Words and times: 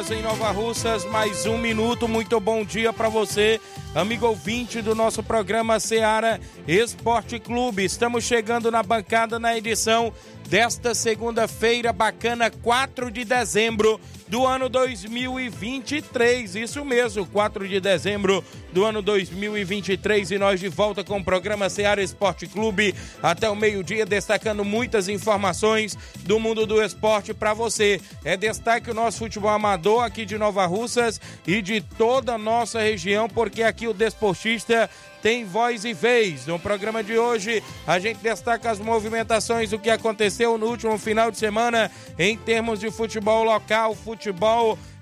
Horas 0.00 0.10
em 0.10 0.22
Nova 0.22 0.50
Russas, 0.50 1.04
mais 1.04 1.44
um 1.44 1.58
minuto. 1.58 2.08
Muito 2.08 2.40
bom 2.40 2.64
dia 2.64 2.90
para 2.90 3.10
você, 3.10 3.60
amigo 3.94 4.26
ouvinte 4.26 4.80
do 4.80 4.94
nosso 4.94 5.22
programa 5.22 5.78
Seara 5.78 6.40
Esporte 6.66 7.38
Clube. 7.38 7.84
Estamos 7.84 8.24
chegando 8.24 8.70
na 8.70 8.82
bancada 8.82 9.38
na 9.38 9.56
edição 9.56 10.10
desta 10.48 10.94
segunda-feira 10.94 11.92
bacana, 11.92 12.50
4 12.50 13.10
de 13.10 13.26
dezembro 13.26 14.00
do 14.30 14.46
ano 14.46 14.68
2023. 14.68 16.54
Isso 16.54 16.84
mesmo, 16.84 17.26
4 17.26 17.66
de 17.66 17.80
dezembro 17.80 18.44
do 18.72 18.84
ano 18.84 19.02
2023 19.02 20.30
e 20.30 20.38
nós 20.38 20.60
de 20.60 20.68
volta 20.68 21.02
com 21.02 21.18
o 21.18 21.24
programa 21.24 21.68
Seara 21.68 22.00
Esporte 22.00 22.46
Clube 22.46 22.94
até 23.20 23.50
o 23.50 23.56
meio-dia, 23.56 24.06
destacando 24.06 24.64
muitas 24.64 25.08
informações 25.08 25.98
do 26.20 26.38
mundo 26.38 26.64
do 26.64 26.80
esporte 26.80 27.34
para 27.34 27.52
você. 27.52 28.00
É 28.24 28.36
destaque 28.36 28.88
o 28.88 28.94
nosso 28.94 29.18
futebol 29.18 29.50
amador 29.50 30.04
aqui 30.04 30.24
de 30.24 30.38
Nova 30.38 30.64
Russas 30.64 31.20
e 31.44 31.60
de 31.60 31.80
toda 31.80 32.34
a 32.34 32.38
nossa 32.38 32.80
região, 32.80 33.28
porque 33.28 33.64
aqui 33.64 33.88
o 33.88 33.92
desportista 33.92 34.88
tem 35.20 35.44
voz 35.44 35.84
e 35.84 35.92
vez. 35.92 36.46
No 36.46 36.58
programa 36.58 37.02
de 37.02 37.18
hoje, 37.18 37.62
a 37.86 37.98
gente 37.98 38.18
destaca 38.18 38.70
as 38.70 38.78
movimentações 38.78 39.68
do 39.68 39.78
que 39.78 39.90
aconteceu 39.90 40.56
no 40.56 40.66
último 40.66 40.96
final 40.96 41.30
de 41.30 41.36
semana 41.36 41.90
em 42.18 42.38
termos 42.38 42.80
de 42.80 42.90
futebol 42.90 43.44
local, 43.44 43.94
futebol 43.94 44.19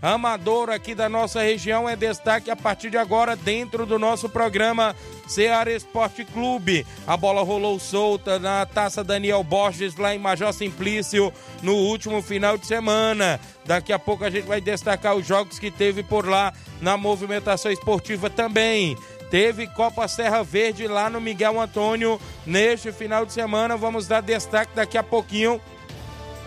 amador 0.01 0.71
aqui 0.71 0.95
da 0.95 1.09
nossa 1.09 1.43
região. 1.43 1.89
É 1.89 1.97
destaque 1.97 2.51
a 2.51 2.57
partir 2.57 2.91
de 2.91 2.97
agora 2.97 3.35
dentro 3.35 3.85
do 3.85 3.99
nosso 3.99 4.29
programa 4.29 4.95
Ceará 5.27 5.71
Esporte 5.73 6.25
Clube. 6.25 6.87
A 7.07 7.17
bola 7.17 7.43
rolou 7.43 7.79
solta 7.79 8.39
na 8.39 8.65
taça 8.65 9.03
Daniel 9.03 9.43
Borges 9.43 9.97
lá 9.97 10.15
em 10.15 10.19
Major 10.19 10.53
Simplício 10.53 11.33
no 11.63 11.75
último 11.75 12.23
final 12.23 12.57
de 12.57 12.67
semana. 12.67 13.41
Daqui 13.65 13.93
a 13.93 13.99
pouco 13.99 14.25
a 14.25 14.31
gente 14.31 14.47
vai 14.47 14.61
destacar 14.61 15.15
os 15.15 15.27
jogos 15.27 15.59
que 15.59 15.71
teve 15.71 16.03
por 16.03 16.27
lá 16.27 16.53
na 16.81 16.97
movimentação 16.97 17.71
esportiva 17.71 18.31
também. 18.31 18.97
Teve 19.31 19.67
Copa 19.67 20.09
Serra 20.09 20.43
Verde 20.43 20.87
lá 20.87 21.11
no 21.11 21.21
Miguel 21.21 21.61
Antônio 21.61 22.19
neste 22.47 22.91
final 22.93 23.27
de 23.27 23.33
semana. 23.33 23.77
Vamos 23.77 24.07
dar 24.07 24.23
destaque 24.23 24.75
daqui 24.75 24.97
a 24.97 25.03
pouquinho 25.03 25.61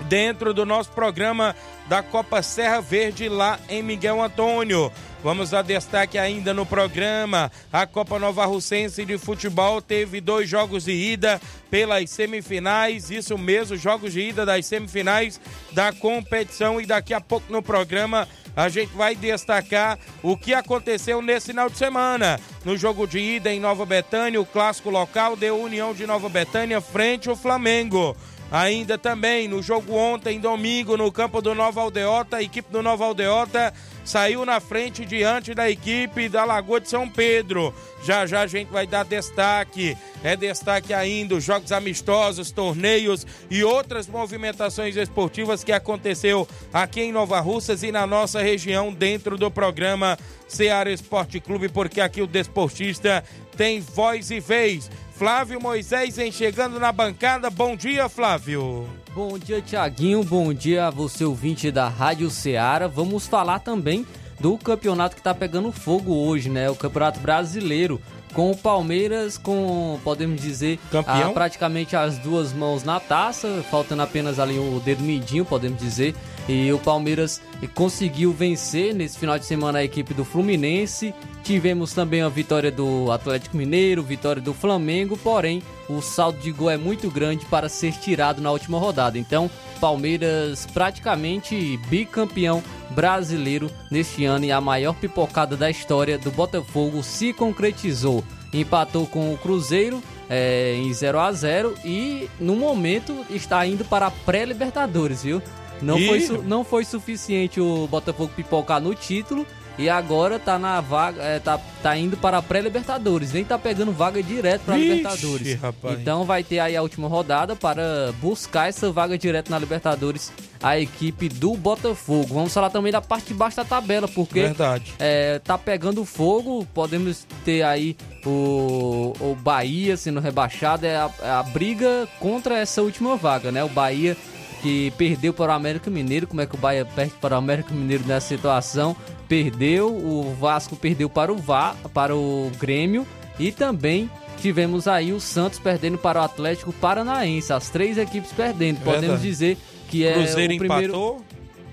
dentro 0.09 0.53
do 0.53 0.66
nosso 0.66 0.90
programa 0.92 1.56
da 1.91 2.02
Copa 2.02 2.41
Serra 2.41 2.79
Verde 2.79 3.28
lá 3.28 3.59
em 3.68 3.84
Miguel 3.84 4.24
Antônio. 4.24 4.90
Vamos 5.22 5.50
dar 5.50 5.62
destaque 5.62 6.18
ainda 6.18 6.53
no 6.53 6.66
programa. 6.66 7.52
A 7.69 7.85
Copa 7.85 8.18
Nova 8.18 8.46
Russense 8.46 9.03
de 9.03 9.18
Futebol 9.18 9.81
teve 9.81 10.22
dois 10.22 10.47
jogos 10.47 10.85
de 10.85 10.94
ida 10.94 11.41
pelas 11.69 12.09
semifinais. 12.09 13.12
Isso 13.12 13.38
mesmo, 13.38 13.75
jogos 13.75 14.13
de 14.13 14.22
ida 14.22 14.46
das 14.46 14.68
semifinais 14.68 15.38
da 15.74 15.91
competição. 15.91 16.79
E 16.79 16.85
daqui 16.85 17.13
a 17.13 17.19
pouco 17.19 17.52
no 17.52 17.62
programa 17.62 18.25
a 18.56 18.69
gente 18.69 18.94
vai 18.94 19.13
destacar 19.13 20.00
o 20.23 20.38
que 20.38 20.53
aconteceu 20.53 21.22
nesse 21.22 21.47
final 21.47 21.69
de 21.69 21.78
semana. 21.78 22.40
No 22.63 22.78
jogo 22.78 23.06
de 23.06 23.19
ida 23.19 23.52
em 23.52 23.59
Nova 23.59 23.85
Betânia, 23.85 24.40
o 24.40 24.46
clássico 24.46 24.90
local 24.90 25.35
deu 25.35 25.62
União 25.62 25.94
de 25.94 26.08
Nova 26.08 26.29
Betânia 26.29 26.79
frente 26.79 27.28
ao 27.28 27.35
Flamengo. 27.35 28.16
Ainda 28.52 28.98
também 28.98 29.48
no 29.48 29.64
jogo 29.64 29.96
ontem, 29.96 30.38
domingo, 30.38 30.98
no 30.98 31.10
campo 31.10 31.42
do 31.42 31.56
Nova 31.56 31.80
Aldeota, 31.80 32.36
a 32.36 32.44
equipe 32.44 32.70
do 32.70 32.84
Nova 32.84 33.06
Aldeota 33.06 33.74
saiu 34.04 34.46
na 34.46 34.60
frente 34.60 35.06
diante 35.06 35.54
da 35.54 35.70
equipe 35.70 36.28
da 36.28 36.44
Lagoa 36.44 36.82
de 36.82 36.90
São 36.90 37.08
Pedro. 37.08 37.74
Já 38.04 38.26
já 38.26 38.42
a 38.42 38.48
gente 38.48 38.70
vai 38.70 38.86
dar 38.86 39.06
destaque. 39.06 39.98
É 40.22 40.36
destaque 40.36 40.94
ainda 40.94 41.36
os 41.36 41.44
jogos 41.44 41.72
amistosos, 41.72 42.52
torneios 42.52 43.26
e 43.50 43.64
outras 43.64 44.08
movimentações 44.08 44.98
esportivas 44.98 45.64
que 45.64 45.72
aconteceu 45.72 46.46
aqui 46.74 47.02
em 47.02 47.12
Nova 47.12 47.40
Russas 47.40 47.84
e 47.84 47.92
na 47.92 48.06
nossa 48.06 48.42
região 48.42 48.92
dentro 48.92 49.38
do 49.38 49.50
programa 49.50 50.18
Ceará 50.48 50.92
Esporte 50.92 51.40
Clube, 51.40 51.70
porque 51.70 52.02
aqui 52.02 52.22
o 52.22 52.28
desportista 52.28 53.24
tem 53.56 53.80
voz 53.80 54.30
e 54.30 54.40
vez. 54.40 54.90
Flávio 55.22 55.62
Moisés 55.62 56.18
em 56.18 56.32
chegando 56.32 56.80
na 56.80 56.92
bancada. 56.92 57.48
Bom 57.52 57.76
dia, 57.76 58.09
Flávio. 58.09 58.90
Bom 59.14 59.38
dia, 59.38 59.62
Tiaguinho. 59.62 60.24
Bom 60.24 60.52
dia 60.52 60.88
a 60.88 60.90
você, 60.90 61.24
ouvinte 61.24 61.70
da 61.70 61.88
Rádio 61.88 62.28
Ceará. 62.32 62.88
Vamos 62.88 63.28
falar 63.28 63.59
também 63.59 64.04
do 64.40 64.58
campeonato 64.58 65.14
que 65.14 65.20
está 65.20 65.32
pegando 65.32 65.72
fogo 65.72 66.12
hoje, 66.12 66.50
né? 66.50 66.72
O 66.72 66.76
Campeonato 66.76 67.20
Brasileiro. 67.20 68.02
Com 68.34 68.52
o 68.52 68.58
Palmeiras, 68.58 69.38
com, 69.38 70.00
podemos 70.03 70.42
dizer, 70.42 70.80
a, 71.06 71.30
praticamente 71.30 71.96
as 71.96 72.18
duas 72.18 72.53
mãos 72.53 72.84
na 72.84 73.00
taça, 73.00 73.64
faltando 73.69 74.02
apenas 74.02 74.40
ali 74.40 74.58
o 74.58 74.80
dedo 74.80 75.03
midinho, 75.03 75.44
podemos 75.44 75.80
dizer. 75.80 76.16
E 76.47 76.72
o 76.72 76.80
Palmeiras 76.80 77.41
conseguiu 77.75 78.34
vencer 78.34 78.96
nesse 78.96 79.18
final 79.18 79.38
de 79.38 79.46
semana 79.46 79.80
a 79.80 79.84
equipe 79.84 80.14
do 80.14 80.25
Fluminense. 80.25 81.14
Tivemos 81.44 81.94
também 81.94 82.22
a 82.22 82.30
vitória 82.30 82.72
do 82.72 83.12
Atlético 83.12 83.58
Mineiro, 83.58 84.02
vitória 84.02 84.41
do 84.41 84.53
Flamengo, 84.53 85.18
porém 85.18 85.62
o 85.90 86.02
saldo 86.02 86.40
de 86.40 86.52
gol 86.52 86.70
é 86.70 86.78
muito 86.78 87.09
grande 87.12 87.46
para 87.46 87.68
ser 87.68 87.94
tirado 87.94 88.41
na 88.41 88.52
última 88.52 88.80
rodada. 88.80 89.18
Então, 89.18 89.50
Palmeiras 89.80 90.66
praticamente 90.74 91.78
bicampeão 91.90 92.64
brasileiro 92.91 93.72
neste 93.90 94.26
ano 94.26 94.46
e 94.46 94.52
a 94.52 94.61
maior 94.61 94.93
pipocada 94.93 95.58
da 95.58 95.70
história 95.70 96.17
do 96.17 96.32
Botafogo 96.32 97.02
se 97.02 97.34
concretizou. 97.34 98.23
Empatou 98.53 99.08
com 99.08 99.34
o 99.34 99.38
Cruzeiro 99.38 100.03
é, 100.29 100.76
em 100.76 100.93
0 100.93 101.20
a 101.20 101.32
0 101.32 101.76
e 101.85 102.29
no 102.40 102.55
momento 102.55 103.26
está 103.29 103.66
indo 103.66 103.84
para 103.85 104.08
a 104.08 104.11
pré-Libertadores, 104.11 105.23
viu? 105.23 105.41
Não, 105.82 105.97
e... 105.97 106.08
foi, 106.08 106.38
não 106.43 106.64
foi 106.64 106.85
suficiente 106.85 107.59
o 107.59 107.88
Botafogo 107.88 108.32
pipocar 108.35 108.79
no 108.79 108.94
título 108.94 109.46
e 109.82 109.90
agora 109.90 110.38
tá 110.38 110.60
na 110.60 110.80
vaga, 110.80 111.22
é, 111.22 111.40
tá, 111.40 111.60
tá 111.82 111.98
indo 111.98 112.16
para 112.16 112.38
a 112.38 112.42
pré-Libertadores, 112.42 113.34
nem 113.34 113.44
tá 113.44 113.58
pegando 113.58 113.92
vaga 113.92 114.22
direto 114.22 114.62
para 114.62 114.78
Libertadores. 114.78 115.60
Rapaz. 115.60 116.00
Então 116.00 116.24
vai 116.24 116.44
ter 116.44 116.60
aí 116.60 116.76
a 116.76 116.82
última 116.82 117.08
rodada 117.08 117.56
para 117.56 118.14
buscar 118.22 118.70
essa 118.70 118.92
vaga 118.92 119.18
direto 119.18 119.50
na 119.50 119.58
Libertadores 119.58 120.32
a 120.62 120.80
equipe 120.80 121.28
do 121.28 121.56
Botafogo. 121.56 122.36
Vamos 122.36 122.54
falar 122.54 122.70
também 122.70 122.92
da 122.92 123.02
parte 123.02 123.30
de 123.30 123.34
baixo 123.34 123.58
da 123.58 123.66
tabela, 123.66 124.08
porque 124.08 124.42
Verdade. 124.42 124.94
É, 125.00 125.40
tá 125.40 125.58
pegando 125.58 126.06
fogo, 126.06 126.66
podemos 126.74 127.26
ter 127.44 127.64
aí 127.64 127.98
o, 128.26 129.14
o 129.20 129.36
Bahia 129.36 129.98
sendo 129.98 130.20
rebaixado, 130.20 130.86
é 130.86 130.96
a, 130.96 131.10
é 131.24 131.30
a 131.30 131.44
briga 131.44 132.08
contra 132.20 132.58
essa 132.60 132.82
última 132.84 133.16
vaga, 133.16 133.52
né? 133.52 133.64
O 133.64 133.70
Bahia 133.70 134.16
que 134.61 134.91
perdeu 134.91 135.34
para 135.34 135.52
o 135.52 135.55
América 135.55 135.90
Mineiro. 135.90 136.28
Como 136.28 136.41
é 136.41 136.46
que 136.46 136.55
o 136.55 136.58
Bahia 136.58 136.85
perde 136.85 137.13
para 137.19 137.35
o 137.35 137.37
América 137.37 137.73
Mineiro 137.73 138.03
nessa 138.05 138.28
situação? 138.28 138.96
Perdeu, 139.28 139.87
o 139.96 140.35
Vasco 140.40 140.75
perdeu 140.75 141.09
para 141.09 141.31
o 141.31 141.37
VA, 141.37 141.75
para 141.93 142.16
o 142.16 142.52
Grêmio 142.59 143.08
e 143.40 143.52
também 143.52 144.09
tivemos 144.41 144.87
aí 144.87 145.13
o 145.13 145.19
Santos 145.19 145.58
perdendo 145.59 145.97
para 145.97 146.19
o 146.19 146.23
Atlético 146.23 146.73
Paranaense. 146.73 147.53
As 147.53 147.69
três 147.69 147.97
equipes 147.97 148.31
perdendo. 148.31 148.78
É 148.78 148.84
Podemos 148.84 149.02
verdade. 149.08 149.22
dizer 149.23 149.58
que 149.90 150.05
é 150.05 150.13
Cruzeiro 150.13 150.53
o 150.53 150.58
primeiro 150.58 150.84
empatou. 150.85 151.22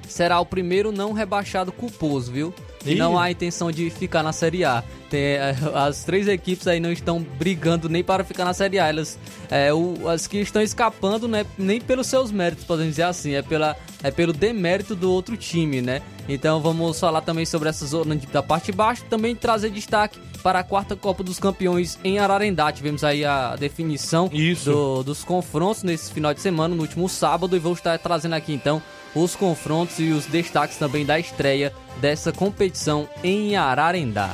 será 0.08 0.40
o 0.40 0.46
primeiro 0.46 0.92
não 0.92 1.12
rebaixado 1.12 1.72
culposo, 1.72 2.32
viu? 2.32 2.54
E 2.92 2.94
não 2.94 3.18
há 3.18 3.30
intenção 3.30 3.70
de 3.70 3.90
ficar 3.90 4.22
na 4.22 4.32
Série 4.32 4.64
A. 4.64 4.82
Tem, 5.10 5.20
é, 5.20 5.56
as 5.74 6.04
três 6.04 6.28
equipes 6.28 6.66
aí 6.66 6.80
não 6.80 6.92
estão 6.92 7.20
brigando 7.20 7.88
nem 7.88 8.04
para 8.04 8.24
ficar 8.24 8.44
na 8.44 8.52
Série 8.52 8.78
A. 8.78 8.88
Elas, 8.88 9.18
é, 9.50 9.72
o, 9.72 10.08
as 10.08 10.26
que 10.26 10.38
estão 10.38 10.62
escapando, 10.62 11.26
né, 11.26 11.46
nem 11.56 11.80
pelos 11.80 12.06
seus 12.06 12.30
méritos, 12.30 12.64
podemos 12.64 12.92
dizer 12.92 13.04
assim, 13.04 13.34
é, 13.34 13.42
pela, 13.42 13.76
é 14.02 14.10
pelo 14.10 14.32
demérito 14.32 14.94
do 14.94 15.10
outro 15.10 15.36
time, 15.36 15.80
né? 15.80 16.02
Então 16.28 16.60
vamos 16.60 17.00
falar 17.00 17.22
também 17.22 17.46
sobre 17.46 17.68
essa 17.68 17.86
zona 17.86 18.14
da 18.30 18.42
parte 18.42 18.66
de 18.66 18.72
baixo, 18.72 19.04
também 19.08 19.34
trazer 19.34 19.70
destaque 19.70 20.20
para 20.42 20.60
a 20.60 20.62
quarta 20.62 20.94
Copa 20.94 21.22
dos 21.22 21.38
Campeões 21.38 21.98
em 22.04 22.18
Ararendá. 22.18 22.70
Tivemos 22.70 23.02
aí 23.02 23.24
a 23.24 23.56
definição 23.56 24.30
do, 24.64 25.02
dos 25.02 25.24
confrontos 25.24 25.82
nesse 25.82 26.12
final 26.12 26.32
de 26.32 26.40
semana, 26.40 26.74
no 26.74 26.82
último 26.82 27.08
sábado, 27.08 27.56
e 27.56 27.58
vou 27.58 27.72
estar 27.72 27.98
trazendo 27.98 28.34
aqui 28.34 28.52
então 28.52 28.82
os 29.22 29.34
confrontos 29.34 29.98
e 29.98 30.10
os 30.10 30.26
destaques 30.26 30.76
também 30.76 31.04
da 31.04 31.18
estreia 31.18 31.72
dessa 32.00 32.32
competição 32.32 33.08
em 33.22 33.56
Ararendá. 33.56 34.30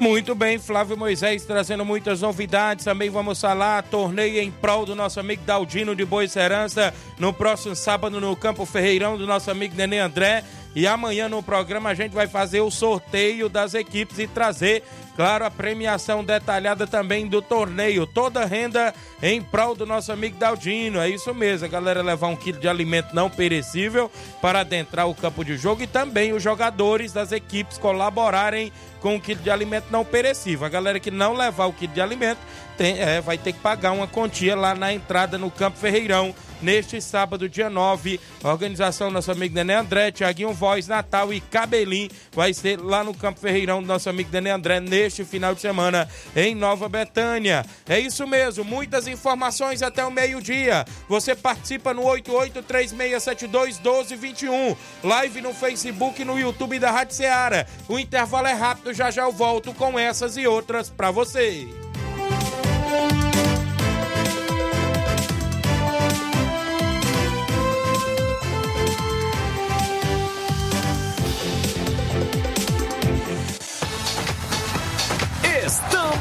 Muito 0.00 0.34
bem, 0.34 0.58
Flávio 0.58 0.96
Moisés 0.96 1.44
trazendo 1.44 1.84
muitas 1.84 2.22
novidades. 2.22 2.84
Também 2.84 3.08
vamos 3.08 3.40
falar 3.40 3.84
torneio 3.84 4.42
em 4.42 4.50
prol 4.50 4.84
do 4.84 4.96
nosso 4.96 5.20
amigo 5.20 5.44
Daldino 5.44 5.94
de 5.94 6.04
Boa 6.04 6.26
Serança 6.26 6.92
no 7.18 7.32
próximo 7.32 7.76
sábado 7.76 8.20
no 8.20 8.34
Campo 8.34 8.66
Ferreirão 8.66 9.16
do 9.16 9.26
nosso 9.26 9.50
amigo 9.50 9.76
Nenê 9.76 10.00
André. 10.00 10.42
E 10.74 10.86
amanhã 10.86 11.28
no 11.28 11.42
programa 11.42 11.90
a 11.90 11.94
gente 11.94 12.12
vai 12.12 12.26
fazer 12.26 12.62
o 12.62 12.70
sorteio 12.70 13.48
das 13.48 13.74
equipes 13.74 14.18
e 14.18 14.26
trazer 14.26 14.82
Claro, 15.14 15.44
a 15.44 15.50
premiação 15.50 16.24
detalhada 16.24 16.86
também 16.86 17.26
do 17.26 17.42
torneio. 17.42 18.06
Toda 18.06 18.46
renda 18.46 18.94
em 19.22 19.42
prol 19.42 19.74
do 19.74 19.84
nosso 19.84 20.10
amigo 20.10 20.38
Daldino. 20.38 21.00
É 21.00 21.08
isso 21.08 21.34
mesmo, 21.34 21.66
a 21.66 21.68
galera 21.68 22.02
levar 22.02 22.28
um 22.28 22.36
quilo 22.36 22.58
de 22.58 22.68
alimento 22.68 23.14
não 23.14 23.28
perecível 23.28 24.10
para 24.40 24.60
adentrar 24.60 25.08
o 25.08 25.14
campo 25.14 25.44
de 25.44 25.56
jogo 25.56 25.82
e 25.82 25.86
também 25.86 26.32
os 26.32 26.42
jogadores 26.42 27.12
das 27.12 27.30
equipes 27.30 27.76
colaborarem 27.76 28.72
com 29.00 29.16
o 29.16 29.20
quilo 29.20 29.42
de 29.42 29.50
alimento 29.50 29.86
não 29.90 30.04
perecível. 30.04 30.66
A 30.66 30.70
galera 30.70 30.98
que 30.98 31.10
não 31.10 31.34
levar 31.34 31.66
o 31.66 31.72
quilo 31.72 31.92
de 31.92 32.00
alimento 32.00 32.40
tem, 32.78 32.98
é, 32.98 33.20
vai 33.20 33.36
ter 33.36 33.52
que 33.52 33.60
pagar 33.60 33.92
uma 33.92 34.08
quantia 34.08 34.56
lá 34.56 34.74
na 34.74 34.92
entrada 34.92 35.36
no 35.36 35.50
Campo 35.50 35.76
Ferreirão 35.78 36.34
neste 36.62 37.00
sábado, 37.00 37.48
dia 37.48 37.68
9. 37.68 38.20
organização 38.44 39.10
nosso 39.10 39.30
amigo 39.30 39.54
Nenê 39.54 39.74
André, 39.74 40.12
Tiaguinho 40.12 40.52
Voz, 40.52 40.86
Natal 40.86 41.32
e 41.32 41.40
Cabelim 41.40 42.08
vai 42.32 42.54
ser 42.54 42.80
lá 42.80 43.02
no 43.02 43.12
Campo 43.12 43.40
Ferreirão 43.40 43.82
do 43.82 43.88
nosso 43.88 44.08
amigo 44.08 44.30
Nenê 44.32 44.50
André 44.50 44.80
neste 45.02 45.24
final 45.24 45.52
de 45.54 45.60
semana 45.60 46.08
em 46.34 46.54
Nova 46.54 46.88
Betânia. 46.88 47.66
É 47.88 47.98
isso 47.98 48.26
mesmo, 48.26 48.64
muitas 48.64 49.06
informações 49.08 49.82
até 49.82 50.02
o 50.04 50.10
meio-dia. 50.10 50.84
Você 51.08 51.34
participa 51.34 51.92
no 51.92 52.02
8836721221. 52.02 54.76
Live 55.02 55.40
no 55.40 55.52
Facebook 55.52 56.22
e 56.22 56.24
no 56.24 56.38
YouTube 56.38 56.78
da 56.78 56.92
Rádio 56.92 57.16
Ceará. 57.16 57.66
O 57.88 57.98
intervalo 57.98 58.46
é 58.46 58.52
rápido, 58.52 58.94
já 58.94 59.10
já 59.10 59.22
eu 59.22 59.32
volto 59.32 59.74
com 59.74 59.98
essas 59.98 60.36
e 60.36 60.46
outras 60.46 60.88
para 60.88 61.10
você. 61.10 61.66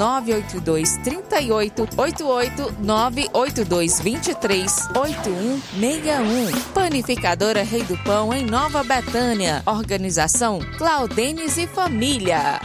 982 0.00 0.96
38 1.04 1.88
88 1.94 2.74
982 2.80 4.00
23 4.00 4.88
8161. 4.96 6.60
Panificadora 6.72 7.62
Rei 7.62 7.82
do 7.82 7.98
Pão 7.98 8.32
em 8.32 8.46
Nova 8.46 8.82
Betânia. 8.82 9.62
Organização 9.66 10.58
Claudenes 10.78 11.58
e 11.58 11.66
Família. 11.66 12.62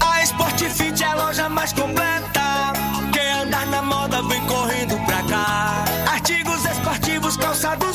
A 0.00 0.22
Sport 0.22 0.62
Fit 0.70 1.02
é 1.02 1.06
a 1.06 1.14
loja 1.14 1.48
mais 1.50 1.74
completa. 1.74 2.72
Quem 3.12 3.32
andar 3.42 3.66
na 3.66 3.82
moda 3.82 4.22
vem 4.22 4.40
correndo 4.46 4.96
pra 5.04 5.22
cá. 5.24 5.84
Artigos 6.10 6.64
esportivos, 6.64 7.36
calçados, 7.36 7.87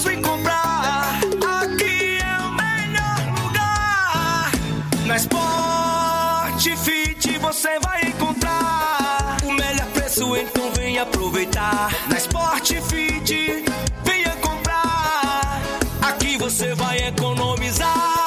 aproveitar. 11.04 11.90
Na 12.10 12.18
Sport 12.18 12.74
Fit, 12.82 13.64
venha 14.04 14.36
comprar. 14.38 15.62
Aqui 16.02 16.38
você 16.38 16.74
vai 16.74 16.98
economizar. 17.08 18.23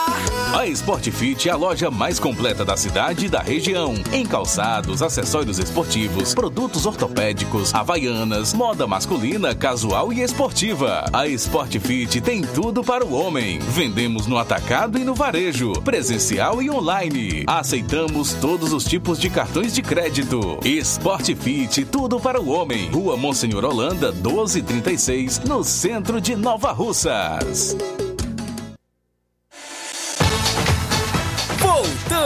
A 0.67 0.69
Sport 0.69 1.11
Fit 1.13 1.49
é 1.49 1.53
a 1.53 1.57
loja 1.57 1.93
mais 1.93 2.19
completa 2.19 2.65
da 2.65 2.77
cidade 2.77 3.27
e 3.27 3.29
da 3.29 3.39
região. 3.39 3.95
Em 4.13 4.27
calçados, 4.27 5.01
acessórios 5.01 5.61
esportivos, 5.61 6.35
produtos 6.35 6.87
ortopédicos, 6.87 7.73
havaianas, 7.73 8.53
moda 8.53 8.85
masculina, 8.85 9.55
casual 9.55 10.13
e 10.13 10.23
esportiva. 10.23 11.09
A 11.13 11.29
Sport 11.29 11.79
Fit 11.79 12.21
tem 12.21 12.43
tudo 12.43 12.83
para 12.83 13.07
o 13.07 13.15
homem. 13.15 13.61
Vendemos 13.61 14.27
no 14.27 14.37
atacado 14.37 14.99
e 14.99 15.05
no 15.05 15.15
varejo, 15.15 15.73
presencial 15.83 16.61
e 16.61 16.69
online. 16.69 17.45
Aceitamos 17.47 18.33
todos 18.33 18.73
os 18.73 18.85
tipos 18.85 19.21
de 19.21 19.31
cartões 19.31 19.73
de 19.73 19.83
crédito. 19.83 20.59
Sport 20.65 21.33
Fit, 21.37 21.85
tudo 21.85 22.19
para 22.19 22.43
o 22.43 22.49
homem. 22.49 22.91
Rua 22.91 23.17
Monsenhor 23.17 23.65
Holanda, 23.65 24.11
1236, 24.11 25.39
no 25.45 25.63
centro 25.63 26.21
de 26.21 26.35
Nova 26.35 26.73
Russas. 26.73 27.77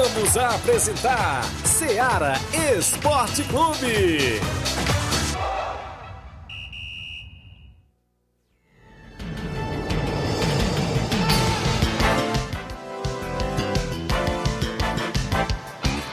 Voltamos 0.01 0.35
a 0.39 0.55
apresentar 0.55 1.45
Seara 1.63 2.33
Esporte 2.75 3.43
Clube. 3.43 4.41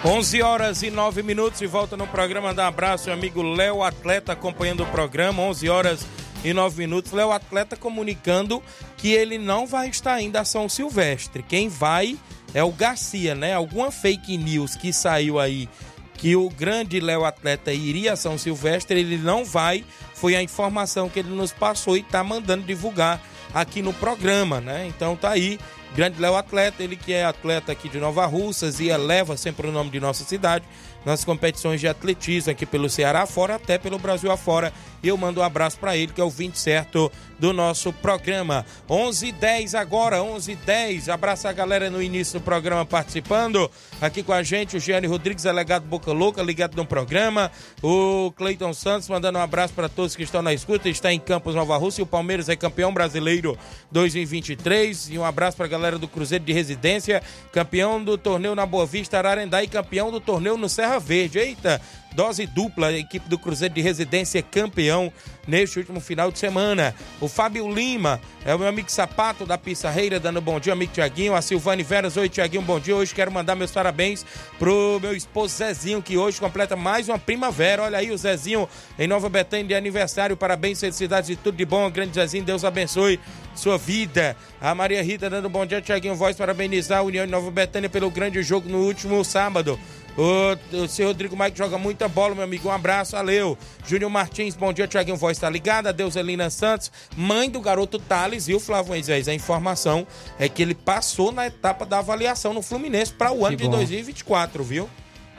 Onze 0.04 0.42
horas 0.42 0.84
e 0.84 0.90
nove 0.90 1.24
minutos 1.24 1.62
e 1.62 1.66
volta 1.66 1.96
no 1.96 2.06
programa. 2.08 2.54
Dá 2.54 2.66
um 2.66 2.68
abraço, 2.68 3.06
meu 3.06 3.14
amigo 3.14 3.42
Léo 3.42 3.82
Atleta 3.82 4.34
acompanhando 4.34 4.84
o 4.84 4.88
programa. 4.88 5.44
Onze 5.44 5.70
horas 5.70 6.06
e 6.50 6.54
nove 6.54 6.78
minutos. 6.80 7.12
Léo 7.12 7.32
Atleta 7.32 7.76
comunicando 7.76 8.64
que 8.96 9.12
ele 9.12 9.38
não 9.38 9.68
vai 9.68 9.90
estar 9.90 10.14
ainda 10.14 10.42
a 10.42 10.46
São 10.46 10.70
Silvestre. 10.70 11.44
Quem 11.44 11.70
vai 11.70 12.18
é 12.54 12.64
o 12.64 12.72
Garcia, 12.72 13.36
né? 13.36 13.54
Alguma 13.54 13.92
fake 13.92 14.38
news 14.38 14.76
que 14.76 14.94
saiu 14.94 15.40
aí 15.40 15.70
que 16.14 16.36
o 16.36 16.50
grande 16.50 17.00
Léo 17.00 17.26
Atleta 17.26 17.72
iria 17.72 18.14
a 18.14 18.16
São 18.16 18.38
Silvestre, 18.38 19.00
ele 19.00 19.18
não 19.18 19.46
vai. 19.46 19.86
Foi 20.14 20.36
a 20.36 20.42
informação 20.42 21.10
que 21.10 21.20
ele 21.20 21.30
nos 21.30 21.52
passou 21.52 21.96
e 21.96 22.02
tá 22.02 22.24
mandando 22.24 22.66
divulgar 22.66 23.22
aqui 23.54 23.82
no 23.82 23.94
programa, 23.94 24.60
né? 24.60 24.88
Então 24.88 25.16
tá 25.16 25.30
aí, 25.30 25.60
grande 25.96 26.20
Léo 26.20 26.36
Atleta, 26.36 26.84
ele 26.84 26.96
que 26.96 27.14
é 27.14 27.24
atleta 27.24 27.72
aqui 27.72 27.88
de 27.88 28.00
Nova 28.00 28.26
Russas 28.26 28.80
e 28.80 28.90
eleva 28.90 29.38
sempre 29.38 29.68
o 29.68 29.72
nome 29.72 29.92
de 29.92 30.00
nossa 30.00 30.24
cidade 30.24 30.66
nas 31.08 31.24
competições 31.24 31.80
de 31.80 31.88
atletismo 31.88 32.52
aqui 32.52 32.66
pelo 32.66 32.90
Ceará 32.90 33.22
afora, 33.22 33.56
até 33.56 33.78
pelo 33.78 33.98
Brasil 33.98 34.30
afora. 34.30 34.74
E 35.02 35.08
eu 35.08 35.16
mando 35.16 35.40
um 35.40 35.44
abraço 35.44 35.80
para 35.80 35.96
ele, 35.96 36.12
que 36.12 36.20
é 36.20 36.24
o 36.24 36.30
20 36.30 36.60
certo 36.60 37.10
do 37.40 37.54
nosso 37.54 37.94
programa. 37.94 38.66
11 38.90 39.32
10 39.32 39.74
agora, 39.74 40.22
11 40.22 40.56
10 40.56 41.08
Abraço 41.08 41.48
a 41.48 41.54
galera 41.54 41.90
no 41.90 42.02
início 42.02 42.42
do 42.42 42.44
programa 42.44 42.86
participando. 42.86 43.72
Aqui 44.00 44.22
com 44.22 44.32
a 44.32 44.44
gente, 44.44 44.78
o 44.78 44.80
Gianni 44.80 45.08
Rodrigues, 45.08 45.44
delegado 45.44 45.84
Boca 45.88 46.12
Louca, 46.12 46.44
ligado 46.44 46.76
no 46.76 46.86
programa. 46.86 47.52
O 47.82 48.32
Cleiton 48.36 48.72
Santos 48.72 49.10
mandando 49.10 49.40
um 49.40 49.42
abraço 49.42 49.74
para 49.74 49.90
todos 49.90 50.16
que 50.16 50.22
estão 50.22 50.44
na 50.44 50.54
escuta. 50.54 50.88
Está 50.88 51.12
em 51.12 51.20
Campos 51.20 51.56
Nova 51.56 51.76
Rússia. 51.78 52.04
O 52.04 52.08
Palmeiras 52.08 52.48
é 52.48 52.56
campeão 52.56 52.94
brasileiro 52.94 53.58
2023. 53.92 55.10
E 55.10 55.18
um 55.18 55.26
abraço 55.26 55.58
para 55.58 55.66
a 55.66 55.70
galera 55.70 55.98
do 55.98 56.08
Cruzeiro 56.08 56.46
de 56.46 56.54
Residência, 56.54 57.24
campeão 57.52 58.04
do 58.04 58.20
torneio 58.20 58.54
na 58.54 58.68
Boa 58.68 58.86
Vista 58.86 59.18
Ararendá 59.18 59.64
e 59.64 59.68
campeão 59.68 60.12
do 60.12 60.20
torneio 60.20 60.58
no 60.58 60.70
Serra 60.70 61.00
Verde. 61.00 61.40
Eita! 61.40 61.82
Dose 62.14 62.46
dupla, 62.48 62.88
a 62.88 62.94
equipe 62.94 63.30
do 63.30 63.38
Cruzeiro 63.38 63.74
de 63.74 63.82
Residência 63.82 64.42
campeão 64.42 65.12
neste 65.48 65.80
último 65.80 66.00
final 66.00 66.32
de 66.32 66.40
semana. 66.40 66.94
O 67.22 67.28
Fábio 67.28 67.72
Lima, 67.72 68.20
é 68.46 68.54
o 68.54 68.60
meu 68.60 68.68
amigo 68.68 68.92
Sapato 68.92 69.46
da 69.46 69.58
Pissarreira, 69.58 70.20
dando 70.20 70.42
bom 70.42 70.60
dia, 70.60 70.74
amigo 70.74 70.92
Tiaguinho. 70.94 71.36
A 71.36 71.42
Silvane 71.42 71.84
Veras, 71.84 72.18
oi 72.18 72.28
Tiaguinho, 72.28 72.62
bom 72.62 72.80
dia. 72.80 72.96
Hoje 72.96 73.14
quero 73.14 73.32
mandar 73.32 73.56
meus 73.56 73.72
parabéns 73.72 74.26
pro 74.58 75.00
meu 75.02 75.16
esposo 75.16 75.56
Zezinho, 75.56 76.02
que 76.02 76.18
hoje 76.18 76.40
completa 76.40 76.76
mais 76.76 77.08
uma 77.08 77.20
primavera. 77.20 77.84
Olha 77.84 77.98
aí 77.98 78.12
o 78.12 78.18
Zezinho 78.18 78.68
em 78.98 79.08
Nova 79.08 79.30
Betânia 79.30 79.66
de 79.66 79.76
aniversário. 79.76 80.36
Parabéns, 80.36 80.80
felicidades 80.80 81.30
e 81.30 81.36
tudo 81.36 81.56
de 81.56 81.66
bom. 81.66 81.90
Grande 81.90 82.16
Zezinho, 82.16 82.44
Deus 82.44 82.64
abençoe 82.66 83.20
sua 83.56 83.78
vida. 83.78 84.36
A 84.62 84.74
Maria 84.74 85.02
Rita 85.04 85.30
dando 85.30 85.50
bom 85.50 85.66
dia, 85.66 85.82
Tiaguinho 85.82 86.16
Voz, 86.16 86.36
parabenizar 86.36 87.00
a 87.00 87.04
União 87.04 87.26
de 87.26 87.32
Nova 87.32 87.50
Betânia 87.52 87.90
pelo 87.90 88.10
grande 88.10 88.42
jogo 88.44 88.70
no 88.70 88.80
último 88.80 89.24
sábado. 89.24 89.80
O, 90.18 90.78
o 90.84 90.88
seu 90.88 91.10
Rodrigo 91.10 91.38
Mike 91.38 91.56
joga 91.58 91.78
muita 91.78 92.08
bola, 92.08 92.34
meu 92.34 92.44
amigo. 92.44 92.70
Um 92.70 92.72
abraço, 92.72 93.12
valeu. 93.12 93.56
Júnior 93.86 94.10
Martins, 94.10 94.56
bom 94.56 94.74
dia, 94.74 94.88
Tiaguinho 94.88 95.16
Voz 95.16 95.38
tá 95.38 95.48
ligada. 95.50 95.94
Deuselina 95.94 96.50
Santos, 96.50 96.92
mãe 97.16 97.50
do 97.50 97.62
garoto 97.62 98.00
Thales 98.00 98.48
e 98.48 98.56
o 98.56 98.60
Flávio 98.60 98.90
Moisés. 98.94 99.28
A 99.28 99.34
informação 99.34 100.08
é 100.40 100.50
que 100.50 100.62
ele 100.64 100.74
passou 100.74 101.32
na 101.32 101.46
etapa 101.46 101.86
da 101.86 102.00
avaliação 102.00 102.52
no 102.54 102.64
Fluminense 102.64 103.14
para 103.14 103.32
o 103.32 103.46
ano 103.46 103.56
Que 103.56 103.64
de 103.64 103.70
bom. 103.70 103.76
2024, 103.78 104.64
viu? 104.64 104.90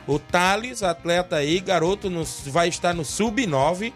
O 0.06 0.18
Thales, 0.18 0.82
atleta 0.82 1.36
aí, 1.36 1.58
garoto, 1.58 2.08
nos- 2.08 2.42
vai 2.46 2.68
estar 2.68 2.94
no 2.94 3.04
Sub-9 3.04 3.92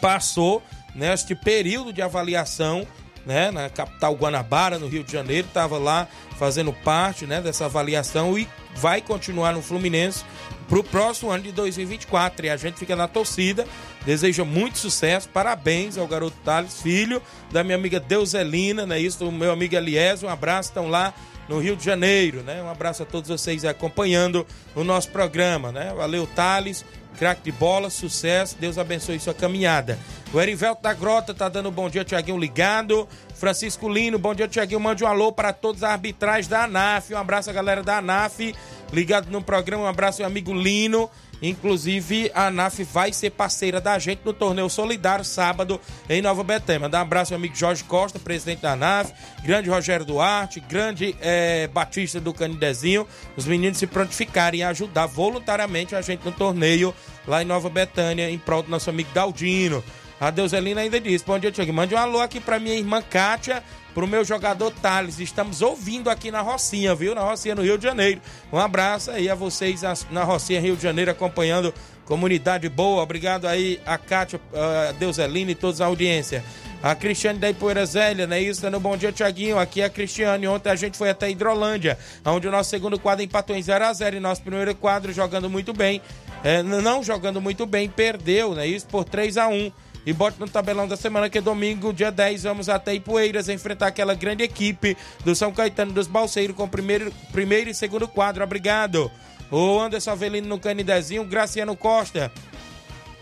passou 0.00 0.62
neste 0.94 1.34
período 1.34 1.92
de 1.92 2.02
avaliação 2.02 2.86
né, 3.26 3.50
na 3.50 3.68
capital 3.68 4.14
Guanabara, 4.14 4.78
no 4.78 4.88
Rio 4.88 5.04
de 5.04 5.12
Janeiro, 5.12 5.46
estava 5.48 5.76
lá 5.76 6.08
fazendo 6.38 6.72
parte 6.72 7.26
né, 7.26 7.40
dessa 7.40 7.66
avaliação 7.66 8.38
e 8.38 8.48
vai 8.78 9.00
continuar 9.00 9.52
no 9.52 9.62
Fluminense 9.62 10.24
para 10.68 10.78
o 10.78 10.84
próximo 10.84 11.30
ano 11.30 11.42
de 11.42 11.52
2024. 11.52 12.46
E 12.46 12.50
a 12.50 12.56
gente 12.56 12.78
fica 12.78 12.94
na 12.94 13.08
torcida, 13.08 13.66
deseja 14.04 14.44
muito 14.44 14.78
sucesso, 14.78 15.28
parabéns 15.28 15.98
ao 15.98 16.06
garoto 16.06 16.36
Thales, 16.44 16.80
filho 16.80 17.20
da 17.50 17.64
minha 17.64 17.76
amiga 17.76 17.98
Deuselina, 17.98 18.86
né, 18.86 19.00
isso, 19.00 19.18
do 19.18 19.32
meu 19.32 19.52
amigo 19.52 19.74
Eliésio, 19.74 20.28
um 20.28 20.30
abraço, 20.30 20.70
estão 20.70 20.88
lá 20.88 21.12
no 21.48 21.58
Rio 21.58 21.74
de 21.74 21.84
Janeiro, 21.84 22.42
né? 22.42 22.62
Um 22.62 22.68
abraço 22.68 23.02
a 23.02 23.06
todos 23.06 23.30
vocês 23.30 23.64
acompanhando 23.64 24.46
o 24.74 24.84
nosso 24.84 25.08
programa, 25.08 25.72
né? 25.72 25.94
Valeu, 25.96 26.26
Thales, 26.26 26.84
craque 27.18 27.42
de 27.42 27.52
bola, 27.52 27.90
sucesso, 27.90 28.56
Deus 28.58 28.78
abençoe 28.78 29.18
sua 29.18 29.34
caminhada. 29.34 29.98
O 30.32 30.40
Erivelto 30.40 30.82
da 30.82 30.94
Grota 30.94 31.34
tá 31.34 31.48
dando 31.48 31.70
bom 31.70 31.90
dia, 31.90 32.04
Tiaguinho 32.04 32.38
ligado. 32.38 33.08
Francisco 33.34 33.88
Lino, 33.88 34.18
bom 34.18 34.34
dia, 34.34 34.46
Tiaguinho. 34.46 34.80
Mande 34.80 35.02
um 35.02 35.06
alô 35.06 35.32
para 35.32 35.52
todos 35.52 35.82
os 35.82 35.84
arbitrais 35.88 36.46
da 36.46 36.64
ANAF. 36.64 37.12
Um 37.14 37.18
abraço 37.18 37.52
galera 37.52 37.82
da 37.82 37.98
ANAF 37.98 38.54
ligado 38.92 39.30
no 39.30 39.42
programa. 39.42 39.84
Um 39.84 39.86
abraço, 39.86 40.20
meu 40.20 40.26
amigo 40.26 40.52
Lino. 40.52 41.10
Inclusive, 41.40 42.30
a 42.34 42.46
ANAF 42.46 42.82
vai 42.82 43.12
ser 43.12 43.30
parceira 43.30 43.80
da 43.80 43.98
gente 43.98 44.22
no 44.24 44.32
torneio 44.32 44.68
solidário 44.68 45.24
sábado 45.24 45.80
em 46.08 46.20
Nova 46.20 46.42
Betânia. 46.42 46.80
Mandar 46.80 46.98
um 46.98 47.02
abraço 47.02 47.32
ao 47.32 47.38
amigo 47.38 47.54
Jorge 47.54 47.84
Costa, 47.84 48.18
presidente 48.18 48.62
da 48.62 48.72
ANAF, 48.72 49.12
grande 49.44 49.70
Rogério 49.70 50.04
Duarte, 50.04 50.60
grande 50.60 51.14
eh, 51.20 51.68
Batista 51.72 52.20
do 52.20 52.34
Canidezinho. 52.34 53.06
Os 53.36 53.46
meninos 53.46 53.78
se 53.78 53.86
prontificarem 53.86 54.62
a 54.62 54.70
ajudar 54.70 55.06
voluntariamente 55.06 55.94
a 55.94 56.02
gente 56.02 56.24
no 56.24 56.32
torneio 56.32 56.94
lá 57.26 57.42
em 57.42 57.46
Nova 57.46 57.68
Betânia, 57.68 58.28
em 58.30 58.38
prol 58.38 58.62
do 58.62 58.70
nosso 58.70 58.90
amigo 58.90 59.10
Galdino. 59.14 59.84
A 60.20 60.30
Deuselina 60.30 60.80
ainda 60.80 61.00
disse: 61.00 61.24
Bom 61.24 61.38
dia, 61.38 61.52
Tiago. 61.52 61.72
Mande 61.72 61.94
um 61.94 61.98
alô 61.98 62.20
aqui 62.20 62.40
pra 62.40 62.58
minha 62.58 62.74
irmã 62.74 63.00
Kátia, 63.00 63.62
pro 63.98 64.06
meu 64.06 64.24
jogador 64.24 64.70
Thales. 64.70 65.18
Estamos 65.18 65.60
ouvindo 65.60 66.08
aqui 66.08 66.30
na 66.30 66.40
Rocinha, 66.40 66.94
viu? 66.94 67.16
Na 67.16 67.22
Rocinha, 67.22 67.56
no 67.56 67.62
Rio 67.62 67.76
de 67.76 67.82
Janeiro. 67.82 68.20
Um 68.52 68.56
abraço 68.56 69.10
aí 69.10 69.28
a 69.28 69.34
vocês 69.34 69.82
na 70.08 70.22
Rocinha, 70.22 70.60
Rio 70.60 70.76
de 70.76 70.82
Janeiro, 70.84 71.10
acompanhando. 71.10 71.74
Comunidade 72.04 72.68
boa. 72.68 73.02
Obrigado 73.02 73.48
aí 73.48 73.80
a 73.84 73.98
Kátia, 73.98 74.40
a 74.54 74.92
Deuselina 74.92 75.50
e 75.50 75.54
todos 75.56 75.80
a 75.80 75.86
audiência. 75.86 76.44
A 76.80 76.94
Cristiane 76.94 77.40
da 77.40 77.50
Ipoeira 77.50 77.84
Zélia, 77.84 78.24
né? 78.24 78.40
Isso, 78.40 78.62
dando 78.62 78.78
bom 78.78 78.96
dia, 78.96 79.10
Tiaguinho. 79.10 79.58
Aqui 79.58 79.80
é 79.80 79.86
a 79.86 79.90
Cristiane. 79.90 80.46
Ontem 80.46 80.70
a 80.70 80.76
gente 80.76 80.96
foi 80.96 81.10
até 81.10 81.28
Hidrolândia, 81.28 81.98
onde 82.24 82.46
o 82.46 82.52
nosso 82.52 82.70
segundo 82.70 83.00
quadro 83.00 83.24
empatou 83.24 83.56
em 83.56 83.60
0x0 83.60 84.14
e 84.14 84.20
nosso 84.20 84.42
primeiro 84.42 84.76
quadro 84.76 85.12
jogando 85.12 85.50
muito 85.50 85.72
bem. 85.72 86.00
É, 86.44 86.62
não 86.62 87.02
jogando 87.02 87.40
muito 87.40 87.66
bem, 87.66 87.88
perdeu, 87.88 88.54
né? 88.54 88.64
Isso 88.64 88.86
por 88.86 89.04
3 89.04 89.36
a 89.36 89.48
1 89.48 89.72
e 90.06 90.12
bote 90.12 90.40
no 90.40 90.48
tabelão 90.48 90.88
da 90.88 90.96
semana 90.96 91.28
que 91.28 91.38
é 91.38 91.40
domingo, 91.40 91.92
dia 91.92 92.10
10, 92.10 92.44
vamos 92.44 92.68
até 92.68 92.94
Ipueiras 92.94 93.48
enfrentar 93.48 93.88
aquela 93.88 94.14
grande 94.14 94.42
equipe 94.42 94.96
do 95.24 95.34
São 95.34 95.52
Caetano 95.52 95.92
dos 95.92 96.06
Balseiros 96.06 96.56
com 96.56 96.68
primeiro, 96.68 97.12
primeiro 97.32 97.68
e 97.70 97.74
segundo 97.74 98.08
quadro. 98.08 98.42
Obrigado. 98.42 99.10
O 99.50 99.78
Anderson 99.78 100.12
Avelino 100.12 100.48
no 100.48 100.58
Canidezinho, 100.58 101.24
Graciano 101.24 101.76
Costa. 101.76 102.32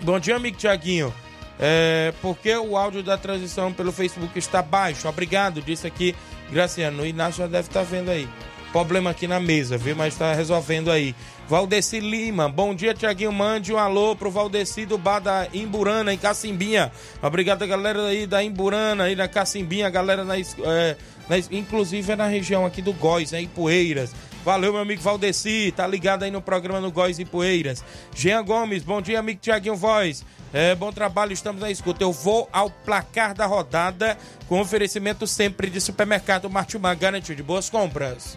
Bom 0.01 0.19
dia, 0.19 0.37
amigo 0.37 0.57
Tiaguinho. 0.57 1.13
É, 1.59 2.13
porque 2.21 2.55
o 2.55 2.77
áudio 2.77 3.03
da 3.03 3.17
transição 3.17 3.73
pelo 3.73 3.91
Facebook 3.91 4.39
está 4.39 4.61
baixo? 4.61 5.09
Obrigado, 5.09 5.63
disse 5.63 5.87
aqui 5.87 6.15
Graciano. 6.51 7.03
O 7.03 7.07
Inácio 7.07 7.43
já 7.43 7.47
deve 7.47 7.69
estar 7.69 7.83
vendo 7.83 8.11
aí. 8.11 8.29
Problema 8.73 9.11
aqui 9.11 9.27
na 9.27 9.41
mesa, 9.41 9.79
viu? 9.79 9.97
Mas 9.97 10.15
está 10.15 10.35
resolvendo 10.35 10.91
aí. 10.91 11.15
Valdeci 11.49 12.01
Lima, 12.01 12.49
bom 12.49 12.75
dia, 12.75 12.93
Tiaguinho. 12.93 13.31
Mande 13.31 13.73
um 13.73 13.79
alô 13.79 14.17
pro 14.17 14.31
Valdeci 14.31 14.85
do 14.85 14.99
bar 14.99 15.21
da 15.21 15.47
Imburana, 15.55 16.13
em 16.13 16.19
Cacimbinha. 16.19 16.91
Obrigado, 17.23 17.65
galera 17.67 18.09
aí 18.09 18.27
da 18.27 18.43
Imburana, 18.43 19.05
aí 19.05 19.15
na 19.15 19.29
Cacimbinha, 19.29 19.89
galera 19.89 20.25
na, 20.25 20.37
é, 20.37 20.97
na 21.29 21.39
inclusive 21.53 22.13
é 22.13 22.17
na 22.17 22.27
região 22.27 22.67
aqui 22.67 22.83
do 22.83 22.93
Góis, 22.93 23.31
né, 23.31 23.41
em 23.41 23.47
Poeiras. 23.47 24.13
Valeu, 24.45 24.73
meu 24.73 24.83
amigo 24.83 25.03
Valdeci, 25.03 25.73
tá 25.77 25.87
ligado 25.87 26.25
aí 26.25 26.33
no 26.33 26.43
programa 26.43 26.81
no 26.81 26.91
Góis 26.91 27.21
e 27.21 27.25
Poeiras. 27.25 27.83
Jean 28.13 28.45
Gomes, 28.45 28.83
bom 28.83 29.01
dia, 29.01 29.21
amigo 29.21 29.41
Tiaguinho 29.41 29.77
Voz. 29.77 30.25
É, 30.53 30.75
bom 30.75 30.93
trabalho, 30.93 31.33
estamos 31.33 31.61
na 31.61 31.71
escuta. 31.71 32.03
Eu 32.03 32.13
vou 32.13 32.49
ao 32.53 32.71
placar 32.71 33.35
da 33.35 33.47
rodada 33.47 34.19
com 34.49 34.61
oferecimento 34.61 35.27
sempre 35.29 35.71
de 35.71 35.81
supermercado 35.81 36.51
Martimar, 36.51 36.97
garantia 36.97 37.37
de 37.37 37.43
boas 37.43 37.71
compras. 37.71 38.37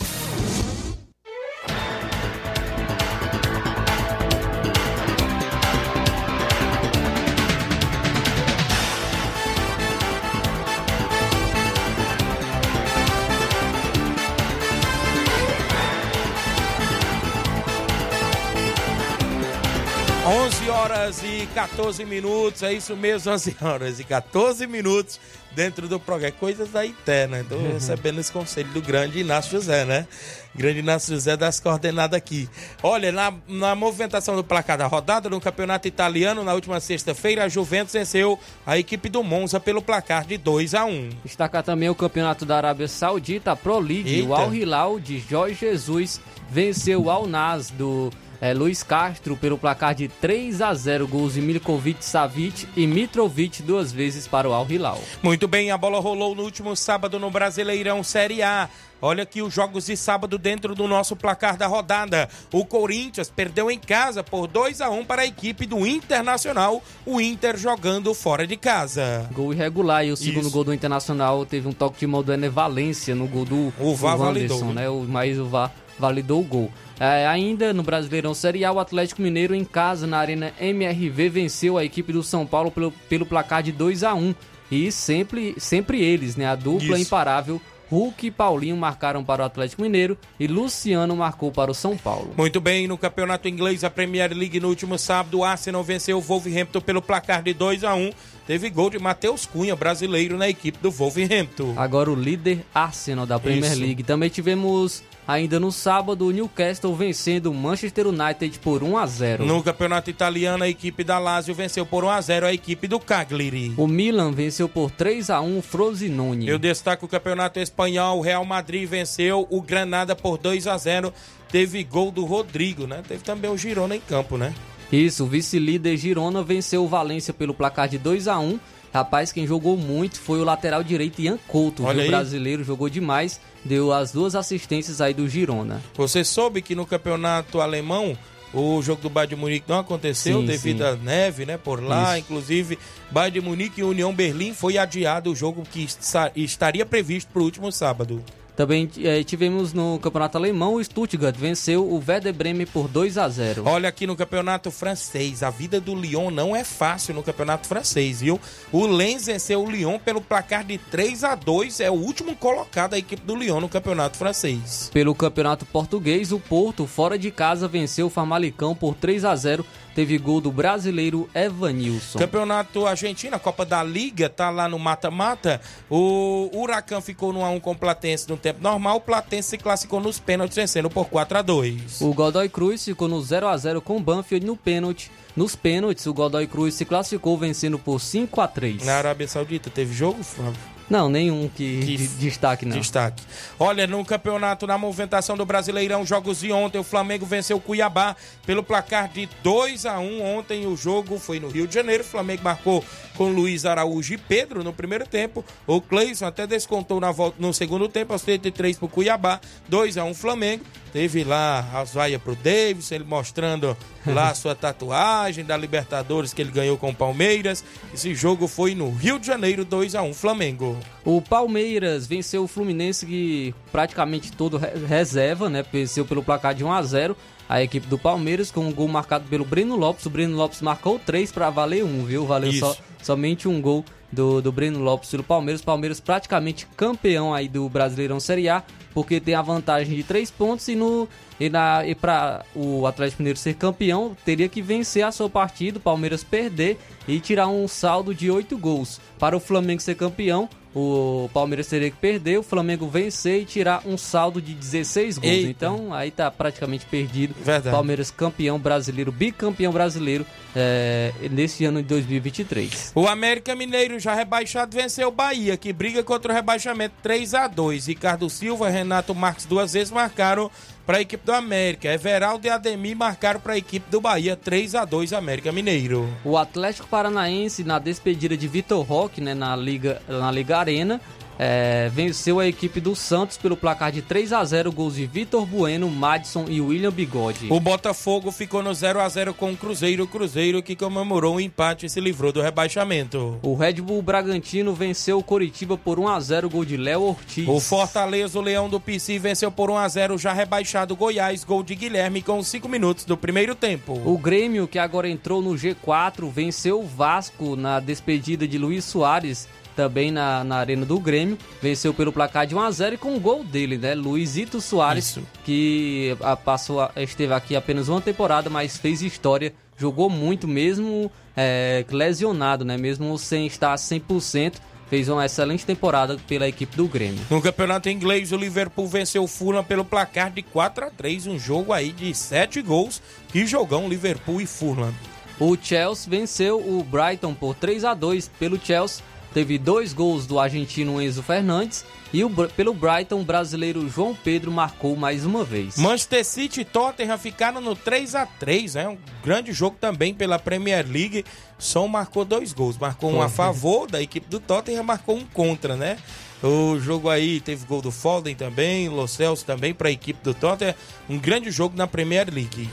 Onze 20.33 20.69
horas 20.69 21.21
e 21.23 21.45
14 21.53 22.05
minutos, 22.05 22.63
é 22.63 22.71
isso 22.71 22.95
mesmo, 22.95 23.33
11 23.33 23.57
horas 23.61 23.99
e 23.99 24.05
14 24.05 24.65
minutos 24.65 25.19
dentro 25.53 25.89
do 25.89 25.99
programa. 25.99 26.31
Coisas 26.31 26.69
da 26.69 26.85
interna, 26.85 27.41
estou 27.41 27.61
recebendo 27.61 28.17
esse 28.17 28.31
conselho 28.31 28.69
do 28.69 28.81
grande 28.81 29.19
Inácio 29.19 29.51
José, 29.51 29.83
né? 29.83 30.07
Grande 30.55 30.79
Inácio 30.79 31.13
José 31.13 31.35
das 31.35 31.59
coordenadas 31.59 32.17
aqui. 32.17 32.47
Olha, 32.81 33.11
na, 33.11 33.33
na 33.45 33.75
movimentação 33.75 34.37
do 34.37 34.41
placar 34.41 34.77
da 34.77 34.87
rodada 34.87 35.29
no 35.29 35.41
campeonato 35.41 35.89
italiano, 35.89 36.45
na 36.45 36.53
última 36.53 36.79
sexta-feira, 36.79 37.43
a 37.43 37.49
Juventus 37.49 37.91
venceu 37.91 38.39
a 38.65 38.77
equipe 38.77 39.09
do 39.09 39.21
Monza 39.23 39.59
pelo 39.59 39.81
placar 39.81 40.25
de 40.25 40.37
2 40.37 40.73
a 40.75 40.85
1 40.85 41.09
Destacar 41.25 41.61
também 41.61 41.89
o 41.89 41.95
campeonato 41.95 42.45
da 42.45 42.55
Arábia 42.55 42.87
Saudita, 42.87 43.51
a 43.51 43.55
Pro 43.57 43.79
League. 43.79 44.09
Eita. 44.09 44.29
O 44.29 44.33
Al 44.33 44.53
Hilal 44.55 44.97
de 44.97 45.19
Jorge 45.19 45.55
Jesus 45.59 46.21
venceu 46.49 47.03
o 47.03 47.09
Al 47.11 47.27
Nas 47.27 47.69
do 47.69 48.09
eh, 48.41 48.53
Luiz 48.53 48.81
Castro 48.81 49.37
pelo 49.37 49.57
placar 49.57 49.93
de 49.93 50.07
3 50.07 50.61
a 50.61 50.73
0 50.73 51.07
Gols 51.07 51.35
de 51.35 51.41
Milkovic 51.41 52.03
Savic 52.03 52.67
e 52.75 52.87
Mitrovic 52.87 53.61
duas 53.61 53.91
vezes 53.91 54.27
para 54.27 54.49
o 54.49 54.53
Al 54.53 54.69
Hilal. 54.69 54.99
Muito 55.21 55.47
bem, 55.47 55.69
a 55.69 55.77
bola 55.77 55.99
rolou 55.99 56.33
no 56.33 56.41
último 56.41 56.75
sábado 56.75 57.19
no 57.19 57.29
Brasileirão 57.29 58.03
Série 58.03 58.41
A. 58.41 58.67
Olha 59.03 59.23
aqui 59.23 59.41
os 59.41 59.51
jogos 59.51 59.87
de 59.87 59.97
sábado 59.97 60.37
dentro 60.37 60.75
do 60.75 60.87
nosso 60.87 61.15
placar 61.15 61.57
da 61.57 61.65
rodada. 61.65 62.29
O 62.53 62.63
Corinthians 62.63 63.31
perdeu 63.31 63.71
em 63.71 63.79
casa 63.79 64.23
por 64.23 64.47
2 64.47 64.79
a 64.79 64.91
1 64.91 65.05
para 65.05 65.23
a 65.23 65.25
equipe 65.25 65.65
do 65.65 65.87
Internacional, 65.87 66.83
o 67.03 67.19
Inter 67.19 67.57
jogando 67.57 68.13
fora 68.13 68.45
de 68.45 68.55
casa. 68.55 69.27
Gol 69.31 69.53
irregular 69.53 70.05
e 70.05 70.11
o 70.11 70.17
segundo 70.17 70.43
Isso. 70.43 70.51
gol 70.51 70.63
do 70.63 70.73
Internacional 70.73 71.43
teve 71.47 71.67
um 71.67 71.73
toque 71.73 71.99
de 71.99 72.05
mão 72.05 72.21
do 72.21 72.31
Ener 72.31 72.51
Valência 72.51 73.15
no 73.15 73.27
gol 73.27 73.43
do 73.43 73.73
O 73.79 73.95
VAR 73.95 74.17
do 74.17 74.23
validou, 74.25 74.65
né? 74.65 74.87
O, 74.87 75.01
mas 75.01 75.39
o 75.39 75.45
VAR 75.45 75.71
validou 75.99 76.41
o 76.41 76.45
gol. 76.45 76.71
É, 76.99 77.25
ainda 77.25 77.73
no 77.73 77.83
Brasileirão 77.83 78.33
Série 78.33 78.63
A, 78.63 78.71
o 78.71 78.79
Atlético 78.79 79.21
Mineiro 79.21 79.55
em 79.55 79.65
casa 79.65 80.05
na 80.05 80.17
Arena 80.17 80.53
MRV 80.59 81.29
venceu 81.29 81.77
a 81.77 81.83
equipe 81.83 82.13
do 82.13 82.21
São 82.21 82.45
Paulo 82.45 82.69
pelo, 82.69 82.91
pelo 83.09 83.25
placar 83.25 83.63
de 83.63 83.71
2 83.71 84.03
a 84.03 84.13
1 84.13 84.35
E 84.69 84.91
sempre, 84.91 85.55
sempre 85.57 86.01
eles, 86.01 86.35
né? 86.35 86.45
A 86.45 86.55
dupla 86.55 86.97
Isso. 86.97 87.07
imparável 87.07 87.61
Hulk 87.91 88.27
e 88.27 88.31
Paulinho 88.31 88.77
marcaram 88.77 89.21
para 89.21 89.41
o 89.41 89.45
Atlético 89.45 89.81
Mineiro 89.81 90.17
e 90.39 90.47
Luciano 90.47 91.13
marcou 91.13 91.51
para 91.51 91.69
o 91.69 91.73
São 91.73 91.97
Paulo. 91.97 92.33
Muito 92.37 92.61
bem, 92.61 92.87
no 92.87 92.97
campeonato 92.97 93.49
inglês, 93.49 93.83
a 93.83 93.89
Premier 93.89 94.31
League, 94.33 94.61
no 94.61 94.69
último 94.69 94.97
sábado, 94.97 95.39
o 95.39 95.43
Arsenal 95.43 95.83
venceu 95.83 96.17
o 96.17 96.21
Wolverhampton 96.21 96.79
pelo 96.79 97.01
placar 97.01 97.43
de 97.43 97.53
2 97.53 97.83
a 97.83 97.93
1 97.93 98.11
Teve 98.47 98.69
gol 98.69 98.89
de 98.89 98.97
Matheus 98.97 99.45
Cunha, 99.45 99.75
brasileiro, 99.75 100.37
na 100.37 100.49
equipe 100.49 100.77
do 100.81 100.89
Wolverhampton. 100.89 101.73
Agora 101.77 102.09
o 102.09 102.15
líder 102.15 102.65
Arsenal 102.73 103.25
da 103.25 103.39
Premier 103.39 103.71
Isso. 103.71 103.81
League. 103.81 104.03
Também 104.03 104.29
tivemos 104.29 105.03
ainda 105.31 105.59
no 105.59 105.71
sábado 105.71 106.27
o 106.27 106.31
Newcastle 106.31 106.95
vencendo 106.95 107.51
o 107.51 107.53
Manchester 107.53 108.07
United 108.07 108.59
por 108.59 108.83
1 108.83 108.97
a 108.97 109.05
0. 109.05 109.45
No 109.45 109.63
campeonato 109.63 110.09
italiano, 110.09 110.63
a 110.63 110.69
equipe 110.69 111.03
da 111.03 111.17
Lazio 111.17 111.55
venceu 111.55 111.85
por 111.85 112.03
1 112.03 112.09
a 112.09 112.21
0 112.21 112.45
a 112.45 112.53
equipe 112.53 112.87
do 112.87 112.99
Cagliari. 112.99 113.73
O 113.77 113.87
Milan 113.87 114.31
venceu 114.31 114.67
por 114.67 114.91
3 114.91 115.29
a 115.29 115.41
1 115.41 115.57
o 115.57 115.61
Frosinone. 115.61 116.47
Eu 116.47 116.59
destaco 116.59 117.05
o 117.05 117.09
campeonato 117.09 117.59
espanhol, 117.59 118.19
o 118.19 118.21
Real 118.21 118.43
Madrid 118.43 118.87
venceu 118.87 119.47
o 119.49 119.61
Granada 119.61 120.15
por 120.15 120.37
2 120.37 120.67
a 120.67 120.77
0 120.77 121.13
Teve 121.49 121.83
gol 121.83 122.11
do 122.11 122.23
Rodrigo, 122.23 122.87
né? 122.87 123.01
Teve 123.05 123.23
também 123.23 123.51
o 123.51 123.57
Girona 123.57 123.95
em 123.95 123.99
campo, 123.99 124.37
né? 124.37 124.53
Isso, 124.91 125.25
o 125.25 125.27
vice-líder 125.27 125.97
Girona 125.97 126.43
venceu 126.43 126.83
o 126.83 126.87
Valência 126.87 127.33
pelo 127.33 127.53
placar 127.53 127.87
de 127.89 127.97
2 127.97 128.27
a 128.27 128.39
1 128.39 128.59
Rapaz, 128.93 129.31
quem 129.31 129.47
jogou 129.47 129.77
muito 129.77 130.19
foi 130.19 130.41
o 130.41 130.43
lateral 130.43 130.83
direito 130.83 131.21
Ian 131.21 131.39
Couto, 131.47 131.85
Olha 131.85 132.03
o 132.03 132.07
brasileiro, 132.07 132.63
jogou 132.63 132.89
demais, 132.89 133.39
deu 133.63 133.91
as 133.93 134.11
duas 134.11 134.35
assistências 134.35 135.01
aí 135.01 135.13
do 135.13 135.27
Girona. 135.27 135.81
Você 135.95 136.23
soube 136.23 136.61
que 136.61 136.75
no 136.75 136.85
campeonato 136.85 137.61
alemão 137.61 138.17
o 138.53 138.81
jogo 138.81 139.01
do 139.01 139.09
Bayern 139.09 139.35
de 139.35 139.39
Munique 139.41 139.65
não 139.69 139.79
aconteceu 139.79 140.41
Sim, 140.41 140.45
devido 140.45 140.81
à 140.81 140.95
neve, 140.95 141.45
né? 141.45 141.57
Por 141.57 141.81
lá, 141.81 142.17
Isso. 142.17 142.25
inclusive 142.25 142.77
Bayern 143.09 143.39
de 143.39 143.45
Munique 143.45 143.79
e 143.79 143.83
União 143.83 144.13
Berlim 144.13 144.53
foi 144.53 144.77
adiado 144.77 145.31
o 145.31 145.35
jogo 145.35 145.63
que 145.71 145.85
esta- 145.85 146.31
estaria 146.35 146.85
previsto 146.85 147.31
para 147.31 147.41
o 147.41 147.45
último 147.45 147.71
sábado. 147.71 148.21
Também 148.61 148.87
eh, 148.99 149.23
tivemos 149.23 149.73
no 149.73 149.97
campeonato 149.97 150.37
alemão, 150.37 150.75
o 150.75 150.83
Stuttgart 150.83 151.35
venceu 151.35 151.83
o 151.83 151.95
Werder 152.07 152.31
Bremen 152.31 152.67
por 152.67 152.87
2 152.87 153.17
a 153.17 153.27
0 153.27 153.63
Olha 153.65 153.89
aqui 153.89 154.05
no 154.05 154.15
campeonato 154.15 154.69
francês, 154.69 155.41
a 155.41 155.49
vida 155.49 155.81
do 155.81 155.95
Lyon 155.95 156.29
não 156.29 156.55
é 156.55 156.63
fácil 156.63 157.15
no 157.15 157.23
campeonato 157.23 157.67
francês, 157.67 158.21
viu? 158.21 158.39
O 158.71 158.85
Lens 158.85 159.25
venceu 159.25 159.63
o 159.63 159.67
Lyon 159.67 159.97
pelo 159.97 160.21
placar 160.21 160.63
de 160.63 160.77
3 160.77 161.23
a 161.23 161.33
2 161.33 161.79
é 161.79 161.89
o 161.89 161.95
último 161.95 162.35
colocado 162.35 162.91
da 162.91 162.99
equipe 162.99 163.25
do 163.25 163.35
Lyon 163.35 163.61
no 163.61 163.67
campeonato 163.67 164.15
francês. 164.15 164.91
Pelo 164.93 165.15
campeonato 165.15 165.65
português, 165.65 166.31
o 166.31 166.39
Porto, 166.39 166.85
fora 166.85 167.17
de 167.17 167.31
casa, 167.31 167.67
venceu 167.67 168.05
o 168.05 168.09
Famalicão 168.11 168.75
por 168.75 168.93
3 168.93 169.25
a 169.25 169.35
0 169.35 169.65
Teve 169.93 170.17
gol 170.17 170.39
do 170.39 170.51
brasileiro 170.51 171.29
Evanilson. 171.35 172.17
Campeonato 172.17 172.85
argentino, 172.85 173.35
a 173.35 173.39
Copa 173.39 173.65
da 173.65 173.83
Liga, 173.83 174.29
tá 174.29 174.49
lá 174.49 174.69
no 174.69 174.79
mata-mata. 174.79 175.59
O 175.89 176.49
Huracan 176.53 177.01
ficou 177.01 177.33
no 177.33 177.43
1 177.43 177.59
com 177.59 177.71
o 177.71 177.75
Platense 177.75 178.29
no 178.29 178.37
tempo 178.37 178.61
normal. 178.61 178.97
O 178.97 179.01
Platense 179.01 179.49
se 179.49 179.57
classificou 179.57 179.99
nos 179.99 180.19
pênaltis, 180.19 180.55
vencendo 180.55 180.89
por 180.89 181.05
4 181.05 181.39
a 181.39 181.41
2 181.41 182.01
O 182.01 182.13
Godoy 182.13 182.47
Cruz 182.47 182.85
ficou 182.85 183.07
no 183.07 183.21
0 183.21 183.47
a 183.47 183.57
0 183.57 183.81
com 183.81 183.97
o 183.97 183.99
Banfield 183.99 184.45
no 184.45 184.55
pênalti. 184.55 185.11
Nos 185.35 185.55
pênaltis, 185.55 186.05
o 186.05 186.13
Godoy 186.13 186.47
Cruz 186.47 186.73
se 186.75 186.85
classificou 186.85 187.37
vencendo 187.37 187.77
por 187.77 187.99
5 187.99 188.41
a 188.41 188.47
3 188.47 188.85
Na 188.85 188.95
Arábia 188.95 189.27
Saudita 189.27 189.69
teve 189.69 189.93
jogo, 189.93 190.23
Flávio? 190.23 190.59
Não, 190.91 191.07
nenhum 191.09 191.47
que, 191.47 191.79
Que 191.79 191.95
de- 191.95 192.07
destaque 192.17 192.65
não. 192.65 192.77
Destaque. 192.77 193.23
Olha, 193.57 193.87
no 193.87 194.03
campeonato, 194.03 194.67
na 194.67 194.77
movimentação 194.77 195.37
do 195.37 195.45
Brasileirão, 195.45 196.05
jogos 196.05 196.41
de 196.41 196.51
ontem, 196.51 196.79
o 196.79 196.83
Flamengo 196.83 197.25
venceu 197.25 197.55
o 197.55 197.61
Cuiabá 197.61 198.13
pelo 198.45 198.61
placar 198.61 199.07
de 199.07 199.29
2 199.41 199.85
a 199.85 199.97
1 199.99 200.21
Ontem 200.21 200.67
o 200.67 200.75
jogo 200.75 201.17
foi 201.17 201.39
no 201.39 201.47
Rio 201.47 201.65
de 201.65 201.73
Janeiro. 201.73 202.03
O 202.03 202.05
Flamengo 202.05 202.43
marcou 202.43 202.83
com 203.15 203.29
Luiz 203.29 203.65
Araújo 203.65 204.13
e 204.13 204.17
Pedro 204.17 204.65
no 204.65 204.73
primeiro 204.73 205.07
tempo. 205.07 205.45
O 205.65 205.79
Cleison 205.79 206.25
até 206.25 206.45
descontou 206.45 206.99
na 206.99 207.11
volta, 207.11 207.37
no 207.39 207.53
segundo 207.53 207.87
tempo, 207.87 208.11
aos 208.11 208.23
33 208.23 208.77
pro 208.77 208.89
Cuiabá. 208.89 209.39
2 209.69 209.97
a 209.97 210.03
1 210.03 210.13
Flamengo. 210.13 210.65
Teve 210.91 211.23
lá 211.23 211.65
as 211.73 211.93
vaias 211.93 212.21
pro 212.21 212.35
Davis, 212.35 212.91
ele 212.91 213.05
mostrando 213.05 213.77
lá 214.05 214.29
a 214.29 214.35
sua 214.35 214.53
tatuagem 214.53 215.45
da 215.45 215.55
Libertadores 215.55 216.33
que 216.33 216.41
ele 216.41 216.51
ganhou 216.51 216.77
com 216.77 216.89
o 216.89 216.95
Palmeiras. 216.95 217.63
Esse 217.93 218.13
jogo 218.13 218.47
foi 218.47 218.75
no 218.75 218.91
Rio 218.91 219.17
de 219.17 219.25
Janeiro, 219.27 219.63
2 219.63 219.95
a 219.95 220.01
1 220.01 220.13
Flamengo. 220.13 220.77
O 221.05 221.21
Palmeiras 221.21 222.05
venceu 222.05 222.43
o 222.43 222.47
Fluminense, 222.47 223.05
que 223.05 223.55
praticamente 223.71 224.31
todo 224.33 224.57
re- 224.57 224.73
reserva, 224.85 225.49
né? 225.49 225.63
Venceu 225.71 226.05
pelo 226.05 226.21
placar 226.21 226.53
de 226.53 226.63
1 226.63 226.71
a 226.71 226.81
0 226.83 227.17
a 227.47 227.61
equipe 227.61 227.87
do 227.87 227.97
Palmeiras, 227.97 228.49
com 228.51 228.61
um 228.61 228.71
gol 228.71 228.87
marcado 228.87 229.25
pelo 229.29 229.43
Breno 229.45 229.75
Lopes. 229.75 230.05
O 230.05 230.09
Breno 230.09 230.35
Lopes 230.37 230.61
marcou 230.61 230.99
3 230.99 231.31
para 231.31 231.49
valer 231.49 231.83
um, 231.83 232.05
viu? 232.05 232.25
Valeu 232.25 232.51
só, 232.59 232.77
somente 233.01 233.47
um 233.47 233.61
gol 233.61 233.83
do, 234.11 234.41
do 234.41 234.51
Breno 234.51 234.79
Lopes 234.79 235.09
pelo 235.09 235.23
Palmeiras. 235.23 235.61
Palmeiras 235.61 235.99
praticamente 235.99 236.67
campeão 236.75 237.33
aí 237.33 237.47
do 237.47 237.67
Brasileirão 237.69 238.19
Série 238.19 238.49
A, 238.49 238.63
porque 238.93 239.19
tem 239.19 239.33
a 239.33 239.41
vantagem 239.41 239.95
de 239.95 240.03
3 240.03 240.29
pontos 240.31 240.67
e 240.67 240.75
no. 240.75 241.07
E, 241.39 241.49
na, 241.49 241.85
e 241.87 241.95
para 241.95 242.45
o 242.55 242.85
Atlético 242.85 243.23
Mineiro 243.23 243.39
ser 243.39 243.55
campeão, 243.55 244.15
teria 244.23 244.47
que 244.47 244.61
vencer 244.61 245.03
a 245.03 245.11
sua 245.11 245.27
partida, 245.27 245.79
o 245.79 245.81
Palmeiras 245.81 246.23
perder 246.23 246.77
e 247.07 247.19
tirar 247.19 247.47
um 247.47 247.67
saldo 247.67 248.13
de 248.13 248.29
8 248.29 248.55
gols. 248.59 249.01
Para 249.17 249.35
o 249.35 249.39
Flamengo 249.39 249.81
ser 249.81 249.95
campeão, 249.95 250.47
o 250.73 251.29
Palmeiras 251.33 251.67
teria 251.67 251.91
que 251.91 251.97
perder, 251.97 252.37
o 252.37 252.43
Flamengo 252.43 252.87
vencer 252.87 253.41
e 253.41 253.45
tirar 253.45 253.81
um 253.85 253.97
saldo 253.97 254.41
de 254.41 254.53
16 254.53 255.17
gols. 255.17 255.33
Eita. 255.33 255.49
Então 255.49 255.93
aí 255.93 256.11
tá 256.11 256.31
praticamente 256.31 256.85
perdido. 256.85 257.35
Verdade. 257.43 257.75
Palmeiras 257.75 258.09
campeão 258.09 258.57
brasileiro, 258.57 259.11
bicampeão 259.11 259.73
brasileiro 259.73 260.25
é, 260.55 261.13
nesse 261.31 261.65
ano 261.65 261.81
de 261.81 261.87
2023. 261.87 262.91
O 262.95 263.07
América 263.07 263.55
Mineiro, 263.55 263.99
já 263.99 264.13
rebaixado, 264.13 264.75
venceu 264.75 265.07
o 265.07 265.11
Bahia, 265.11 265.57
que 265.57 265.71
briga 265.73 266.03
contra 266.03 266.31
o 266.31 266.35
rebaixamento 266.35 266.95
3 267.01 267.33
a 267.33 267.47
2 267.47 267.87
Ricardo 267.87 268.29
Silva 268.29 268.69
e 268.69 268.71
Renato 268.71 269.13
Marques 269.15 269.45
duas 269.45 269.73
vezes 269.73 269.91
marcaram 269.91 270.51
para 270.85 270.97
a 270.97 271.01
equipe 271.01 271.25
do 271.25 271.31
América. 271.31 271.93
Everaldo 271.93 272.45
e 272.45 272.49
Ademir 272.49 272.95
marcaram 272.95 273.39
para 273.39 273.53
a 273.53 273.57
equipe 273.57 273.89
do 273.89 274.01
Bahia 274.01 274.35
3 274.35 274.75
a 274.75 274.85
2 274.85 275.13
América 275.13 275.51
Mineiro. 275.51 276.09
O 276.23 276.37
Atlético 276.37 276.87
Paranaense, 276.87 277.63
na 277.63 277.79
despedida 277.79 278.35
de 278.35 278.47
Vitor 278.47 278.83
Roque, 278.85 279.21
né, 279.21 279.33
na, 279.33 279.55
Liga, 279.55 280.01
na 280.07 280.31
Liga 280.31 280.57
Arena, 280.57 280.99
é, 281.37 281.89
venceu 281.93 282.39
a 282.39 282.47
equipe 282.47 282.79
do 282.79 282.95
Santos 282.95 283.37
pelo 283.37 283.57
placar 283.57 283.91
de 283.91 284.01
3 284.01 284.33
a 284.33 284.43
0 284.43 284.71
gols 284.71 284.95
de 284.95 285.05
Vitor 285.05 285.45
Bueno, 285.45 285.89
Madison 285.89 286.45
e 286.47 286.61
William 286.61 286.91
Bigode. 286.91 287.47
O 287.49 287.59
Botafogo 287.59 288.31
ficou 288.31 288.61
no 288.61 288.73
0 288.73 288.99
a 288.99 289.09
0 289.09 289.33
com 289.33 289.51
o 289.51 289.57
Cruzeiro. 289.57 290.07
Cruzeiro 290.07 290.61
que 290.61 290.75
comemorou 290.75 291.35
o 291.35 291.41
empate 291.41 291.85
e 291.85 291.89
se 291.89 291.99
livrou 291.99 292.31
do 292.31 292.41
rebaixamento. 292.41 293.39
O 293.41 293.55
Red 293.55 293.73
Bull 293.81 294.01
Bragantino 294.01 294.73
venceu 294.73 295.17
o 295.17 295.23
Coritiba 295.23 295.77
por 295.77 295.99
1 295.99 296.07
a 296.07 296.19
0 296.19 296.49
gol 296.49 296.65
de 296.65 296.77
Léo 296.77 297.01
Ortiz. 297.01 297.47
O 297.47 297.59
Fortaleza, 297.59 298.37
o 298.37 298.41
Leão 298.41 298.69
do 298.69 298.79
PC, 298.79 299.17
venceu 299.19 299.51
por 299.51 299.69
1 299.69 299.77
a 299.77 299.87
0 299.87 300.17
já 300.17 300.33
rebaixado 300.33 300.93
o 300.93 300.97
Goiás, 300.97 301.43
gol 301.43 301.63
de 301.63 301.75
Guilherme 301.75 302.21
com 302.21 302.41
5 302.41 302.67
minutos 302.69 303.05
do 303.05 303.17
primeiro 303.17 303.55
tempo. 303.55 303.99
O 304.05 304.17
Grêmio, 304.17 304.67
que 304.67 304.79
agora 304.79 305.09
entrou 305.09 305.41
no 305.41 305.51
G4, 305.51 306.29
venceu 306.29 306.81
o 306.81 306.85
Vasco 306.85 307.55
na 307.55 307.79
despedida 307.79 308.47
de 308.47 308.57
Luiz 308.57 308.85
Soares, 308.85 309.47
também 309.75 310.11
na, 310.11 310.43
na 310.43 310.57
Arena 310.57 310.85
do 310.85 310.99
Grêmio. 310.99 311.37
Venceu 311.61 311.93
pelo 311.93 312.11
placar 312.11 312.45
de 312.47 312.55
1x0 312.55 312.93
e 312.93 312.97
com 312.97 313.15
o 313.15 313.19
gol 313.19 313.43
dele, 313.43 313.77
né? 313.77 313.93
Luizito 313.95 314.59
Soares, 314.61 315.09
Isso. 315.09 315.23
que 315.43 316.15
a, 316.21 316.35
passou, 316.35 316.81
a- 316.81 316.91
esteve 316.97 317.33
aqui 317.33 317.55
apenas 317.55 317.89
uma 317.89 318.01
temporada, 318.01 318.49
mas 318.49 318.77
fez 318.77 319.01
história, 319.01 319.53
jogou 319.77 320.09
muito, 320.09 320.47
mesmo 320.47 321.11
é, 321.35 321.85
lesionado, 321.89 322.63
né? 322.65 322.77
Mesmo 322.77 323.17
sem 323.17 323.45
estar 323.47 323.75
100%. 323.75 324.53
Fez 324.89 325.07
uma 325.07 325.25
excelente 325.25 325.65
temporada 325.65 326.17
pela 326.27 326.45
equipe 326.49 326.75
do 326.75 326.85
Grêmio. 326.85 327.21
No 327.29 327.41
campeonato 327.41 327.87
inglês, 327.87 328.33
o 328.33 328.35
Liverpool 328.35 328.89
venceu 328.89 329.23
o 329.23 329.27
Fulham 329.27 329.63
pelo 329.63 329.85
placar 329.85 330.29
de 330.29 330.41
4 330.41 330.87
a 330.87 330.89
3 330.89 331.27
um 331.27 331.39
jogo 331.39 331.71
aí 331.71 331.93
de 331.93 332.13
7 332.13 332.61
gols. 332.61 333.01
Que 333.29 333.45
jogão 333.45 333.87
Liverpool 333.87 334.41
e 334.41 334.45
Fulham. 334.45 334.93
O 335.39 335.55
Chelsea 335.55 336.09
venceu 336.09 336.59
o 336.59 336.83
Brighton 336.83 337.33
por 337.33 337.55
3 337.55 337.85
a 337.85 337.93
2 337.93 338.27
pelo 338.37 338.59
Chelsea. 338.61 339.01
Teve 339.33 339.57
dois 339.57 339.93
gols 339.93 340.25
do 340.25 340.39
argentino 340.39 341.01
Enzo 341.01 341.23
Fernandes 341.23 341.85
e 342.11 342.23
o, 342.23 342.29
pelo 342.29 342.73
Brighton 342.73 343.21
o 343.21 343.23
brasileiro 343.23 343.87
João 343.87 344.13
Pedro 344.13 344.51
marcou 344.51 344.95
mais 344.95 345.25
uma 345.25 345.45
vez. 345.45 345.77
Manchester 345.77 346.25
City 346.25 346.61
e 346.61 346.65
Tottenham 346.65 347.17
ficaram 347.17 347.61
no 347.61 347.73
3 347.73 348.15
a 348.15 348.25
3 348.25 348.75
né? 348.75 348.89
Um 348.89 348.97
grande 349.23 349.53
jogo 349.53 349.77
também 349.79 350.13
pela 350.13 350.37
Premier 350.37 350.85
League. 350.85 351.23
Som 351.57 351.87
marcou 351.87 352.25
dois 352.25 352.51
gols. 352.51 352.77
Marcou 352.77 353.11
um 353.11 353.21
a 353.21 353.29
favor 353.29 353.89
da 353.89 354.01
equipe 354.01 354.27
do 354.29 354.39
Tottenham, 354.39 354.83
marcou 354.83 355.15
um 355.15 355.25
contra, 355.25 355.77
né? 355.77 355.97
O 356.43 356.79
jogo 356.79 357.07
aí 357.07 357.39
teve 357.39 357.65
gol 357.65 357.81
do 357.81 357.91
Foden 357.91 358.35
também, 358.35 358.89
o 358.89 358.93
Lo 358.93 359.07
Celso 359.07 359.45
também 359.45 359.73
para 359.73 359.89
a 359.89 359.91
equipe 359.91 360.21
do 360.23 360.33
Tottenham. 360.33 360.73
Um 361.07 361.17
grande 361.17 361.51
jogo 361.51 361.77
na 361.77 361.85
Premier 361.87 362.27
League. 362.33 362.67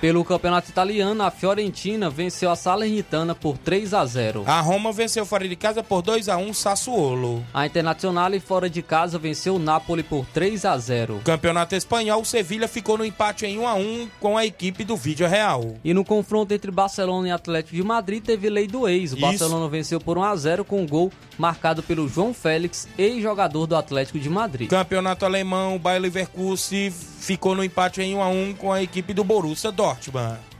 Pelo 0.00 0.24
campeonato 0.24 0.70
italiano, 0.70 1.22
a 1.22 1.30
Fiorentina 1.30 2.10
venceu 2.10 2.50
a 2.50 2.56
Salernitana 2.56 3.34
por 3.34 3.56
3 3.56 3.94
a 3.94 4.04
0. 4.04 4.44
A 4.46 4.60
Roma 4.60 4.92
venceu 4.92 5.24
fora 5.24 5.48
de 5.48 5.56
casa 5.56 5.82
por 5.82 6.02
2 6.02 6.28
a 6.28 6.36
1 6.36 6.52
Sassuolo. 6.52 7.44
A 7.52 7.66
Internacional 7.66 8.24
fora 8.40 8.68
de 8.70 8.82
casa 8.82 9.18
venceu 9.18 9.56
o 9.56 9.58
Napoli 9.58 10.02
por 10.02 10.26
3 10.26 10.64
a 10.64 10.76
0. 10.76 11.20
Campeonato 11.24 11.74
espanhol, 11.74 12.22
o 12.22 12.24
Sevilha 12.24 12.66
ficou 12.66 12.98
no 12.98 13.04
empate 13.04 13.46
em 13.46 13.58
1 13.58 13.66
a 13.66 13.74
1 13.74 14.08
com 14.20 14.36
a 14.36 14.44
equipe 14.44 14.84
do 14.84 14.96
Vídeo 14.96 15.26
Real. 15.28 15.76
E 15.84 15.92
no 15.94 16.04
confronto 16.04 16.52
entre 16.52 16.70
Barcelona 16.70 17.28
e 17.28 17.30
Atlético 17.30 17.76
de 17.76 17.82
Madrid 17.82 18.22
teve 18.22 18.48
lei 18.48 18.66
do 18.66 18.88
ex. 18.88 19.12
O 19.12 19.16
Isso. 19.16 19.20
Barcelona 19.20 19.68
venceu 19.68 20.00
por 20.00 20.18
1 20.18 20.22
a 20.22 20.36
0 20.36 20.64
com 20.64 20.82
um 20.82 20.86
gol 20.86 21.12
marcado 21.38 21.82
pelo 21.82 22.08
João 22.08 22.32
Félix, 22.32 22.88
ex-jogador 22.96 23.66
do 23.66 23.76
Atlético 23.76 24.18
de 24.18 24.28
Madrid. 24.28 24.68
Campeonato 24.68 25.24
alemão, 25.24 25.76
o 25.76 25.78
Bayer 25.78 26.00
Leverkusen 26.00 26.90
ficou 26.90 27.54
no 27.54 27.64
empate 27.64 28.02
em 28.02 28.14
1 28.14 28.22
a 28.22 28.28
1 28.28 28.54
com 28.54 28.72
a 28.72 28.82
equipe 28.82 29.14
do 29.14 29.24
Borussia 29.24 29.72
Dortmund. 29.72 29.83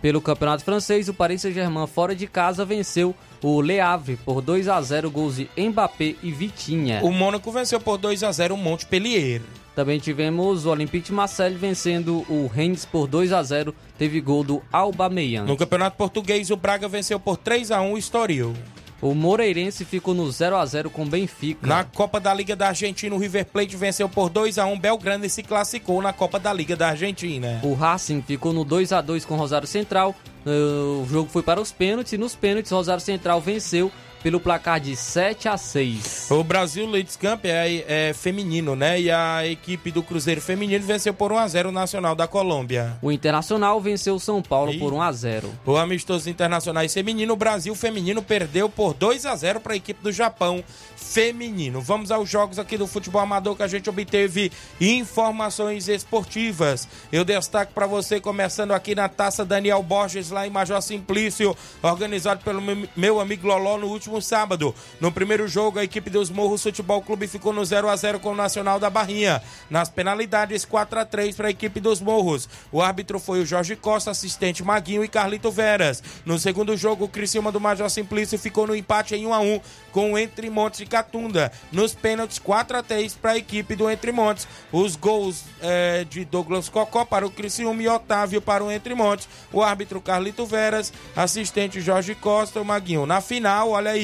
Pelo 0.03 0.21
Campeonato 0.21 0.65
Francês, 0.65 1.09
o 1.09 1.15
Paris 1.15 1.43
Saint-Germain 1.43 1.87
fora 1.87 2.15
de 2.15 2.27
casa 2.27 2.65
venceu 2.65 3.15
o 3.43 3.61
Le 3.61 3.81
Havre 3.81 4.17
por 4.17 4.41
2 4.41 4.69
a 4.69 4.81
0 4.81 5.11
gols 5.11 5.37
de 5.37 5.49
Mbappé 5.57 6.17
e 6.23 6.31
Vitinha. 6.31 7.01
O 7.03 7.11
Mônaco 7.11 7.51
venceu 7.51 7.81
por 7.81 7.99
2 7.99 8.23
a 8.23 8.33
0 8.33 8.55
o 8.55 8.59
Montpellier. 8.59 9.41
Também 9.75 9.99
tivemos 9.99 10.67
o 10.67 10.71
Olympique 10.71 11.07
de 11.07 11.13
Marseille 11.13 11.57
vencendo 11.57 12.25
o 12.29 12.47
Rennes 12.47 12.85
por 12.85 13.09
2 13.09 13.33
a 13.33 13.43
0 13.43 13.75
teve 13.99 14.21
gol 14.21 14.45
do 14.45 14.63
Aubameyang. 14.73 15.49
No 15.49 15.57
Campeonato 15.57 15.97
Português, 15.97 16.51
o 16.51 16.57
Braga 16.57 16.87
venceu 16.87 17.19
por 17.19 17.37
3 17.37 17.71
a 17.73 17.81
1 17.81 17.93
o 17.93 17.99
Estoril. 17.99 18.55
O 19.03 19.15
Moreirense 19.15 19.85
ficou 19.85 20.15
no 20.15 20.31
0 20.31 20.57
a 20.57 20.65
0 20.65 20.89
com 20.91 21.03
o 21.03 21.07
Benfica. 21.07 21.67
Na 21.67 21.85
Copa 21.85 22.19
da 22.19 22.33
Liga 22.33 22.57
da 22.57 22.69
Argentina, 22.69 23.15
o 23.15 23.19
River 23.19 23.45
Plate 23.47 23.77
venceu 23.77 24.09
por 24.09 24.31
2 24.31 24.59
a 24.59 24.67
1 24.67 24.79
Belgrano 24.79 25.25
e 25.25 25.31
se 25.31 25.43
classificou 25.43 26.01
na 26.01 26.13
Copa 26.13 26.39
da 26.39 26.53
Liga 26.53 26.75
da 26.75 26.89
Argentina. 26.89 27.61
O 27.63 27.75
Racing 27.75 28.23
ficou 28.23 28.53
no 28.53 28.65
2 28.65 28.93
a 28.93 29.01
2 29.01 29.25
com 29.25 29.35
o 29.35 29.37
Rosário 29.37 29.69
Central. 29.69 30.15
Uh, 30.47 31.03
O 31.03 31.07
jogo 31.09 31.29
foi 31.31 31.43
para 31.43 31.61
os 31.61 31.73
pênaltis 31.73 32.13
e 32.13 32.19
nos 32.19 32.35
pênaltis 32.35 32.71
o 32.73 32.77
Rosário 32.77 33.03
Central 33.03 33.41
venceu 33.41 33.91
pelo 34.25 34.41
placar 34.41 34.81
de 34.81 34.97
7 34.97 35.51
a 35.51 35.59
6. 35.59 36.29
O 36.31 36.43
Brasil 36.43 36.87
Ladies 36.87 37.15
Camp 37.15 37.45
é, 37.45 38.09
é 38.09 38.15
feminino, 38.15 38.75
né? 38.75 38.99
E 38.99 39.11
a 39.11 39.47
equipe 39.47 39.91
do 39.91 40.03
Cruzeiro 40.03 40.41
Feminino 40.41 40.83
venceu 40.83 41.13
por 41.13 41.31
1 41.31 41.37
a 41.37 41.47
0 41.47 41.69
o 41.69 41.73
Nacional 41.73 42.15
da 42.17 42.27
Colômbia. 42.27 42.97
O 43.03 43.13
Internacional 43.13 43.79
venceu 43.83 44.15
o 44.15 44.19
São 44.21 44.41
Paulo 44.41 44.73
Ih. 44.73 44.79
por 44.79 44.95
1 44.95 45.03
a 45.03 45.13
0. 45.13 45.51
O 45.67 45.77
amistoso 45.77 46.31
internacionais 46.31 46.95
feminino, 46.95 47.35
o 47.35 47.37
Brasil 47.37 47.75
feminino 47.75 48.23
perdeu 48.23 48.67
por 48.67 48.95
2 48.95 49.27
a 49.27 49.37
0 49.37 49.61
para 49.61 49.75
a 49.75 49.77
equipe 49.77 50.03
do 50.03 50.11
Japão 50.11 50.65
feminino. 50.97 51.83
Vamos 51.83 52.11
aos 52.11 52.27
jogos 52.27 52.59
aqui 52.59 52.79
do 52.79 52.87
futebol 52.87 53.21
amador 53.21 53.55
que 53.55 53.63
a 53.63 53.69
gente 53.69 53.91
obteve 53.91 54.51
informações 54.81 55.87
esportivas. 55.87 56.89
Eu 57.13 57.27
destaco 57.27 57.75
para 57.75 57.87
você 57.87 58.19
começando 58.21 58.73
aqui 58.73 58.95
na 58.95 59.07
Taça 59.07 59.45
Daniel 59.45 59.83
Borges 59.83 60.31
lá 60.31 60.47
em 60.47 60.51
Major 60.51 60.81
Simplício, 60.81 61.55
organizado 61.83 62.43
pelo 62.43 62.63
meu 62.97 63.21
amigo 63.21 63.47
Loló 63.47 63.77
no 63.77 63.89
último 63.89 64.14
sábado. 64.21 64.75
No 65.01 65.13
primeiro 65.13 65.47
jogo, 65.49 65.79
a 65.79 65.85
equipe 65.85 66.11
dos 66.11 66.31
Morros 66.31 66.63
Futebol 66.63 67.03
Clube 67.03 67.27
ficou 67.27 67.53
no 67.53 67.65
0 67.65 67.89
a 67.89 67.97
0 67.97 68.21
com 68.21 68.33
o 68.33 68.37
Nacional 68.37 68.79
da 68.79 68.91
Barrinha. 68.91 69.43
Nas 69.71 69.89
penalidades, 69.89 70.65
4 70.65 71.01
a 71.01 71.05
3 71.05 71.37
para 71.37 71.49
a 71.49 71.51
equipe 71.51 71.81
dos 71.81 72.01
Morros. 72.01 72.49
O 72.71 72.83
árbitro 72.83 73.19
foi 73.19 73.41
o 73.41 73.47
Jorge 73.47 73.77
Costa, 73.77 74.11
assistente 74.11 74.65
Maguinho 74.65 75.05
e 75.05 75.09
Carlito 75.09 75.51
Veras. 75.51 76.03
No 76.25 76.39
segundo 76.39 76.77
jogo, 76.77 77.05
o 77.05 77.09
Criciúma 77.09 77.51
do 77.51 77.61
Major 77.61 77.89
Simplício 77.91 78.39
ficou 78.39 78.67
no 78.67 78.75
empate 78.75 79.15
em 79.15 79.27
1 79.27 79.35
a 79.35 79.41
1 79.41 79.61
com 79.93 80.13
o 80.13 80.19
Entre 80.19 80.51
Montes 80.51 80.81
e 80.81 80.87
Catunda. 80.87 81.53
Nos 81.71 81.95
pênaltis, 81.95 82.39
4 82.39 82.79
a 82.79 82.83
3 82.83 83.15
para 83.15 83.33
a 83.33 83.39
equipe 83.39 83.77
do 83.77 83.89
Entre 83.91 84.11
Montes. 84.13 84.47
Os 84.73 84.97
gols 84.97 85.45
eh, 85.63 86.05
de 86.11 86.25
Douglas 86.25 86.69
Cocó 86.69 87.05
para 87.05 87.27
o 87.27 87.31
Criciúma 87.31 87.83
e 87.83 87.89
Otávio 87.89 88.43
para 88.43 88.65
o 88.65 88.71
Entre 88.71 88.95
Montes. 88.95 89.29
O 89.53 89.63
árbitro 89.63 90.01
Carlito 90.01 90.45
Veras, 90.45 90.93
assistente 91.15 91.81
Jorge 91.81 92.15
Costa, 92.15 92.61
o 92.61 92.65
Maguinho. 92.65 93.07
Na 93.07 93.21
final, 93.21 93.71
olha 93.71 93.93
aí. 93.93 94.04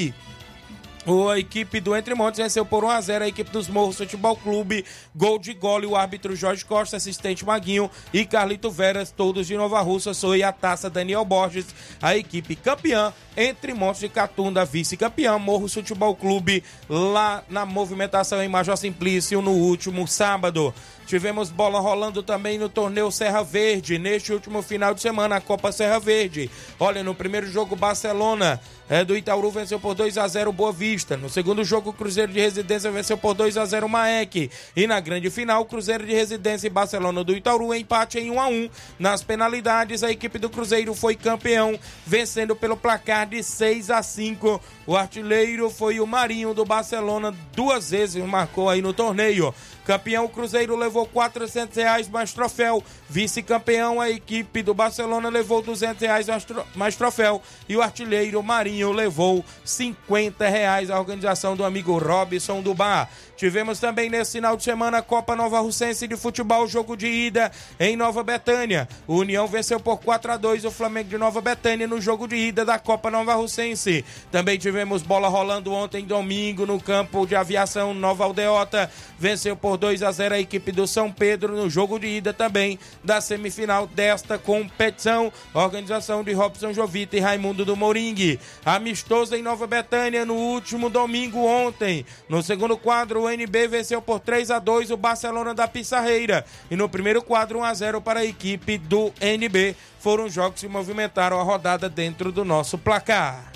O- 1.07 1.29
A 1.31 1.39
equipe 1.39 1.81
do 1.81 1.97
Entre 1.97 2.15
Montes 2.15 2.39
venceu 2.39 2.65
por 2.65 2.85
1 2.85 2.91
a 2.91 3.01
0 3.01 3.25
a 3.25 3.29
equipe 3.29 3.51
dos 3.51 3.69
Morros 3.69 3.97
Futebol 3.97 4.37
Clube. 4.37 4.85
Gol 5.17 5.39
de 5.39 5.55
gole, 5.55 5.87
o 5.87 5.97
árbitro 5.97 6.37
Jorge 6.37 6.63
Costa, 6.65 6.99
assistente 6.99 7.45
Maguinho 7.45 7.91
e 8.13 8.25
Carlito 8.27 8.71
Veras, 8.71 9.11
todos 9.11 9.47
de 9.47 9.57
Nova 9.57 9.81
Russa. 9.81 10.13
Foi 10.13 10.43
a 10.43 10.53
taça 10.53 10.91
Daniel 10.91 11.25
Borges, 11.25 11.67
a 12.03 12.15
equipe 12.17 12.55
campeã. 12.55 13.15
Entre 13.35 13.73
Montes 13.73 14.01
de 14.01 14.09
Catunda, 14.11 14.65
vice-campeã. 14.65 15.39
Morros 15.39 15.73
Futebol 15.73 16.15
Clube, 16.15 16.63
lá 16.89 17.43
na 17.49 17.65
movimentação 17.65 18.43
em 18.43 18.49
Major 18.49 18.77
Simplício 18.77 19.41
no 19.41 19.53
último 19.53 20.07
sábado. 20.07 20.75
Tivemos 21.11 21.51
bola 21.51 21.81
rolando 21.81 22.23
também 22.23 22.57
no 22.57 22.69
torneio 22.69 23.11
Serra 23.11 23.43
Verde, 23.43 23.99
neste 23.99 24.33
último 24.33 24.63
final 24.63 24.95
de 24.95 25.01
semana, 25.01 25.35
a 25.35 25.41
Copa 25.41 25.73
Serra 25.73 25.99
Verde. 25.99 26.49
Olha, 26.79 27.03
no 27.03 27.17
primeiro 27.17 27.49
jogo, 27.49 27.75
Barcelona 27.75 28.61
é, 28.89 29.05
do 29.05 29.17
Itaúru 29.17 29.51
venceu 29.51 29.81
por 29.81 29.93
2 29.93 30.17
a 30.19 30.29
0 30.29 30.53
Boa 30.53 30.71
Vista. 30.71 31.17
No 31.17 31.29
segundo 31.29 31.65
jogo, 31.65 31.93
Cruzeiro 31.93 32.33
de 32.33 32.39
Residência 32.39 32.93
venceu 32.93 33.19
por 33.19 33.35
2 33.35 33.57
a 33.57 33.65
0 33.65 33.89
Maek. 33.89 34.53
E 34.77 34.87
na 34.87 35.01
grande 35.01 35.31
final, 35.31 35.65
Cruzeiro 35.65 36.07
de 36.07 36.13
Residência 36.15 36.69
e 36.69 36.71
Barcelona 36.71 37.25
do 37.25 37.37
Itaúru 37.37 37.75
empate 37.75 38.21
em 38.21 38.31
1 38.31 38.41
a 38.41 38.47
1. 38.47 38.71
Nas 38.99 39.21
penalidades, 39.21 40.05
a 40.05 40.13
equipe 40.13 40.39
do 40.39 40.49
Cruzeiro 40.49 40.95
foi 40.95 41.17
campeão, 41.17 41.77
vencendo 42.07 42.55
pelo 42.55 42.77
placar 42.77 43.29
de 43.29 43.43
6 43.43 43.91
a 43.91 44.01
5. 44.01 44.61
O 44.87 44.97
artilheiro 44.97 45.71
foi 45.71 45.99
o 46.01 46.07
Marinho 46.07 46.55
do 46.55 46.65
Barcelona, 46.65 47.35
duas 47.53 47.91
vezes 47.91 48.25
marcou 48.25 48.69
aí 48.69 48.81
no 48.81 48.93
torneio. 48.93 49.53
Campeão, 49.85 50.29
Cruzeiro 50.29 50.77
levou 50.77 51.00
400 51.07 51.75
reais 51.77 52.09
mais 52.09 52.33
troféu. 52.33 52.83
Vice-campeão, 53.09 54.01
a 54.01 54.11
equipe 54.11 54.63
do 54.63 54.75
Barcelona 54.75 55.29
levou 55.29 55.63
200 55.63 56.01
reais 56.01 56.27
mais 56.75 56.97
troféu. 56.97 57.43
E 57.69 57.77
o 57.77 57.83
artilheiro 57.83 58.43
Marinho 58.43 58.93
levou 58.93 59.45
50 59.65 60.49
reais. 60.49 60.91
A 60.91 60.99
organização 60.99 61.57
do 61.57 61.65
amigo 61.65 61.99
Robson 61.99 62.61
do 62.63 62.75
Bar. 62.75 63.09
Tivemos 63.41 63.81
também 63.81 64.11
nesse 64.11 64.33
final 64.33 64.55
de 64.55 64.63
semana 64.63 64.99
a 64.99 65.03
Copa 65.03 65.35
Nova 65.35 65.61
Russense 65.61 66.07
de 66.07 66.15
Futebol, 66.15 66.69
jogo 66.69 66.95
de 66.95 67.07
ida 67.07 67.51
em 67.79 67.97
Nova 67.97 68.23
Betânia. 68.23 68.87
O 69.07 69.17
União 69.17 69.47
venceu 69.47 69.81
por 69.81 69.97
4 69.97 70.33
a 70.33 70.37
2 70.37 70.67
o 70.67 70.71
Flamengo 70.71 71.09
de 71.09 71.17
Nova 71.17 71.41
Betânia 71.41 71.87
no 71.87 71.99
jogo 72.03 72.29
de 72.29 72.37
ida 72.37 72.67
da 72.67 72.79
Copa 72.79 73.11
Nova 73.11 73.33
Russense. 73.33 74.05
Também 74.31 74.59
tivemos 74.59 75.01
bola 75.01 75.27
rolando 75.27 75.73
ontem, 75.73 76.05
domingo, 76.05 76.67
no 76.67 76.79
campo 76.79 77.27
de 77.27 77.35
aviação 77.35 77.95
Nova 77.95 78.25
Aldeota. 78.25 78.91
Venceu 79.19 79.57
por 79.57 79.79
2 79.79 80.03
a 80.03 80.13
0 80.13 80.35
a 80.35 80.39
equipe 80.39 80.71
do 80.71 80.87
São 80.87 81.11
Pedro 81.11 81.57
no 81.57 81.71
jogo 81.71 81.99
de 81.99 82.09
ida 82.09 82.35
também 82.35 82.79
da 83.03 83.23
semifinal 83.23 83.87
desta 83.87 84.37
competição. 84.37 85.33
Organização 85.55 86.23
de 86.23 86.35
Robson 86.35 86.75
Jovita 86.75 87.17
e 87.17 87.21
Raimundo 87.21 87.65
do 87.65 87.75
Moringue. 87.75 88.39
Amistoso 88.67 89.35
em 89.35 89.41
Nova 89.41 89.67
Betânia 89.67 90.27
no 90.27 90.35
último 90.35 90.91
domingo 90.91 91.39
ontem. 91.39 92.05
No 92.29 92.43
segundo 92.43 92.77
quadro, 92.77 93.30
NB 93.33 93.69
venceu 93.69 94.03
por 94.03 94.21
3 94.21 94.51
a 94.51 94.59
2 94.59 94.91
o 94.91 94.97
Barcelona 94.97 95.55
da 95.55 95.69
Pissarreira. 95.69 96.45
E 96.71 96.77
no 96.77 96.89
primeiro 96.89 97.23
quadro, 97.23 97.61
1 97.61 97.65
a 97.65 97.75
0 97.75 98.01
para 98.01 98.21
a 98.21 98.25
equipe 98.25 98.79
do 98.79 99.13
NB. 99.21 99.77
Foram 99.99 100.29
jogos 100.29 100.61
que 100.61 100.69
movimentaram 100.69 101.41
a 101.41 101.43
rodada 101.43 101.89
dentro 101.89 102.33
do 102.33 102.45
nosso 102.45 102.79
placar. 102.79 103.51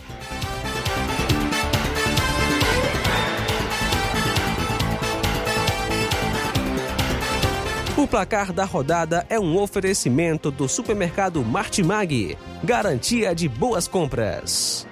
O 7.97 8.07
placar 8.07 8.53
da 8.53 8.65
rodada 8.65 9.25
é 9.31 9.39
um 9.39 9.57
oferecimento 9.57 10.51
do 10.51 10.69
supermercado 10.69 11.43
Martimag. 11.45 12.37
Garantia 12.63 13.35
de 13.35 13.49
boas 13.49 13.89
compras. 13.89 14.87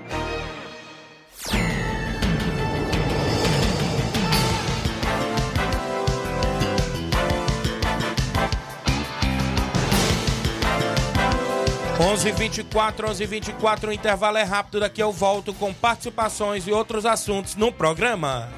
Onze 12.00 12.30
h 12.30 12.38
24 12.38 13.08
11 13.10 13.26
24 13.26 13.90
o 13.90 13.92
intervalo 13.92 14.36
é 14.38 14.42
rápido. 14.42 14.80
Daqui 14.80 15.02
eu 15.02 15.12
volto 15.12 15.52
com 15.54 15.72
participações 15.72 16.66
e 16.66 16.72
outros 16.72 17.06
assuntos 17.06 17.54
no 17.54 17.72
programa. 17.72 18.48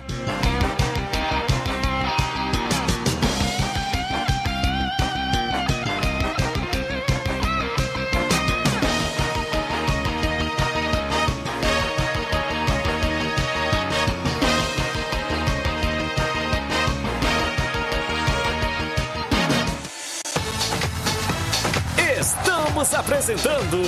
Estamos 22.85 22.95
apresentando 22.95 23.79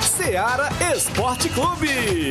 Seara 0.00 0.70
Esporte 0.94 1.50
Clube. 1.50 2.30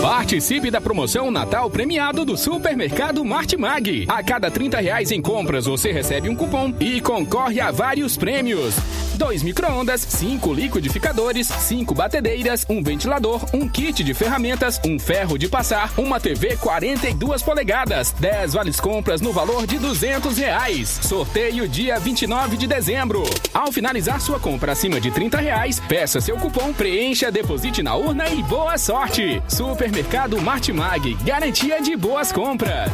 Participe 0.00 0.70
da 0.70 0.80
promoção 0.80 1.32
Natal 1.32 1.68
premiado 1.68 2.24
do 2.24 2.36
Supermercado 2.36 3.24
Martimag. 3.24 4.04
A 4.08 4.22
cada 4.22 4.48
30 4.52 4.78
reais 4.78 5.10
em 5.10 5.20
compras, 5.20 5.66
você 5.66 5.90
recebe 5.90 6.28
um 6.28 6.36
cupom 6.36 6.72
e 6.78 7.00
concorre 7.00 7.60
a 7.60 7.72
vários 7.72 8.16
prêmios. 8.16 8.76
Dois 9.16 9.42
micro-ondas, 9.42 10.00
cinco 10.00 10.52
liquidificadores, 10.52 11.46
cinco 11.46 11.94
batedeiras, 11.94 12.66
um 12.68 12.82
ventilador, 12.82 13.44
um 13.52 13.68
kit 13.68 14.02
de 14.02 14.12
ferramentas, 14.12 14.80
um 14.84 14.98
ferro 14.98 15.38
de 15.38 15.48
passar, 15.48 15.92
uma 15.96 16.18
TV 16.18 16.56
42 16.56 17.42
polegadas, 17.42 18.12
10 18.12 18.54
vales 18.54 18.80
compras 18.80 19.20
no 19.20 19.32
valor 19.32 19.66
de 19.66 19.78
200 19.78 20.36
reais. 20.36 21.00
Sorteio 21.02 21.68
dia 21.68 21.98
29 21.98 22.56
de 22.56 22.66
dezembro. 22.66 23.22
Ao 23.52 23.70
finalizar 23.70 24.20
sua 24.20 24.40
compra 24.40 24.72
acima 24.72 25.00
de 25.00 25.10
30 25.10 25.38
reais, 25.38 25.80
peça 25.80 26.20
seu 26.20 26.36
cupom, 26.36 26.72
preencha, 26.72 27.30
deposite 27.30 27.82
na 27.82 27.94
urna 27.94 28.28
e 28.28 28.42
boa 28.42 28.76
sorte. 28.76 29.42
Supermercado 29.48 30.40
Martimag, 30.40 31.14
garantia 31.24 31.80
de 31.80 31.96
boas 31.96 32.32
compras. 32.32 32.90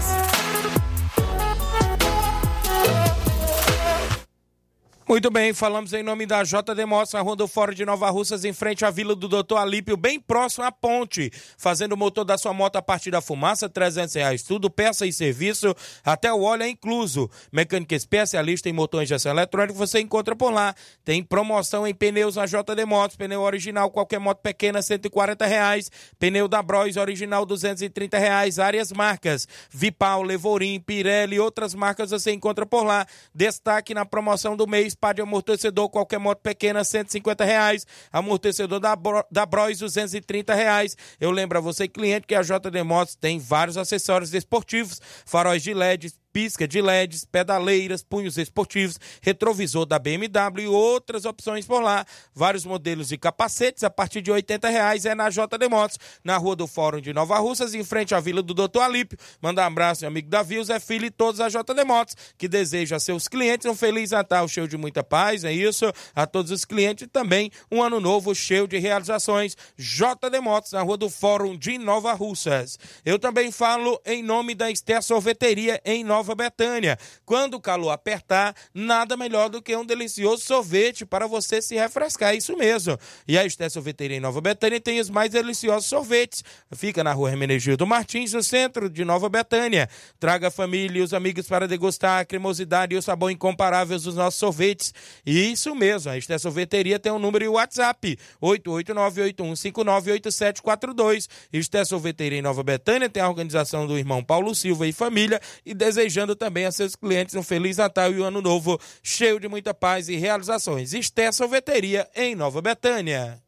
Muito 5.10 5.28
bem, 5.28 5.52
falamos 5.52 5.92
em 5.92 6.04
nome 6.04 6.24
da 6.24 6.44
JD 6.44 6.86
Motos, 6.86 7.14
na 7.14 7.20
Rua 7.20 7.34
do 7.34 7.50
de 7.74 7.84
Nova 7.84 8.08
Russas, 8.10 8.44
em 8.44 8.52
frente 8.52 8.84
à 8.84 8.92
Vila 8.92 9.16
do 9.16 9.26
Doutor 9.26 9.56
Alípio, 9.56 9.96
bem 9.96 10.20
próximo 10.20 10.64
à 10.64 10.70
ponte. 10.70 11.32
Fazendo 11.58 11.94
o 11.94 11.96
motor 11.96 12.24
da 12.24 12.38
sua 12.38 12.54
moto 12.54 12.76
a 12.76 12.82
partir 12.82 13.10
da 13.10 13.20
fumaça, 13.20 13.68
300 13.68 14.14
reais 14.14 14.44
tudo, 14.44 14.70
peça 14.70 15.04
e 15.04 15.12
serviço, 15.12 15.74
até 16.04 16.32
o 16.32 16.42
óleo 16.42 16.62
é 16.62 16.68
incluso. 16.68 17.28
Mecânica 17.50 17.96
especialista 17.96 18.68
em 18.68 18.72
motor 18.72 19.00
e 19.00 19.02
injeção 19.02 19.32
eletrônica, 19.32 19.76
você 19.76 19.98
encontra 19.98 20.36
por 20.36 20.52
lá. 20.52 20.76
Tem 21.04 21.24
promoção 21.24 21.84
em 21.88 21.92
pneus 21.92 22.36
na 22.36 22.46
JD 22.46 22.84
Motos, 22.86 23.16
pneu 23.16 23.40
original, 23.40 23.90
qualquer 23.90 24.20
moto 24.20 24.38
pequena, 24.38 24.80
140 24.80 25.44
reais. 25.44 25.90
Pneu 26.20 26.46
da 26.46 26.62
Bros 26.62 26.96
original, 26.96 27.44
230 27.44 28.16
reais. 28.16 28.60
Áreas 28.60 28.92
marcas, 28.92 29.48
Vipal, 29.70 30.22
Levorim, 30.22 30.78
Pirelli 30.78 31.34
e 31.34 31.40
outras 31.40 31.74
marcas 31.74 32.12
você 32.12 32.30
encontra 32.30 32.64
por 32.64 32.84
lá. 32.84 33.04
Destaque 33.34 33.92
na 33.92 34.04
promoção 34.04 34.56
do 34.56 34.68
mês 34.68 34.94
par 35.00 35.14
de 35.14 35.22
amortecedor, 35.22 35.88
qualquer 35.88 36.18
moto 36.18 36.40
pequena, 36.40 36.84
150 36.84 37.44
reais. 37.44 37.86
Amortecedor 38.12 38.78
da, 38.78 38.94
Bro, 38.94 39.24
da 39.30 39.46
Bros, 39.46 39.78
230 39.78 40.54
reais. 40.54 40.96
Eu 41.18 41.30
lembro 41.30 41.58
a 41.58 41.60
você, 41.60 41.88
cliente, 41.88 42.26
que 42.26 42.34
a 42.34 42.42
JD 42.42 42.82
Motos 42.84 43.16
tem 43.16 43.38
vários 43.38 43.76
acessórios 43.76 44.34
esportivos, 44.34 45.00
faróis 45.24 45.62
de 45.62 45.72
LED, 45.72 46.12
pisca 46.32 46.66
de 46.66 46.80
LEDs, 46.80 47.24
pedaleiras, 47.24 48.02
punhos 48.02 48.38
esportivos, 48.38 48.98
retrovisor 49.20 49.84
da 49.84 49.98
BMW 49.98 50.62
e 50.62 50.66
outras 50.66 51.24
opções 51.24 51.66
por 51.66 51.82
lá. 51.82 52.04
Vários 52.34 52.64
modelos 52.64 53.08
de 53.08 53.18
capacetes 53.18 53.84
a 53.84 53.90
partir 53.90 54.22
de 54.22 54.30
R$ 54.30 54.42
reais 54.64 55.04
é 55.04 55.14
na 55.14 55.28
JD 55.28 55.68
Motos, 55.68 55.98
na 56.24 56.36
Rua 56.36 56.56
do 56.56 56.66
Fórum 56.66 57.00
de 57.00 57.12
Nova 57.12 57.38
Russas, 57.38 57.74
em 57.74 57.84
frente 57.84 58.14
à 58.14 58.20
Vila 58.20 58.42
do 58.42 58.54
Doutor 58.54 58.82
Alípio. 58.82 59.18
Manda 59.40 59.62
um 59.62 59.66
abraço, 59.66 60.02
meu 60.02 60.08
amigo 60.08 60.28
Davi, 60.28 60.62
Zé 60.64 60.78
Filho 60.78 61.06
e 61.06 61.10
todos 61.10 61.40
a 61.40 61.48
JD 61.48 61.84
Motos, 61.84 62.16
que 62.38 62.48
deseja 62.48 62.96
a 62.96 63.00
seus 63.00 63.28
clientes 63.28 63.66
um 63.66 63.74
feliz 63.74 64.10
Natal 64.10 64.46
cheio 64.48 64.68
de 64.68 64.76
muita 64.76 65.02
paz, 65.02 65.44
é 65.44 65.52
isso? 65.52 65.92
A 66.14 66.26
todos 66.26 66.50
os 66.50 66.64
clientes 66.64 67.08
também 67.12 67.50
um 67.70 67.82
ano 67.82 68.00
novo 68.00 68.34
cheio 68.34 68.66
de 68.68 68.78
realizações. 68.78 69.56
JD 69.76 70.40
Motos, 70.40 70.72
na 70.72 70.82
Rua 70.82 70.96
do 70.96 71.10
Fórum 71.10 71.56
de 71.56 71.78
Nova 71.78 72.12
Russas. 72.12 72.78
Eu 73.04 73.18
também 73.18 73.50
falo 73.50 74.00
em 74.04 74.22
nome 74.22 74.54
da 74.54 74.70
Esté 74.70 75.00
Sorveteria 75.00 75.80
em 75.84 76.04
Nova 76.04 76.19
Nova 76.20 76.34
Betânia. 76.34 76.98
Quando 77.24 77.54
o 77.54 77.60
calor 77.60 77.90
apertar, 77.90 78.54
nada 78.74 79.16
melhor 79.16 79.48
do 79.48 79.62
que 79.62 79.74
um 79.74 79.86
delicioso 79.86 80.42
sorvete 80.42 81.06
para 81.06 81.26
você 81.26 81.62
se 81.62 81.76
refrescar, 81.76 82.34
isso 82.34 82.54
mesmo. 82.58 82.98
E 83.26 83.38
a 83.38 83.46
Esté 83.46 83.70
Sorveteria 83.70 84.18
em 84.18 84.20
Nova 84.20 84.42
Betânia 84.42 84.78
tem 84.78 85.00
os 85.00 85.08
mais 85.08 85.30
deliciosos 85.30 85.88
sorvetes. 85.88 86.44
Fica 86.76 87.02
na 87.02 87.14
rua 87.14 87.30
Hermenegildo 87.30 87.86
Martins, 87.86 88.34
no 88.34 88.42
centro 88.42 88.90
de 88.90 89.02
Nova 89.02 89.30
Betânia. 89.30 89.88
Traga 90.18 90.48
a 90.48 90.50
família 90.50 91.00
e 91.00 91.02
os 91.02 91.14
amigos 91.14 91.48
para 91.48 91.66
degustar 91.66 92.20
a 92.20 92.24
cremosidade 92.26 92.94
e 92.94 92.98
o 92.98 93.02
sabor 93.02 93.30
incomparável 93.30 93.98
dos 93.98 94.14
nossos 94.14 94.38
sorvetes. 94.38 94.92
E 95.24 95.50
isso 95.50 95.74
mesmo, 95.74 96.10
a 96.10 96.18
Esté 96.18 96.36
Sorveteria 96.36 96.98
tem 96.98 97.10
um 97.10 97.18
número 97.18 97.46
e 97.46 97.48
WhatsApp, 97.48 98.18
889-8159-8742. 98.42 101.28
Esté 101.50 101.82
Sorveteria 101.82 102.40
em 102.40 102.42
Nova 102.42 102.62
Betânia 102.62 103.08
tem 103.08 103.22
a 103.22 103.28
organização 103.28 103.86
do 103.86 103.96
irmão 103.96 104.22
Paulo 104.22 104.54
Silva 104.54 104.86
e 104.86 104.92
família 104.92 105.40
e 105.64 105.72
deseja 105.72 106.09
desejando 106.10 106.34
também 106.34 106.66
a 106.66 106.72
seus 106.72 106.96
clientes 106.96 107.36
um 107.36 107.42
Feliz 107.42 107.76
Natal 107.76 108.12
e 108.12 108.20
um 108.20 108.24
Ano 108.24 108.42
Novo 108.42 108.80
cheio 109.00 109.38
de 109.38 109.48
muita 109.48 109.72
paz 109.72 110.08
e 110.08 110.16
realizações. 110.16 110.92
Esté 110.92 111.30
Sorveteria 111.30 112.08
em 112.16 112.34
Nova 112.34 112.60
Betânia. 112.60 113.40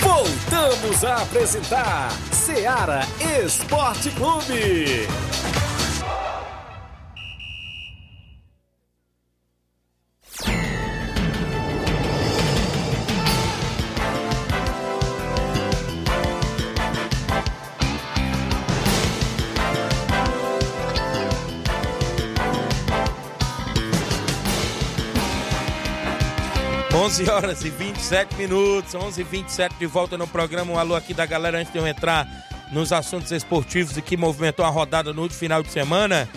Voltamos 0.00 1.04
a 1.04 1.22
apresentar 1.22 2.10
Seara 2.32 3.02
Esporte 3.44 4.10
Clube. 4.10 5.06
11 27.06 27.30
horas 27.30 27.64
e 27.64 27.70
27 27.70 28.34
minutos, 28.34 28.92
11 28.92 29.20
e 29.20 29.22
27 29.22 29.76
de 29.76 29.86
volta 29.86 30.18
no 30.18 30.26
programa. 30.26 30.72
Um 30.72 30.76
alô 30.76 30.96
aqui 30.96 31.14
da 31.14 31.24
galera 31.24 31.56
antes 31.56 31.72
de 31.72 31.78
eu 31.78 31.86
entrar 31.86 32.26
nos 32.72 32.92
assuntos 32.92 33.30
esportivos 33.30 33.96
e 33.96 34.02
que 34.02 34.16
movimentou 34.16 34.66
a 34.66 34.68
rodada 34.68 35.12
no 35.12 35.22
último 35.22 35.38
final 35.38 35.62
de 35.62 35.70
semana. 35.70 36.28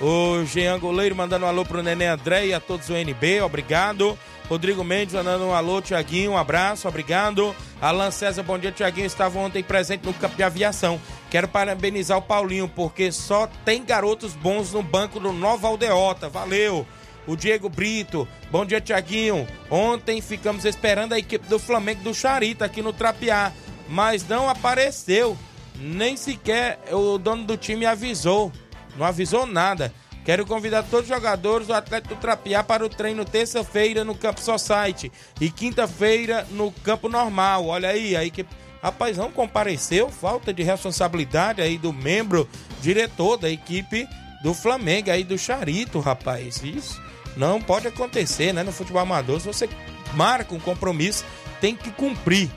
O 0.00 0.44
Jean 0.44 0.80
Goleiro 0.80 1.14
mandando 1.14 1.46
um 1.46 1.48
alô 1.48 1.64
pro 1.64 1.80
Nenê 1.80 2.08
André 2.08 2.46
e 2.46 2.54
a 2.54 2.58
todos 2.58 2.88
do 2.88 2.96
NB, 2.96 3.40
obrigado. 3.42 4.18
Rodrigo 4.48 4.82
Mendes 4.82 5.14
mandando 5.14 5.44
um 5.44 5.54
alô, 5.54 5.80
Tiaguinho, 5.80 6.32
um 6.32 6.36
abraço, 6.36 6.88
obrigado. 6.88 7.54
Alan 7.80 8.10
César, 8.10 8.42
bom 8.42 8.58
dia, 8.58 8.72
Tiaguinho. 8.72 9.06
Estava 9.06 9.38
ontem 9.38 9.62
presente 9.62 10.04
no 10.04 10.12
campo 10.12 10.34
de 10.34 10.42
aviação. 10.42 11.00
Quero 11.30 11.46
parabenizar 11.46 12.18
o 12.18 12.22
Paulinho, 12.22 12.66
porque 12.66 13.12
só 13.12 13.48
tem 13.64 13.84
garotos 13.84 14.34
bons 14.34 14.72
no 14.72 14.82
banco 14.82 15.20
do 15.20 15.32
Nova 15.32 15.68
Aldeota. 15.68 16.28
Valeu 16.28 16.84
o 17.26 17.36
Diego 17.36 17.68
Brito. 17.68 18.26
Bom 18.50 18.64
dia, 18.64 18.80
Tiaguinho. 18.80 19.46
Ontem 19.70 20.20
ficamos 20.20 20.64
esperando 20.64 21.12
a 21.12 21.18
equipe 21.18 21.46
do 21.48 21.58
Flamengo 21.58 22.02
do 22.02 22.14
Charita 22.14 22.64
aqui 22.64 22.80
no 22.80 22.92
Trapiá, 22.92 23.52
mas 23.88 24.26
não 24.26 24.48
apareceu. 24.48 25.36
Nem 25.78 26.16
sequer 26.16 26.78
o 26.90 27.18
dono 27.18 27.44
do 27.44 27.56
time 27.56 27.84
avisou. 27.84 28.50
Não 28.96 29.04
avisou 29.04 29.44
nada. 29.44 29.92
Quero 30.24 30.46
convidar 30.46 30.82
todos 30.82 31.08
os 31.08 31.14
jogadores 31.14 31.68
do 31.68 31.74
Atlético 31.74 32.16
Trapiá 32.16 32.64
para 32.64 32.84
o 32.84 32.88
treino 32.88 33.24
terça-feira 33.24 34.04
no 34.04 34.14
Campo 34.14 34.40
Society 34.40 35.12
e 35.40 35.50
quinta-feira 35.50 36.46
no 36.50 36.72
Campo 36.72 37.08
Normal. 37.08 37.66
Olha 37.66 37.90
aí, 37.90 38.16
a 38.16 38.24
equipe. 38.24 38.50
Rapaz, 38.82 39.16
não 39.16 39.30
compareceu, 39.32 40.08
falta 40.10 40.52
de 40.52 40.62
responsabilidade 40.62 41.60
aí 41.60 41.76
do 41.78 41.92
membro 41.92 42.48
diretor 42.80 43.36
da 43.36 43.50
equipe 43.50 44.08
do 44.42 44.54
Flamengo 44.54 45.10
aí 45.10 45.24
do 45.24 45.38
Charito, 45.38 45.98
rapaz. 45.98 46.62
Isso 46.62 47.05
não 47.36 47.60
pode 47.60 47.86
acontecer, 47.86 48.52
né? 48.52 48.62
No 48.62 48.72
futebol 48.72 49.02
amador, 49.02 49.40
se 49.40 49.46
você 49.46 49.68
marca 50.14 50.54
um 50.54 50.60
compromisso, 50.60 51.24
tem 51.60 51.76
que 51.76 51.90
cumprir. 51.90 52.50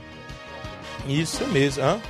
Isso 1.06 1.46
mesmo, 1.48 1.82
hã? 1.82 2.00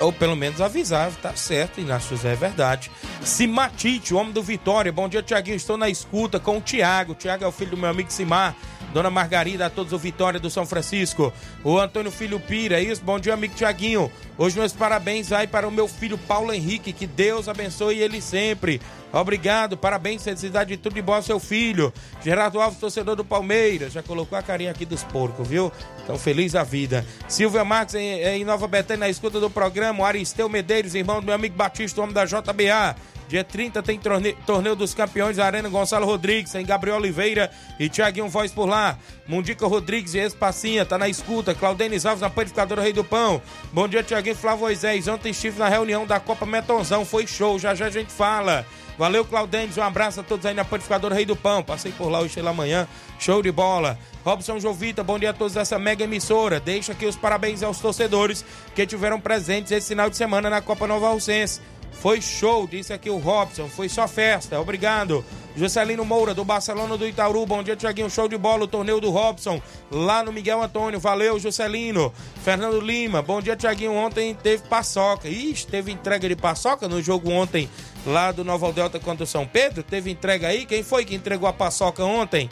Ou 0.00 0.12
pelo 0.12 0.34
menos 0.34 0.62
avisar, 0.62 1.12
tá 1.16 1.36
certo, 1.36 1.78
Inácio 1.78 2.16
José, 2.16 2.32
é 2.32 2.36
verdade. 2.36 2.90
Simatite, 3.22 4.14
o 4.14 4.16
homem 4.16 4.32
do 4.32 4.42
Vitória. 4.42 4.90
Bom 4.90 5.08
dia, 5.08 5.22
Tiaguinho. 5.22 5.56
Estou 5.56 5.76
na 5.76 5.90
escuta 5.90 6.40
com 6.40 6.56
o 6.56 6.60
Tiago. 6.60 7.14
Tiago 7.14 7.44
é 7.44 7.46
o 7.46 7.52
filho 7.52 7.72
do 7.72 7.76
meu 7.76 7.90
amigo 7.90 8.10
Simar. 8.10 8.56
Dona 8.92 9.10
Margarida, 9.10 9.66
a 9.66 9.70
todos 9.70 9.92
o 9.92 9.98
Vitória 9.98 10.40
do 10.40 10.50
São 10.50 10.66
Francisco. 10.66 11.32
O 11.62 11.78
Antônio 11.78 12.10
Filho 12.10 12.40
Pira, 12.40 12.80
é 12.80 12.82
isso? 12.82 13.02
Bom 13.04 13.18
dia, 13.18 13.34
amigo 13.34 13.54
Tiaguinho. 13.54 14.10
Hoje 14.36 14.58
meus 14.58 14.72
parabéns 14.72 15.28
vai 15.28 15.46
para 15.46 15.68
o 15.68 15.70
meu 15.70 15.86
filho 15.86 16.18
Paulo 16.18 16.52
Henrique. 16.52 16.92
Que 16.92 17.06
Deus 17.06 17.48
abençoe 17.48 17.98
ele 17.98 18.20
sempre. 18.20 18.80
Obrigado, 19.12 19.76
parabéns, 19.76 20.22
felicidade 20.22 20.70
de 20.70 20.76
tudo 20.76 20.94
de 20.94 21.02
bom 21.02 21.14
ao 21.14 21.22
seu 21.22 21.40
filho. 21.40 21.92
Gerardo 22.22 22.60
Alves, 22.60 22.78
torcedor 22.78 23.16
do 23.16 23.24
Palmeiras, 23.24 23.92
já 23.92 24.02
colocou 24.02 24.38
a 24.38 24.42
carinha 24.42 24.70
aqui 24.70 24.84
dos 24.84 25.02
porcos, 25.02 25.46
viu? 25.48 25.72
Então, 26.02 26.16
feliz 26.16 26.54
a 26.54 26.62
vida. 26.62 27.04
Silvia 27.28 27.64
Marques, 27.64 27.96
em, 27.96 28.22
em 28.22 28.44
Nova 28.44 28.68
Betânia, 28.68 29.00
na 29.00 29.08
escuta 29.08 29.40
do 29.40 29.50
programa. 29.50 30.00
O 30.00 30.04
Aristeu 30.04 30.48
Medeiros, 30.48 30.94
irmão 30.94 31.20
do 31.20 31.26
meu 31.26 31.34
amigo 31.34 31.56
Batista, 31.56 32.00
homem 32.00 32.14
da 32.14 32.24
JBA. 32.24 32.96
Dia 33.30 33.44
30 33.44 33.80
tem 33.84 33.96
torneio, 33.96 34.36
torneio 34.44 34.74
dos 34.74 34.92
campeões, 34.92 35.38
Arena 35.38 35.68
Gonçalo 35.68 36.04
Rodrigues, 36.04 36.50
tem 36.50 36.66
Gabriel 36.66 36.96
Oliveira 36.96 37.48
e 37.78 37.88
Tiaguinho 37.88 38.28
Voz 38.28 38.50
por 38.50 38.68
lá. 38.68 38.98
Mundica 39.24 39.68
Rodrigues 39.68 40.14
e 40.14 40.18
Espacinha, 40.18 40.84
tá 40.84 40.98
na 40.98 41.08
escuta. 41.08 41.54
Claudenis 41.54 42.04
Alves 42.04 42.22
na 42.22 42.28
panificadora 42.28 42.82
Rei 42.82 42.92
do 42.92 43.04
Pão. 43.04 43.40
Bom 43.72 43.86
dia, 43.86 44.02
Tiaguinho 44.02 44.34
Flávio 44.34 44.62
Moisés. 44.62 45.06
Ontem 45.06 45.30
estive 45.30 45.60
na 45.60 45.68
reunião 45.68 46.04
da 46.04 46.18
Copa 46.18 46.44
Metonzão, 46.44 47.04
foi 47.04 47.24
show, 47.24 47.56
já 47.56 47.72
já 47.72 47.86
a 47.86 47.90
gente 47.90 48.10
fala. 48.10 48.66
Valeu, 48.98 49.24
Claudênis. 49.24 49.78
Um 49.78 49.82
abraço 49.82 50.18
a 50.18 50.22
todos 50.24 50.44
aí 50.44 50.52
na 50.52 50.64
Panificadora 50.64 51.14
Rei 51.14 51.24
do 51.24 51.36
Pão. 51.36 51.62
Passei 51.62 51.92
por 51.92 52.08
lá 52.08 52.18
hoje 52.18 52.34
pela 52.34 52.52
manhã. 52.52 52.88
Show 53.20 53.40
de 53.42 53.52
bola. 53.52 53.96
Robson 54.24 54.58
Jovita, 54.58 55.04
bom 55.04 55.20
dia 55.20 55.30
a 55.30 55.32
todos 55.32 55.54
dessa 55.54 55.78
mega 55.78 56.02
emissora. 56.02 56.58
Deixa 56.58 56.90
aqui 56.90 57.06
os 57.06 57.14
parabéns 57.14 57.62
aos 57.62 57.78
torcedores 57.78 58.44
que 58.74 58.84
tiveram 58.84 59.20
presentes 59.20 59.70
esse 59.70 59.86
final 59.86 60.10
de 60.10 60.16
semana 60.16 60.50
na 60.50 60.60
Copa 60.60 60.88
Nova 60.88 61.10
Rocense. 61.10 61.60
Foi 61.92 62.20
show, 62.20 62.66
disse 62.66 62.92
aqui 62.92 63.10
o 63.10 63.18
Robson. 63.18 63.68
Foi 63.68 63.88
só 63.88 64.08
festa. 64.08 64.58
Obrigado. 64.60 65.24
Juscelino 65.56 66.04
Moura, 66.04 66.32
do 66.32 66.44
Barcelona 66.44 66.96
do 66.96 67.06
Itaú. 67.06 67.44
Bom 67.44 67.62
dia, 67.62 67.76
Tiaguinho. 67.76 68.08
Show 68.08 68.28
de 68.28 68.38
bola. 68.38 68.64
O 68.64 68.68
torneio 68.68 69.00
do 69.00 69.10
Robson, 69.10 69.60
lá 69.90 70.22
no 70.22 70.32
Miguel 70.32 70.62
Antônio. 70.62 70.98
Valeu, 70.98 71.38
Juscelino. 71.38 72.12
Fernando 72.42 72.80
Lima, 72.80 73.20
bom 73.20 73.42
dia, 73.42 73.56
Tiaguinho. 73.56 73.94
Ontem 73.94 74.34
teve 74.34 74.62
paçoca. 74.68 75.28
Ixi, 75.28 75.66
teve 75.66 75.92
entrega 75.92 76.28
de 76.28 76.36
paçoca 76.36 76.88
no 76.88 77.02
jogo 77.02 77.30
ontem 77.30 77.68
lá 78.06 78.32
do 78.32 78.44
Nova 78.44 78.72
Delta 78.72 78.98
contra 78.98 79.24
o 79.24 79.26
São 79.26 79.46
Pedro. 79.46 79.82
Teve 79.82 80.10
entrega 80.10 80.48
aí. 80.48 80.64
Quem 80.64 80.82
foi 80.82 81.04
que 81.04 81.14
entregou 81.14 81.48
a 81.48 81.52
paçoca 81.52 82.04
ontem? 82.04 82.48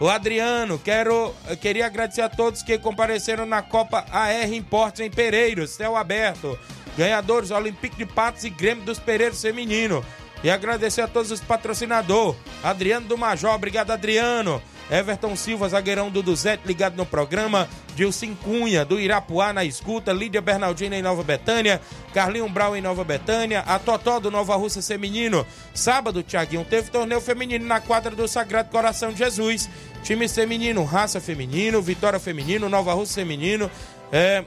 O 0.00 0.08
Adriano, 0.08 0.80
quero, 0.80 1.32
queria 1.60 1.86
agradecer 1.86 2.22
a 2.22 2.28
todos 2.28 2.62
que 2.62 2.76
compareceram 2.76 3.46
na 3.46 3.62
Copa 3.62 4.04
AR 4.10 4.52
Importes 4.52 5.00
em 5.00 5.08
Pereiros, 5.08 5.70
céu 5.70 5.96
aberto. 5.96 6.58
Ganhadores 6.96 7.50
Olympique 7.50 7.96
de 7.96 8.06
Patos 8.06 8.44
e 8.44 8.50
Grêmio 8.50 8.84
dos 8.84 8.98
Pereiros 8.98 9.40
Feminino. 9.40 10.04
E 10.42 10.50
agradecer 10.50 11.02
a 11.02 11.08
todos 11.08 11.30
os 11.30 11.40
patrocinadores. 11.40 12.36
Adriano 12.62 13.06
do 13.06 13.16
Major, 13.16 13.54
obrigado 13.54 13.90
Adriano. 13.92 14.60
Everton 14.90 15.34
Silva, 15.36 15.68
zagueirão 15.68 16.10
do 16.10 16.22
Duzete, 16.22 16.66
ligado 16.66 16.96
no 16.96 17.06
programa. 17.06 17.66
Dilcim 17.94 18.34
Cunha, 18.34 18.84
do 18.84 19.00
Irapuá, 19.00 19.52
na 19.52 19.64
escuta. 19.64 20.12
Lídia 20.12 20.42
Bernardina, 20.42 20.96
em 20.96 21.00
Nova 21.00 21.22
Betânia. 21.22 21.80
Carlinho 22.12 22.48
Brau, 22.48 22.76
em 22.76 22.82
Nova 22.82 23.02
Betânia. 23.02 23.60
A 23.60 23.78
Totó, 23.78 24.20
do 24.20 24.30
Nova 24.30 24.54
Russa 24.56 24.82
Feminino. 24.82 25.46
Sábado, 25.72 26.22
Tiaguinho, 26.22 26.64
teve 26.64 26.90
torneio 26.90 27.20
feminino 27.22 27.64
na 27.64 27.80
quadra 27.80 28.14
do 28.14 28.28
Sagrado 28.28 28.70
Coração 28.70 29.12
de 29.12 29.18
Jesus. 29.20 29.70
Time 30.02 30.28
feminino, 30.28 30.84
raça 30.84 31.20
feminino, 31.20 31.80
vitória 31.80 32.18
feminino, 32.18 32.68
Nova 32.68 32.92
Russa 32.92 33.14
feminino. 33.14 33.70
É, 34.10 34.44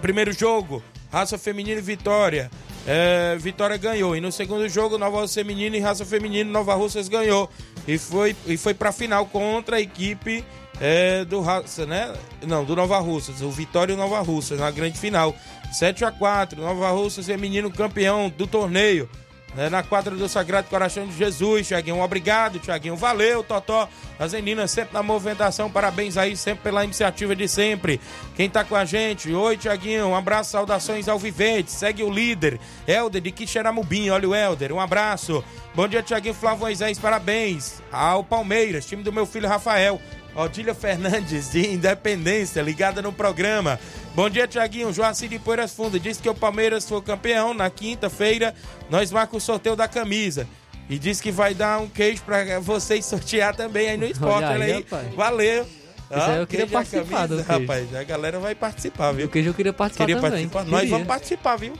primeiro 0.00 0.32
jogo, 0.32 0.82
raça 1.12 1.36
feminino 1.36 1.78
e 1.78 1.82
vitória. 1.82 2.50
É, 2.86 3.36
Vitória 3.38 3.76
ganhou. 3.76 4.16
E 4.16 4.20
no 4.20 4.32
segundo 4.32 4.68
jogo, 4.68 4.98
Nova 4.98 5.20
Russa 5.20 5.34
Feminino 5.34 5.76
e 5.76 5.78
Raça 5.78 6.04
Feminino, 6.04 6.50
Nova 6.50 6.74
Russas 6.74 7.08
ganhou. 7.08 7.48
E 7.86 7.96
foi, 7.98 8.34
e 8.46 8.56
foi 8.56 8.74
pra 8.74 8.90
final 8.90 9.26
contra 9.26 9.76
a 9.76 9.80
equipe 9.80 10.44
é, 10.80 11.24
do 11.24 11.40
Raça, 11.40 11.86
né? 11.86 12.12
Não, 12.44 12.64
do 12.64 12.74
Nova 12.74 12.98
Russas. 12.98 13.40
O 13.40 13.50
Vitória 13.50 13.92
e 13.92 13.94
o 13.94 13.98
Nova 13.98 14.20
Russas 14.20 14.58
na 14.58 14.70
grande 14.70 14.98
final. 14.98 15.34
7 15.72 16.04
a 16.04 16.10
4 16.10 16.60
Nova 16.60 16.90
Russas 16.90 17.24
Feminino 17.24 17.70
campeão 17.70 18.28
do 18.28 18.46
torneio 18.46 19.08
né, 19.54 19.68
na 19.68 19.82
quadra 19.82 20.14
do 20.14 20.28
Sagrado 20.28 20.68
Coração 20.68 21.06
de 21.06 21.16
Jesus, 21.16 21.68
Tiaguinho. 21.68 22.00
Obrigado, 22.00 22.58
Tiaguinho. 22.58 22.96
Valeu, 22.96 23.42
Totó. 23.42 23.88
As 24.18 24.32
meninas 24.32 24.70
sempre 24.70 24.94
na 24.94 25.02
movimentação. 25.02 25.70
Parabéns 25.70 26.16
aí, 26.16 26.36
sempre 26.36 26.62
pela 26.64 26.84
iniciativa 26.84 27.34
de 27.36 27.46
sempre. 27.48 28.00
Quem 28.34 28.48
tá 28.48 28.64
com 28.64 28.74
a 28.74 28.84
gente? 28.84 29.32
Oi, 29.32 29.56
Tiaguinho. 29.56 30.08
Um 30.08 30.16
abraço, 30.16 30.50
saudações 30.50 31.08
ao 31.08 31.18
Vivente. 31.18 31.70
Segue 31.70 32.02
o 32.02 32.10
líder, 32.10 32.58
Helder 32.86 33.20
de 33.20 33.30
Quixeramobim. 33.30 34.10
Olha 34.10 34.28
o 34.28 34.34
Helder. 34.34 34.72
Um 34.72 34.80
abraço. 34.80 35.44
Bom 35.74 35.88
dia, 35.88 36.02
Tiaguinho 36.02 36.34
Flávio 36.34 36.60
Moisés. 36.60 36.98
Parabéns 36.98 37.82
ao 37.90 38.22
Palmeiras, 38.22 38.86
time 38.86 39.02
do 39.02 39.12
meu 39.12 39.26
filho 39.26 39.48
Rafael. 39.48 40.00
Odília 40.34 40.74
Fernandes, 40.74 41.50
de 41.50 41.66
Independência, 41.74 42.62
ligada 42.62 43.02
no 43.02 43.12
programa. 43.12 43.78
Bom 44.14 44.30
dia, 44.30 44.48
Tiaguinho. 44.48 44.92
Joacir 44.92 45.28
de 45.28 45.38
Poeiras 45.38 45.72
Fundo 45.72 46.00
disse 46.00 46.22
que 46.22 46.28
o 46.28 46.34
Palmeiras 46.34 46.88
foi 46.88 47.02
campeão. 47.02 47.52
Na 47.52 47.68
quinta-feira, 47.68 48.54
nós 48.88 49.10
marcamos 49.10 49.42
o 49.42 49.46
sorteio 49.46 49.76
da 49.76 49.86
camisa. 49.86 50.46
E 50.88 50.98
disse 50.98 51.22
que 51.22 51.30
vai 51.30 51.54
dar 51.54 51.80
um 51.80 51.88
queijo 51.88 52.22
para 52.22 52.58
vocês 52.60 53.04
sortear 53.04 53.54
também 53.54 53.90
aí 53.90 53.96
no 53.96 54.06
esporte. 54.06 54.44
Olha 54.44 54.64
aí. 54.64 54.82
Rapaz. 54.82 55.14
Valeu. 55.14 55.66
Aí 56.10 56.38
eu 56.38 56.46
queria 56.46 56.64
é 56.64 56.68
a 56.68 56.70
participar 56.70 57.26
do 57.26 57.42
camisa, 57.42 57.60
rapaz. 57.60 57.94
A 57.94 58.04
galera 58.04 58.38
vai 58.38 58.54
participar, 58.54 59.12
viu? 59.12 59.26
O 59.26 59.28
queijo 59.30 59.50
eu 59.50 59.54
queria 59.54 59.72
participar 59.72 60.04
Queria 60.04 60.20
também. 60.20 60.30
participar. 60.30 60.64
Nós 60.64 60.80
Queria. 60.80 60.94
vamos 60.94 61.08
participar, 61.08 61.56
viu? 61.56 61.72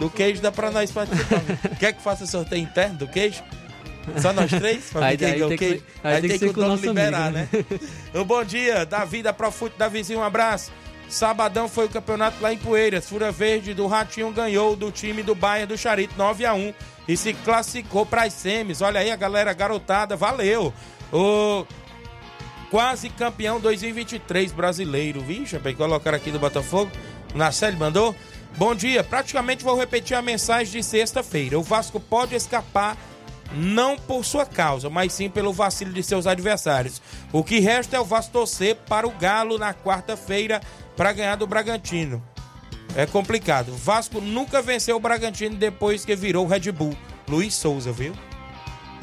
Do 0.00 0.10
queijo 0.10 0.42
dá 0.42 0.50
pra 0.50 0.70
nós 0.70 0.90
participar. 0.90 1.38
viu? 1.40 1.56
Quer 1.78 1.92
que 1.92 2.02
faça 2.02 2.26
sorteio 2.26 2.62
interno 2.62 2.98
do 2.98 3.08
queijo? 3.08 3.42
Só 4.20 4.32
nós 4.32 4.50
três? 4.50 4.84
Pra 4.90 5.06
Aí 5.06 5.14
o 5.14 5.18
tem 5.48 5.58
que- 5.58 5.64
aí 6.02 6.14
Aí 6.14 6.20
tem 6.20 6.30
que 6.30 6.38
que 6.38 6.44
o 6.46 6.52
dono 6.52 6.76
liberar, 6.76 7.28
amigo, 7.28 7.38
né? 7.38 7.48
Um 8.14 8.24
bom 8.24 8.42
dia, 8.44 8.84
Davi 8.86 9.22
da 9.22 9.32
Profute 9.32 9.76
da 9.78 9.88
Vizinho, 9.88 10.20
um 10.20 10.24
abraço. 10.24 10.70
Sabadão 11.08 11.68
foi 11.68 11.86
o 11.86 11.88
campeonato 11.88 12.42
lá 12.42 12.52
em 12.52 12.58
Poeiras. 12.58 13.08
Fura 13.08 13.30
Verde 13.30 13.72
do 13.74 13.86
Ratinho 13.86 14.30
ganhou 14.32 14.74
do 14.74 14.90
time 14.90 15.22
do 15.22 15.34
Bairro 15.34 15.68
do 15.68 15.78
Charito 15.78 16.14
9 16.16 16.44
a 16.44 16.52
1 16.54 16.74
e 17.06 17.16
se 17.16 17.32
classificou 17.32 18.04
para 18.04 18.22
as 18.24 18.32
semis. 18.32 18.80
Olha 18.82 19.00
aí 19.00 19.10
a 19.10 19.16
galera 19.16 19.52
garotada, 19.52 20.16
valeu. 20.16 20.72
O 21.12 21.64
quase 22.70 23.08
campeão 23.10 23.60
2023 23.60 24.50
brasileiro. 24.52 25.20
Vixe, 25.20 25.56
rapaz, 25.56 25.76
colocaram 25.76 26.16
aqui 26.16 26.30
do 26.32 26.38
Botafogo. 26.38 26.90
Na 27.34 27.52
série 27.52 27.76
mandou. 27.76 28.14
Bom 28.56 28.74
dia, 28.74 29.04
praticamente 29.04 29.62
vou 29.62 29.76
repetir 29.78 30.16
a 30.16 30.22
mensagem 30.22 30.72
de 30.72 30.82
sexta-feira. 30.82 31.58
O 31.58 31.62
Vasco 31.62 32.00
pode 32.00 32.34
escapar 32.34 32.96
não 33.56 33.96
por 33.96 34.24
sua 34.24 34.44
causa, 34.44 34.90
mas 34.90 35.12
sim 35.12 35.28
pelo 35.30 35.52
vacilo 35.52 35.92
de 35.92 36.02
seus 36.02 36.26
adversários. 36.26 37.00
O 37.32 37.42
que 37.42 37.58
resta 37.58 37.96
é 37.96 38.00
o 38.00 38.04
Vasco 38.04 38.32
torcer 38.32 38.76
para 38.88 39.06
o 39.06 39.10
Galo 39.10 39.58
na 39.58 39.72
quarta-feira 39.72 40.60
para 40.96 41.12
ganhar 41.12 41.36
do 41.36 41.46
Bragantino. 41.46 42.22
É 42.94 43.06
complicado. 43.06 43.72
Vasco 43.72 44.20
nunca 44.20 44.62
venceu 44.62 44.96
o 44.96 45.00
Bragantino 45.00 45.56
depois 45.56 46.04
que 46.04 46.14
virou 46.14 46.44
o 46.44 46.48
Red 46.48 46.70
Bull. 46.72 46.96
Luiz 47.28 47.54
Souza, 47.54 47.92
viu? 47.92 48.14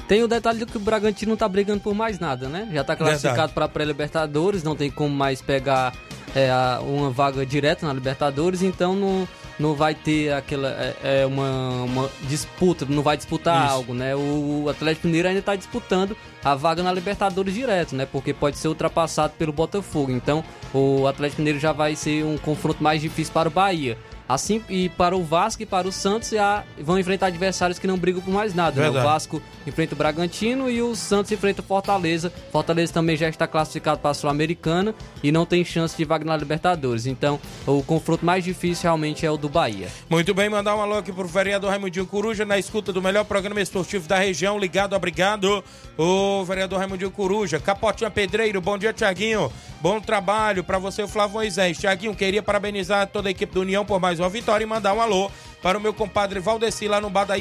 Tem 0.08 0.22
o 0.22 0.28
detalhe 0.28 0.60
de 0.60 0.66
que 0.66 0.78
o 0.78 0.80
Bragantino 0.80 1.32
não 1.32 1.38
tá 1.38 1.48
brigando 1.48 1.80
por 1.80 1.94
mais 1.94 2.20
nada, 2.20 2.48
né? 2.50 2.68
Já 2.72 2.84
tá 2.84 2.96
classificado 2.96 3.54
para 3.54 3.68
pré-Libertadores, 3.68 4.63
não 4.63 4.76
tem 4.76 4.92
como 4.92 5.13
mais 5.13 5.42
pegar 5.42 5.94
é, 6.36 6.52
uma 6.82 7.10
vaga 7.10 7.46
direta 7.46 7.88
na 7.88 7.94
Libertadores, 7.94 8.62
então 8.62 8.96
não, 8.96 9.28
não 9.60 9.74
vai 9.74 9.94
ter 9.94 10.34
aquela 10.34 10.70
é, 10.70 11.22
é, 11.22 11.26
uma, 11.26 11.84
uma 11.84 12.10
disputa, 12.24 12.86
não 12.88 13.04
vai 13.04 13.18
disputar 13.18 13.66
Isso. 13.66 13.74
algo, 13.74 13.94
né? 13.94 14.16
O 14.16 14.68
Atlético 14.70 15.08
Mineiro 15.08 15.28
ainda 15.28 15.42
tá 15.42 15.56
disputando 15.56 16.18
a 16.44 16.56
vaga 16.56 16.84
na 16.84 16.92
Libertadores 16.92 17.54
direto, 17.54 17.96
né? 17.96 18.06
Porque 18.06 18.34
pode 18.34 18.58
ser 18.58 18.68
ultrapassado 18.68 19.34
pelo 19.38 19.54
Botafogo. 19.54 20.12
Então, 20.12 20.44
o 20.74 21.08
Atlético 21.08 21.42
Mineiro 21.42 21.60
já 21.60 21.72
vai 21.72 21.96
ser 21.96 22.24
um 22.26 22.38
confronto 22.38 22.84
mais 22.84 23.02
difícil 23.02 23.34
para 23.34 23.48
o 23.48 23.52
Bahia. 23.52 23.98
Assim, 24.34 24.63
e 24.67 24.89
para 24.89 25.15
o 25.15 25.24
Vasco 25.24 25.62
e 25.62 25.65
para 25.65 25.88
o 25.88 25.91
Santos 25.91 26.30
já 26.30 26.63
vão 26.80 26.98
enfrentar 26.98 27.28
adversários 27.28 27.78
que 27.78 27.86
não 27.86 27.98
brigam 27.98 28.22
por 28.22 28.34
mais 28.34 28.54
nada. 28.54 28.82
Né? 28.82 28.89
O. 28.89 28.93
Vasco 28.93 29.41
enfrenta 29.67 29.93
o 29.93 29.98
Bragantino 29.98 30.69
e 30.69 30.82
o 30.82 30.96
Santos 30.96 31.32
enfrenta 31.32 31.62
o 31.62 31.63
Fortaleza. 31.63 32.34
Fortaleza 32.52 32.91
também 32.91 33.15
já 33.15 33.30
está 33.30 33.48
classificado 33.48 34.00
para 34.00 34.12
a 34.12 34.13
Sul-Americana 34.13 34.96
e 35.22 35.32
não 35.32 35.46
tem 35.46 35.63
chance 35.63 35.96
de 35.96 36.04
vaga 36.04 36.26
na 36.26 36.36
Libertadores. 36.36 37.06
Então, 37.06 37.39
o 37.67 37.84
confronto 37.84 38.26
mais 38.26 38.43
difícil 38.43 38.84
realmente 38.84 39.24
é 39.26 39.30
o 39.30 39.38
do 39.38 39.48
Bahia. 39.48 39.88
Muito 40.10 40.34
bem, 40.34 40.50
mandar 40.50 40.76
um 40.76 40.82
alô 40.82 40.98
aqui 40.98 41.12
pro 41.12 41.28
vereador 41.28 41.69
Raimundinho 41.69 42.08
Coruja, 42.08 42.43
na 42.43 42.58
escuta 42.58 42.91
do 42.91 43.02
melhor 43.02 43.26
programa 43.26 43.62
esportivo 43.62 44.08
da 44.08 44.17
região. 44.17 44.58
Ligado, 44.58 44.96
obrigado. 44.96 45.63
O 45.96 46.43
vereador 46.43 46.80
Raimundinho 46.80 47.12
Coruja. 47.12 47.60
Capotinha 47.60 48.10
Pedreiro, 48.10 48.60
bom 48.60 48.78
dia, 48.78 48.91
Tiaguinho. 48.91 49.52
Bom 49.80 50.00
trabalho 50.00 50.63
para 50.63 50.80
você, 50.80 51.04
o 51.04 51.08
Flávio 51.08 51.34
Moisés. 51.36 51.78
Tiaguinho, 51.78 52.15
queria 52.15 52.41
parabenizar 52.41 53.06
toda 53.08 53.28
a 53.28 53.32
equipe 53.32 53.54
do 53.54 53.62
União 53.62 53.86
por 53.86 54.00
mais 54.00 54.19
uma 54.24 54.30
vitória 54.30 54.64
e 54.64 54.68
mandar 54.68 54.94
um 54.94 55.02
alô 55.02 55.30
para 55.62 55.78
o 55.78 55.82
meu 55.82 55.94
compadre 55.94 56.40
Valdeci 56.40 56.88
lá 56.88 57.00
no 57.00 57.10
Bar 57.10 57.26
da 57.26 57.36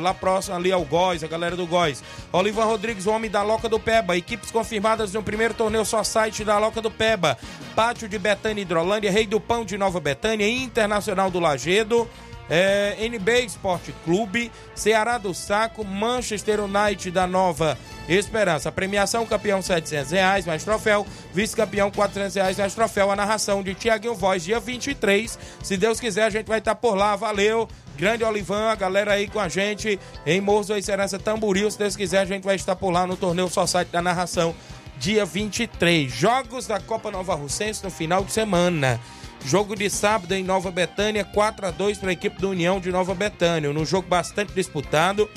lá 0.00 0.12
próximo 0.12 0.56
ali 0.56 0.70
ao 0.70 0.84
Góis, 0.84 1.24
a 1.24 1.26
galera 1.26 1.56
do 1.56 1.66
Góis. 1.66 2.02
Olivan 2.32 2.64
Rodrigues, 2.64 3.06
o 3.06 3.10
homem 3.10 3.30
da 3.30 3.42
Loca 3.42 3.68
do 3.68 3.80
Peba. 3.80 4.16
Equipes 4.16 4.50
confirmadas 4.50 5.14
no 5.14 5.22
primeiro 5.22 5.54
torneio 5.54 5.84
só 5.84 6.04
site 6.04 6.44
da 6.44 6.58
Loca 6.58 6.82
do 6.82 6.90
Peba. 6.90 7.38
Pátio 7.74 8.08
de 8.08 8.18
Betânia 8.18 8.60
Hidrolândia, 8.60 9.10
Rei 9.10 9.26
do 9.26 9.40
Pão 9.40 9.64
de 9.64 9.78
Nova 9.78 9.98
Betânia, 9.98 10.48
Internacional 10.48 11.30
do 11.30 11.40
Lagedo. 11.40 12.08
É, 12.48 12.96
NB 12.98 13.44
Esporte 13.44 13.94
Clube, 14.04 14.52
Ceará 14.74 15.16
do 15.16 15.32
Saco, 15.32 15.84
Manchester 15.84 16.60
United 16.60 17.10
da 17.10 17.26
Nova 17.26 17.78
Esperança. 18.08 18.70
Premiação 18.70 19.24
campeão 19.24 19.62
700 19.62 20.10
reais, 20.12 20.46
mais 20.46 20.62
troféu. 20.62 21.06
Vice-campeão 21.32 21.90
400 21.90 22.34
reais, 22.34 22.58
mais 22.58 22.74
troféu. 22.74 23.10
A 23.10 23.16
narração 23.16 23.62
de 23.62 23.74
Tiaguinho 23.74 24.14
Voz, 24.14 24.44
dia 24.44 24.60
23. 24.60 25.38
Se 25.62 25.76
Deus 25.76 25.98
quiser, 25.98 26.24
a 26.24 26.30
gente 26.30 26.46
vai 26.46 26.58
estar 26.58 26.74
por 26.74 26.94
lá. 26.94 27.16
Valeu. 27.16 27.68
Grande 27.96 28.24
Olivan, 28.24 28.70
a 28.70 28.74
galera 28.74 29.12
aí 29.12 29.28
com 29.28 29.38
a 29.38 29.48
gente 29.48 30.00
em 30.26 30.40
Morros 30.40 30.66
da 30.66 30.78
Esperança 30.78 31.18
Tamboril. 31.18 31.70
Se 31.70 31.78
Deus 31.78 31.94
quiser, 31.94 32.18
a 32.18 32.24
gente 32.24 32.42
vai 32.42 32.56
estar 32.56 32.74
por 32.74 32.90
lá 32.90 33.06
no 33.06 33.16
torneio 33.16 33.48
Só 33.48 33.66
Site 33.66 33.88
da 33.88 34.02
narração, 34.02 34.54
dia 34.98 35.24
23. 35.24 36.12
Jogos 36.12 36.66
da 36.66 36.80
Copa 36.80 37.10
Nova 37.12 37.34
Russense 37.36 37.84
no 37.84 37.90
final 37.90 38.24
de 38.24 38.32
semana. 38.32 39.00
Jogo 39.44 39.76
de 39.76 39.90
sábado 39.90 40.32
em 40.32 40.42
Nova 40.42 40.70
Betânia, 40.70 41.22
4 41.22 41.66
a 41.66 41.70
2 41.70 41.98
para 41.98 42.08
a 42.08 42.12
equipe 42.14 42.40
do 42.40 42.48
União 42.48 42.80
de 42.80 42.90
Nova 42.90 43.14
Betânia. 43.14 43.72
Num 43.72 43.84
jogo 43.84 44.08
bastante 44.08 44.52
disputado. 44.54 45.28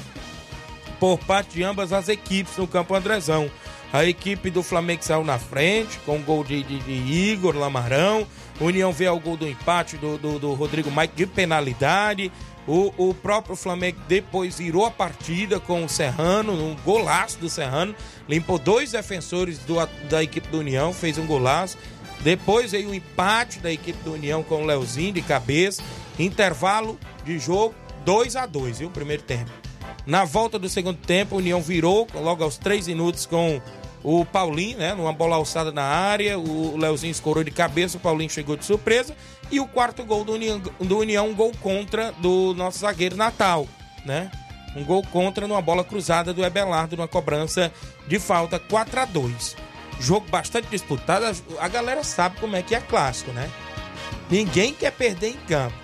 por 1.00 1.20
parte 1.20 1.54
de 1.54 1.64
ambas 1.64 1.94
as 1.94 2.10
equipes 2.10 2.58
no 2.58 2.66
campo 2.66 2.96
Andrezão. 2.96 3.52
A 3.94 4.04
equipe 4.04 4.50
do 4.50 4.64
Flamengo 4.64 5.04
saiu 5.04 5.24
na 5.24 5.38
frente, 5.38 6.00
com 6.00 6.18
o 6.18 6.22
gol 6.22 6.44
de, 6.44 6.64
de, 6.64 6.80
de 6.80 6.92
Igor 6.92 7.56
Lamarão. 7.56 8.26
O 8.60 8.66
União 8.66 8.92
veio 8.92 9.12
ao 9.12 9.20
gol 9.20 9.38
do 9.38 9.48
empate 9.48 9.96
do, 9.98 10.18
do, 10.18 10.40
do 10.40 10.54
Rodrigo 10.54 10.90
Mike 10.90 11.16
de 11.16 11.28
penalidade. 11.28 12.32
O, 12.68 12.92
o, 12.98 13.14
próprio 13.14 13.56
Flamengo 13.56 14.00
depois 14.10 14.58
virou 14.58 14.86
a 14.86 14.92
partida 14.92 15.58
com 15.58 15.86
o 15.86 15.90
Serrano, 15.90 16.52
um 16.52 16.76
golaço 16.84 17.38
do 17.38 17.50
Serrano. 17.50 17.96
Limpou 18.28 18.60
dois 18.60 18.92
defensores 18.92 19.60
do, 19.60 19.76
da 20.10 20.22
equipe 20.22 20.50
do 20.50 20.60
União, 20.60 20.92
fez 20.92 21.18
um 21.18 21.26
golaço. 21.26 21.78
Depois 22.22 22.72
veio 22.72 22.90
o 22.90 22.96
empate 22.96 23.60
da 23.60 23.72
equipe 23.72 24.04
do 24.04 24.14
União 24.14 24.44
com 24.44 24.64
o 24.64 24.66
Leozinho 24.66 25.14
de 25.14 25.22
cabeça. 25.22 25.84
Intervalo 26.18 27.00
de 27.24 27.38
jogo 27.38 27.76
2 28.06 28.36
a 28.36 28.46
2 28.46 28.80
viu? 28.80 28.90
Primeiro 28.90 29.24
tempo. 29.24 29.52
Na 30.06 30.26
volta 30.26 30.58
do 30.58 30.70
segundo 30.70 30.98
tempo, 30.98 31.36
a 31.36 31.38
União 31.38 31.62
virou 31.62 32.08
logo 32.14 32.44
aos 32.44 32.58
3 32.58 32.88
minutos 32.88 33.26
com 33.26 33.62
o 34.04 34.26
Paulinho, 34.26 34.78
né? 34.78 34.94
Numa 34.94 35.12
bola 35.12 35.36
alçada 35.36 35.72
na 35.72 35.84
área. 35.84 36.40
O 36.40 36.78
Leozinho 36.78 37.12
escorou 37.12 37.44
de 37.44 37.52
cabeça, 37.52 37.98
o 37.98 38.00
Paulinho 38.00 38.30
chegou 38.30 38.56
de 38.56 38.66
surpresa. 38.66 39.16
E 39.52 39.60
o 39.60 39.68
quarto 39.68 40.04
gol 40.04 40.24
do 40.24 40.34
União, 40.34 40.60
do 40.60 40.98
União 41.00 41.28
um 41.28 41.36
gol 41.36 41.52
contra 41.62 42.12
do 42.14 42.54
nosso 42.56 42.80
zagueiro 42.80 43.16
Natal, 43.16 43.68
né? 44.06 44.32
Um 44.76 44.84
gol 44.84 45.04
contra 45.12 45.48
numa 45.48 45.62
bola 45.62 45.84
cruzada 45.84 46.34
do 46.34 46.44
Ebelardo, 46.44 46.96
numa 46.96 47.08
cobrança 47.08 47.72
de 48.08 48.20
falta 48.20 48.60
4 48.60 49.00
a 49.00 49.06
2 49.06 49.56
Jogo 50.00 50.28
bastante 50.30 50.68
disputado. 50.70 51.26
A 51.60 51.68
galera 51.68 52.04
sabe 52.04 52.40
como 52.40 52.56
é 52.56 52.62
que 52.62 52.76
é 52.76 52.80
clássico, 52.80 53.32
né? 53.32 53.50
Ninguém 54.30 54.74
quer 54.74 54.92
perder 54.92 55.30
em 55.30 55.38
campo. 55.48 55.76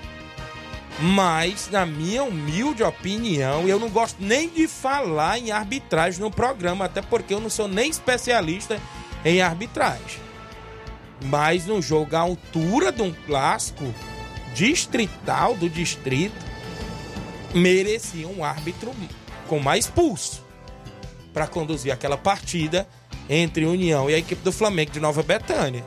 Mas, 0.99 1.69
na 1.71 1.85
minha 1.85 2.23
humilde 2.23 2.83
opinião, 2.83 3.67
eu 3.67 3.79
não 3.79 3.89
gosto 3.89 4.17
nem 4.19 4.47
de 4.47 4.67
falar 4.67 5.39
em 5.39 5.51
arbitragem 5.51 6.21
no 6.21 6.29
programa, 6.29 6.85
até 6.85 7.01
porque 7.01 7.33
eu 7.33 7.39
não 7.39 7.49
sou 7.49 7.67
nem 7.67 7.89
especialista 7.89 8.79
em 9.25 9.41
arbitragem. 9.41 10.21
Mas 11.25 11.65
no 11.65 11.81
jogo 11.81 12.15
à 12.15 12.19
altura 12.19 12.91
de 12.91 13.01
um 13.01 13.11
clássico 13.25 13.83
distrital 14.53 15.55
do 15.55 15.67
distrito, 15.67 16.45
merecia 17.55 18.27
um 18.27 18.43
árbitro 18.43 18.91
com 19.47 19.59
mais 19.59 19.87
pulso 19.87 20.43
para 21.33 21.47
conduzir 21.47 21.91
aquela 21.91 22.17
partida 22.17 22.87
entre 23.29 23.65
União 23.65 24.09
e 24.09 24.15
a 24.15 24.17
equipe 24.17 24.41
do 24.43 24.51
Flamengo 24.51 24.91
de 24.91 24.99
Nova 24.99 25.23
Betânia. 25.23 25.83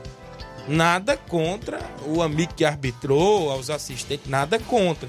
Nada 0.69 1.17
contra 1.17 1.79
o 2.05 2.23
amigo 2.23 2.55
que 2.55 2.65
arbitrou, 2.65 3.51
aos 3.51 3.71
assistentes, 3.71 4.29
nada 4.29 4.59
contra. 4.59 5.09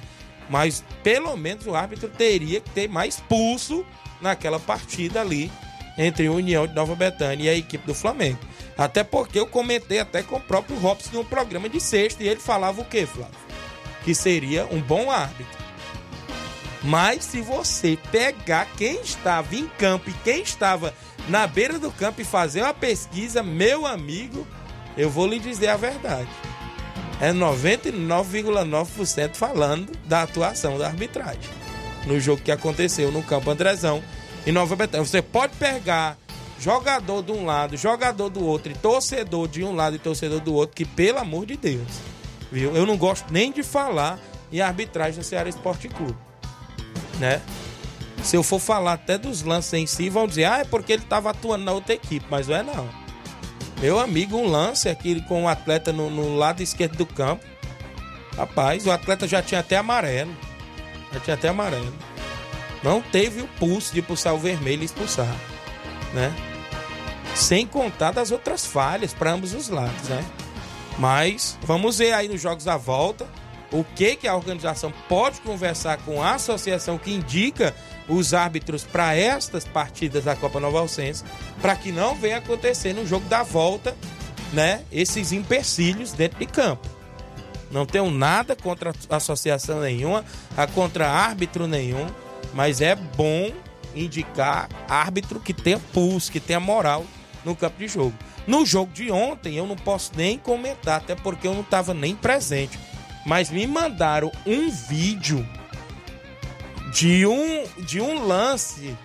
Mas 0.50 0.84
pelo 1.04 1.36
menos 1.36 1.66
o 1.66 1.76
árbitro 1.76 2.10
teria 2.10 2.62
que 2.62 2.70
ter 2.70 2.88
mais 2.88 3.20
pulso 3.20 3.86
naquela 4.22 4.60
partida 4.60 5.22
ali 5.22 5.52
entre 5.98 6.30
União 6.30 6.68
de 6.68 6.74
Nova 6.74 6.96
Betânia 6.96 7.46
e 7.46 7.50
a 7.50 7.58
equipe 7.58 7.86
do 7.86 7.96
Flamengo. 7.96 8.40
Até 8.78 9.04
porque 9.04 9.40
eu 9.40 9.48
comentei 9.48 10.00
até 10.00 10.22
com 10.22 10.36
o 10.36 10.42
próprio 10.42 10.78
Robson 10.78 11.10
no 11.18 11.26
programa 11.26 11.68
de 11.68 11.82
sexta 11.82 12.24
e 12.24 12.28
ele 12.28 12.40
falava 12.40 12.82
o 12.82 12.86
que, 12.86 13.06
Flávio? 13.06 13.34
Que 14.04 14.14
seria 14.14 14.68
um 14.68 14.80
bom 14.80 15.10
árbitro. 15.10 15.58
Mas 16.84 17.26
se 17.26 17.42
você 17.42 17.98
pegar 18.12 18.68
quem 18.78 19.02
estava 19.02 19.56
em 19.56 19.68
campo 19.68 20.10
e 20.10 20.14
quem 20.24 20.44
estava 20.44 20.94
na 21.28 21.48
beira 21.48 21.80
do 21.80 21.92
campo 21.92 22.22
e 22.22 22.26
fazer 22.26 22.62
uma 22.62 22.74
pesquisa, 22.74 23.44
meu 23.44 23.86
amigo, 23.86 24.48
eu 24.98 25.10
vou 25.10 25.28
lhe 25.28 25.40
dizer 25.40 25.68
a 25.68 25.78
verdade. 25.78 26.30
É 27.20 27.34
99,9% 27.34 29.36
falando 29.36 29.92
da 30.06 30.24
atuação 30.24 30.78
da 30.78 30.88
arbitragem 30.88 31.58
no 32.08 32.20
jogo 32.20 32.42
que 32.42 32.52
aconteceu 32.52 33.12
no 33.12 33.22
campo 33.22 33.52
Andrezão 33.52 34.02
em 34.46 34.52
Nova 34.52 34.76
Betânia. 34.76 35.06
Você 35.06 35.22
pode 35.22 35.56
pegar 35.58 36.18
jogador 36.60 37.22
de 37.22 37.32
um 37.32 37.46
lado, 37.46 37.78
jogador 37.78 38.30
do 38.30 38.44
outro, 38.44 38.72
e 38.72 38.76
torcedor 38.76 39.48
de 39.48 39.64
um 39.64 39.76
lado 39.76 39.96
e 39.96 40.00
torcedor 40.00 40.40
do 40.40 40.54
outro, 40.54 40.76
que 40.76 40.86
pelo 40.86 41.20
amor 41.20 41.46
de 41.46 41.58
Deus, 41.58 41.88
viu? 42.52 42.76
Eu 42.76 42.86
não 42.86 42.98
gosto 42.98 43.32
nem 43.32 43.52
de 43.52 43.62
falar 43.62 44.20
em 44.52 44.62
arbitragem 44.62 45.18
no 45.18 45.24
Ceará 45.24 45.50
Esporte 45.50 45.88
Clube, 45.88 46.18
né? 47.20 47.42
Se 48.28 48.36
eu 48.36 48.44
for 48.44 48.60
falar 48.60 48.92
até 48.92 49.18
dos 49.18 49.42
lances 49.42 49.72
em 49.72 49.88
si, 49.88 50.10
vão 50.10 50.28
dizer, 50.28 50.44
ah, 50.44 50.58
é 50.58 50.66
porque 50.66 50.92
ele 50.92 51.02
estava 51.02 51.30
atuando 51.30 51.64
na 51.64 51.72
outra 51.72 51.94
equipe, 51.94 52.26
mas 52.30 52.46
não 52.50 52.58
é 52.58 52.62
não. 52.62 52.90
Meu 53.80 53.98
amigo, 54.02 54.36
um 54.36 54.50
lance 54.50 54.90
aqui 54.90 55.22
com 55.22 55.36
o 55.36 55.44
um 55.44 55.48
atleta 55.48 55.94
no, 55.94 56.10
no, 56.10 56.36
lado 56.36 56.62
esquerdo 56.62 56.98
do 56.98 57.06
campo. 57.06 57.46
Rapaz, 58.36 58.86
o 58.86 58.92
atleta 58.92 59.26
já 59.30 59.42
tinha 59.42 59.62
até 59.62 59.78
amarelo. 59.78 60.36
Já 61.14 61.20
tinha 61.22 61.36
até 61.36 61.48
amarelo. 61.48 61.94
Não 62.84 63.02
teve 63.02 63.40
o 63.40 63.48
pulso 63.48 63.94
de 63.94 64.02
pulsar 64.02 64.36
o 64.36 64.38
vermelho 64.38 64.82
e 64.82 64.86
expulsar, 64.86 65.34
né? 66.14 66.36
Sem 67.34 67.66
contar 67.66 68.12
das 68.12 68.30
outras 68.30 68.66
falhas 68.66 69.14
para 69.14 69.32
ambos 69.32 69.54
os 69.54 69.70
lados, 69.70 70.10
né? 70.10 70.26
Mas 71.00 71.58
vamos 71.62 72.00
ver 72.00 72.12
aí 72.12 72.28
nos 72.28 72.42
jogos 72.42 72.66
da 72.66 72.76
volta 72.76 73.26
o 73.72 73.86
que 73.86 74.18
que 74.18 74.28
a 74.28 74.36
organização 74.36 74.92
pode 75.08 75.40
conversar 75.42 75.98
com 76.00 76.22
a 76.22 76.34
associação 76.34 76.98
que 76.98 77.14
indica 77.14 77.74
os 78.08 78.34
árbitros 78.34 78.84
para 78.84 79.16
estas 79.16 79.66
partidas 79.66 80.24
da 80.24 80.36
Copa 80.36 80.60
Nova 80.60 80.80
Alcense, 80.80 81.24
para 81.62 81.76
que 81.76 81.92
não 81.92 82.16
venha 82.16 82.38
acontecer 82.38 82.94
no 82.94 83.06
jogo 83.06 83.28
da 83.28 83.44
volta, 83.44 83.96
né, 84.54 84.82
esses 84.92 85.32
empecilhos 85.32 86.14
dentro 86.14 86.40
de 86.40 86.46
campo. 86.46 86.88
Não 87.70 87.86
tenho 87.86 88.10
nada 88.10 88.56
contra 88.56 88.94
associação 89.10 89.82
nenhuma, 89.82 90.24
contra 90.74 91.10
árbitro 91.10 91.68
nenhum, 91.68 92.08
mas 92.54 92.80
é 92.80 92.96
bom 92.96 93.52
indicar 93.94 94.70
árbitro 94.88 95.40
que 95.40 95.54
tenha 95.54 95.80
pulso, 95.92 96.32
que 96.32 96.40
tenha 96.40 96.60
moral 96.60 97.06
no 97.44 97.56
campo 97.56 97.80
de 97.80 97.88
jogo. 97.88 98.14
No 98.46 98.66
jogo 98.66 98.94
de 98.94 99.12
ontem 99.12 99.56
eu 99.56 99.68
não 99.68 99.76
posso 99.76 100.12
nem 100.16 100.38
comentar, 100.38 100.98
até 100.98 101.16
porque 101.16 101.48
eu 101.48 101.54
não 101.54 101.62
estava 101.62 101.94
nem 101.94 102.16
presente. 102.16 102.80
Mas 103.26 103.50
me 103.50 103.68
mandaram 103.68 104.32
um 104.46 104.70
vídeo 104.70 105.46
de 106.98 107.28
um, 107.28 107.64
de 107.78 108.02
um 108.02 108.26
lance, 108.26 108.98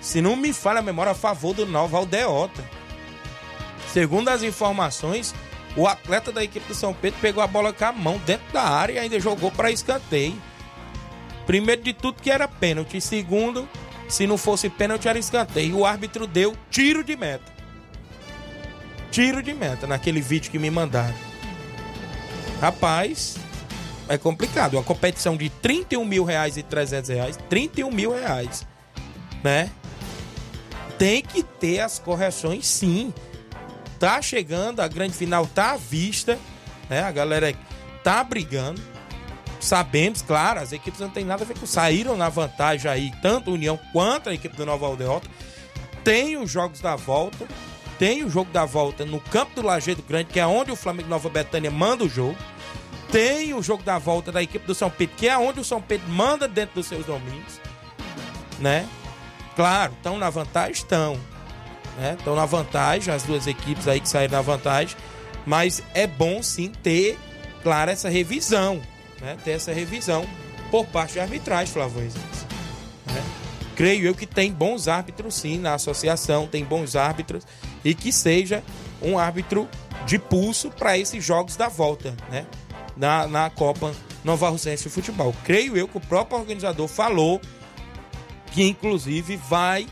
se 0.00 0.22
não 0.22 0.36
me 0.36 0.52
falha 0.52 0.78
a 0.78 0.82
memória, 0.82 1.10
a 1.10 1.16
favor 1.16 1.52
do 1.52 1.66
Nova 1.66 1.96
Aldeota. 1.96 2.64
Segundo 3.92 4.28
as 4.28 4.44
informações, 4.44 5.34
o 5.76 5.88
atleta 5.88 6.30
da 6.30 6.44
equipe 6.44 6.68
do 6.68 6.76
São 6.76 6.94
Pedro 6.94 7.18
pegou 7.20 7.42
a 7.42 7.48
bola 7.48 7.72
com 7.72 7.84
a 7.84 7.90
mão 7.90 8.18
dentro 8.24 8.52
da 8.52 8.62
área 8.62 8.92
e 8.92 8.98
ainda 9.00 9.18
jogou 9.18 9.50
para 9.50 9.72
escanteio. 9.72 10.40
Primeiro 11.44 11.82
de 11.82 11.92
tudo 11.92 12.22
que 12.22 12.30
era 12.30 12.46
pênalti, 12.46 13.00
segundo, 13.00 13.68
se 14.08 14.28
não 14.28 14.38
fosse 14.38 14.68
pênalti 14.68 15.08
era 15.08 15.18
escanteio. 15.18 15.78
O 15.78 15.84
árbitro 15.84 16.28
deu 16.28 16.56
tiro 16.70 17.02
de 17.02 17.16
meta. 17.16 17.52
Tiro 19.10 19.42
de 19.42 19.52
meta 19.52 19.88
naquele 19.88 20.20
vídeo 20.20 20.52
que 20.52 20.58
me 20.58 20.70
mandaram. 20.70 21.16
Rapaz, 22.60 23.38
é 24.10 24.18
complicado. 24.18 24.74
Uma 24.74 24.82
competição 24.82 25.36
de 25.36 25.48
31 25.48 26.04
mil 26.04 26.24
reais 26.24 26.56
e 26.56 26.64
300 26.64 27.10
reais, 27.10 27.38
31 27.48 27.92
mil 27.92 28.12
reais, 28.12 28.66
né? 29.42 29.70
Tem 30.98 31.22
que 31.22 31.44
ter 31.44 31.78
as 31.78 32.00
correções 32.00 32.66
sim. 32.66 33.14
Tá 34.00 34.20
chegando, 34.20 34.80
a 34.80 34.88
grande 34.88 35.14
final 35.14 35.46
tá 35.46 35.72
à 35.72 35.76
vista, 35.76 36.36
né? 36.88 37.02
A 37.02 37.12
galera 37.12 37.54
tá 38.02 38.22
brigando. 38.24 38.82
Sabemos, 39.60 40.22
claro, 40.22 40.58
as 40.58 40.72
equipes 40.72 40.98
não 40.98 41.10
tem 41.10 41.24
nada 41.24 41.44
a 41.44 41.46
ver 41.46 41.56
com 41.56 41.66
saíram 41.66 42.16
na 42.16 42.28
vantagem 42.28 42.90
aí, 42.90 43.12
tanto 43.22 43.50
a 43.50 43.54
União 43.54 43.78
quanto 43.92 44.28
a 44.28 44.34
equipe 44.34 44.56
do 44.56 44.66
Nova 44.66 44.86
Aldeota. 44.86 45.28
Tem 46.02 46.36
os 46.36 46.50
jogos 46.50 46.80
da 46.80 46.96
volta, 46.96 47.46
tem 47.98 48.24
o 48.24 48.30
jogo 48.30 48.50
da 48.50 48.64
volta 48.64 49.04
no 49.04 49.20
campo 49.20 49.54
do 49.54 49.62
Lajeado 49.62 50.02
Grande, 50.02 50.32
que 50.32 50.40
é 50.40 50.46
onde 50.46 50.72
o 50.72 50.76
Flamengo 50.76 51.10
Nova 51.10 51.28
Betânia 51.28 51.70
manda 51.70 52.02
o 52.02 52.08
jogo 52.08 52.36
tem 53.10 53.54
o 53.54 53.62
jogo 53.62 53.82
da 53.82 53.98
volta 53.98 54.30
da 54.30 54.42
equipe 54.42 54.66
do 54.66 54.74
São 54.74 54.90
Pedro, 54.90 55.16
que 55.16 55.28
é 55.28 55.36
onde 55.36 55.60
o 55.60 55.64
São 55.64 55.80
Pedro 55.80 56.08
manda 56.08 56.46
dentro 56.46 56.76
dos 56.76 56.86
seus 56.86 57.04
domínios, 57.04 57.60
né? 58.58 58.88
Claro, 59.56 59.92
estão 59.92 60.16
na 60.16 60.30
vantagem, 60.30 60.72
estão. 60.72 61.18
Né? 61.98 62.16
Estão 62.18 62.34
na 62.34 62.46
vantagem, 62.46 63.12
as 63.12 63.24
duas 63.24 63.46
equipes 63.46 63.88
aí 63.88 64.00
que 64.00 64.08
saíram 64.08 64.32
na 64.32 64.42
vantagem, 64.42 64.96
mas 65.44 65.82
é 65.92 66.06
bom 66.06 66.42
sim 66.42 66.70
ter, 66.70 67.18
claro, 67.62 67.90
essa 67.90 68.08
revisão, 68.08 68.80
né? 69.20 69.36
Ter 69.44 69.52
essa 69.52 69.72
revisão 69.72 70.24
por 70.70 70.86
parte 70.86 71.14
de 71.14 71.20
arbitragem, 71.20 71.72
Flávio 71.72 72.02
né? 72.02 73.22
Creio 73.74 74.06
eu 74.06 74.14
que 74.14 74.26
tem 74.26 74.52
bons 74.52 74.88
árbitros 74.88 75.34
sim 75.34 75.58
na 75.58 75.74
associação, 75.74 76.46
tem 76.46 76.64
bons 76.64 76.94
árbitros 76.94 77.44
e 77.84 77.94
que 77.94 78.12
seja 78.12 78.62
um 79.02 79.18
árbitro 79.18 79.68
de 80.06 80.18
pulso 80.18 80.70
para 80.70 80.96
esses 80.96 81.24
jogos 81.24 81.56
da 81.56 81.68
volta, 81.68 82.14
né? 82.30 82.46
Na, 83.00 83.26
na 83.26 83.50
Copa 83.50 83.92
Nova 84.22 84.50
Russense 84.50 84.84
de 84.84 84.90
Futebol. 84.90 85.34
Creio 85.44 85.76
eu 85.76 85.88
que 85.88 85.96
o 85.96 86.00
próprio 86.00 86.38
organizador 86.38 86.86
falou 86.86 87.40
que, 88.52 88.62
inclusive, 88.62 89.36
vai 89.36 89.86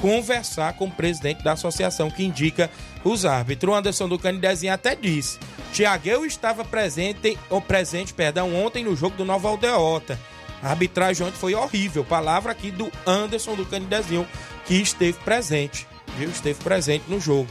conversar 0.00 0.72
com 0.74 0.86
o 0.86 0.90
presidente 0.90 1.44
da 1.44 1.52
associação 1.52 2.10
que 2.10 2.24
indica 2.24 2.68
os 3.04 3.24
árbitros. 3.24 3.72
O 3.72 3.76
Anderson 3.76 4.08
do 4.08 4.18
Canidezinho 4.18 4.74
até 4.74 4.96
disse: 4.96 5.38
Tiagueu 5.72 6.26
estava 6.26 6.64
presente, 6.64 7.38
ou 7.48 7.60
presente, 7.60 8.12
perdão, 8.12 8.52
ontem 8.54 8.84
no 8.84 8.96
jogo 8.96 9.16
do 9.16 9.24
Nova 9.24 9.48
Aldeota. 9.48 10.18
A 10.60 10.70
arbitragem 10.70 11.26
ontem 11.26 11.38
foi 11.38 11.54
horrível. 11.54 12.04
Palavra 12.04 12.52
aqui 12.52 12.70
do 12.70 12.90
Anderson 13.06 13.54
do 13.54 13.64
Canidezinho, 13.64 14.26
que 14.66 14.74
esteve 14.74 15.18
presente, 15.20 15.86
viu? 16.18 16.28
Esteve 16.28 16.62
presente 16.62 17.04
no 17.08 17.20
jogo, 17.20 17.48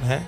né? 0.00 0.26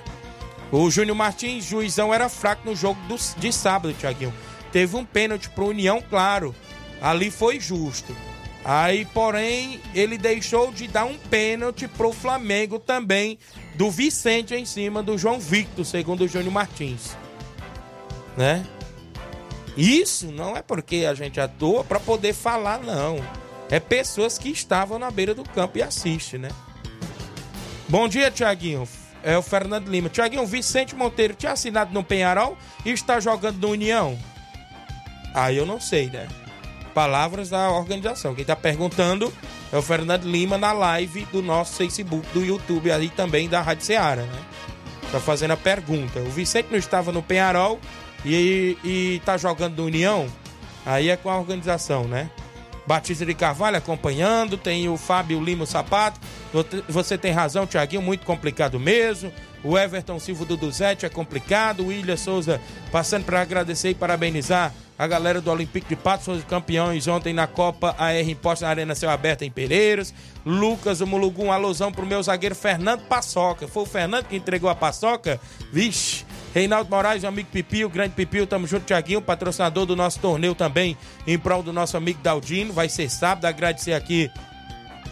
O 0.71 0.89
Júnior 0.89 1.15
Martins, 1.15 1.65
juizão, 1.65 2.13
era 2.13 2.27
fraco 2.27 2.67
no 2.67 2.75
jogo 2.75 2.99
do, 3.07 3.15
de 3.37 3.53
sábado, 3.53 3.93
Tiaguinho. 3.93 4.33
Teve 4.71 4.95
um 4.95 5.05
pênalti 5.05 5.49
pro 5.49 5.67
União, 5.67 6.01
claro. 6.01 6.53
Ali 7.01 7.29
foi 7.31 7.59
justo. 7.59 8.15
Aí, 8.63 9.05
porém, 9.05 9.79
ele 9.93 10.17
deixou 10.17 10.71
de 10.71 10.87
dar 10.87 11.05
um 11.05 11.17
pênalti 11.17 11.87
pro 11.87 12.11
Flamengo 12.11 12.79
também, 12.79 13.37
do 13.75 13.91
Vicente 13.91 14.55
em 14.55 14.65
cima 14.65 15.03
do 15.03 15.17
João 15.17 15.39
Victor, 15.39 15.85
segundo 15.85 16.23
o 16.23 16.27
Júnior 16.27 16.51
Martins. 16.51 17.15
Né? 18.35 18.65
Isso 19.77 20.31
não 20.31 20.57
é 20.57 20.61
porque 20.61 21.05
a 21.07 21.13
gente 21.13 21.39
atua 21.39 21.83
para 21.83 21.99
poder 21.99 22.33
falar, 22.33 22.79
não. 22.79 23.17
É 23.69 23.79
pessoas 23.79 24.37
que 24.37 24.49
estavam 24.49 24.97
na 24.97 25.11
beira 25.11 25.35
do 25.35 25.43
campo 25.43 25.77
e 25.77 25.83
assistem, 25.83 26.39
né? 26.39 26.49
Bom 27.87 28.07
dia, 28.07 28.31
Tiaguinho. 28.31 28.87
É 29.25 29.35
o 29.35 29.41
Fernando 29.41 29.87
Lima. 29.87 30.07
Tiaguinho, 30.07 30.45
Vicente 30.45 30.95
Monteiro 30.95 31.33
tinha 31.33 31.53
assinado 31.53 31.91
no 31.91 32.03
Penharol 32.03 32.55
e 32.85 32.91
está 32.91 33.19
jogando 33.19 33.57
no 33.57 33.71
União? 33.71 34.15
Aí 35.33 35.57
eu 35.57 35.65
não 35.65 35.79
sei, 35.79 36.11
né? 36.11 36.27
Palavras 36.93 37.49
da 37.49 37.71
organização. 37.71 38.35
Quem 38.35 38.43
está 38.43 38.55
perguntando 38.55 39.33
é 39.73 39.77
o 39.77 39.81
Fernando 39.81 40.25
Lima 40.25 40.59
na 40.59 40.71
live 40.71 41.25
do 41.31 41.41
nosso 41.41 41.73
Facebook, 41.73 42.27
do 42.33 42.45
YouTube, 42.45 42.91
aí 42.91 43.09
também 43.09 43.49
da 43.49 43.61
Rádio 43.63 43.83
Ceará, 43.83 44.21
né? 44.21 44.41
Tá 45.11 45.19
fazendo 45.19 45.51
a 45.51 45.57
pergunta. 45.57 46.19
O 46.19 46.29
Vicente 46.29 46.67
não 46.69 46.77
estava 46.77 47.11
no 47.11 47.23
Penharol 47.23 47.79
e, 48.23 48.77
e 48.83 49.21
tá 49.25 49.37
jogando 49.37 49.77
no 49.77 49.85
União? 49.85 50.27
Aí 50.85 51.09
é 51.09 51.17
com 51.17 51.31
a 51.31 51.39
organização, 51.39 52.03
né? 52.03 52.29
Batista 52.85 53.25
de 53.25 53.33
Carvalho 53.33 53.77
acompanhando, 53.77 54.57
tem 54.57 54.87
o 54.87 54.97
Fábio 54.97 55.43
Lima 55.43 55.65
Sapato. 55.65 56.19
Você 56.87 57.17
tem 57.17 57.31
razão, 57.31 57.65
Tiaguinho, 57.65 58.01
muito 58.01 58.25
complicado 58.25 58.79
mesmo. 58.79 59.31
O 59.63 59.77
Everton 59.77 60.19
Silva 60.19 60.45
do 60.45 60.55
Duzete 60.55 61.05
é 61.05 61.09
complicado. 61.09 61.81
O 61.81 61.87
William 61.87 62.17
Souza 62.17 62.61
passando 62.91 63.25
para 63.25 63.41
agradecer 63.41 63.89
e 63.89 63.95
parabenizar 63.95 64.71
a 64.97 65.07
galera 65.07 65.41
do 65.41 65.51
Olympique 65.51 65.89
de 65.89 65.95
Patos, 65.95 66.25
foram 66.25 66.39
campeões 66.41 67.07
ontem 67.07 67.33
na 67.33 67.47
Copa 67.47 67.93
AR 67.97 68.17
Imposto 68.29 68.63
na 68.63 68.71
Arena 68.71 68.95
Céu 68.95 69.09
Aberto 69.09 69.41
em 69.41 69.51
Pereiros. 69.51 70.13
Lucas, 70.45 71.01
o 71.01 71.07
Mulugum, 71.07 71.51
alusão 71.51 71.91
pro 71.91 72.05
meu 72.05 72.23
zagueiro 72.23 72.55
Fernando 72.55 73.01
Paçoca. 73.01 73.67
Foi 73.67 73.83
o 73.83 73.85
Fernando 73.85 74.25
que 74.25 74.35
entregou 74.37 74.69
a 74.69 74.75
paçoca? 74.75 75.39
Vixe, 75.71 76.24
Reinaldo 76.55 76.89
Moraes, 76.89 77.21
o 77.23 77.27
amigo 77.27 77.49
Pipio, 77.51 77.89
grande 77.89 78.15
Pipio, 78.15 78.47
tamo 78.47 78.65
junto, 78.65 78.85
Tiaguinho, 78.85 79.21
patrocinador 79.21 79.85
do 79.85 79.93
nosso 79.93 80.21
torneio 80.21 80.55
também, 80.55 80.97
em 81.27 81.37
prol 81.37 81.61
do 81.61 81.73
nosso 81.73 81.97
amigo 81.97 82.21
Daldino. 82.23 82.71
Vai 82.71 82.87
ser 82.87 83.09
sábado, 83.09 83.43
agradecer 83.43 83.91
aqui 83.91 84.31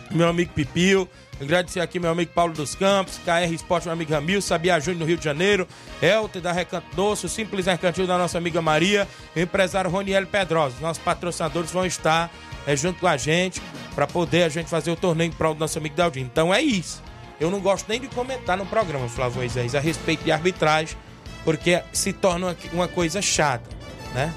meu 0.09 0.29
amigo 0.29 0.53
Pipio. 0.53 1.05
Agradecer 1.41 1.81
aqui 1.81 1.99
meu 1.99 2.11
amigo 2.11 2.31
Paulo 2.31 2.53
dos 2.53 2.75
Campos, 2.75 3.19
KR 3.25 3.51
Esporte, 3.51 3.87
meu 3.87 3.93
amigo 3.93 4.13
Ramil, 4.13 4.41
Sabia 4.41 4.79
Júnior 4.79 5.01
no 5.01 5.05
Rio 5.05 5.17
de 5.17 5.25
Janeiro, 5.25 5.67
Elter 6.01 6.41
da 6.41 6.53
Recanto 6.53 6.95
Doce, 6.95 7.25
o 7.25 7.29
Simples 7.29 7.65
Mercantil 7.65 8.07
da 8.07 8.17
nossa 8.17 8.37
amiga 8.37 8.61
Maria, 8.61 9.05
o 9.35 9.39
empresário 9.39 9.91
Roniel 9.91 10.25
Pedrosa. 10.25 10.75
Nossos 10.79 11.03
patrocinadores 11.03 11.71
vão 11.71 11.85
estar 11.85 12.31
é, 12.65 12.73
junto 12.73 13.01
com 13.01 13.07
a 13.07 13.17
gente 13.17 13.61
para 13.93 14.07
poder 14.07 14.43
a 14.43 14.49
gente 14.49 14.69
fazer 14.69 14.91
o 14.91 14.95
torneio 14.95 15.27
em 15.27 15.33
prol 15.33 15.53
do 15.53 15.59
nosso 15.59 15.77
amigo 15.77 15.93
Daldino. 15.93 16.29
Então 16.31 16.53
é 16.53 16.61
isso. 16.61 17.03
Eu 17.37 17.51
não 17.51 17.59
gosto 17.59 17.89
nem 17.89 17.99
de 17.99 18.07
comentar 18.07 18.55
no 18.55 18.65
programa, 18.65 19.09
Flávio 19.09 19.39
Moisés, 19.39 19.75
a 19.75 19.81
respeito 19.81 20.23
de 20.23 20.31
arbitragem, 20.31 20.95
porque 21.43 21.81
se 21.91 22.13
torna 22.13 22.55
uma 22.71 22.87
coisa 22.87 23.21
chata, 23.21 23.69
né? 24.13 24.33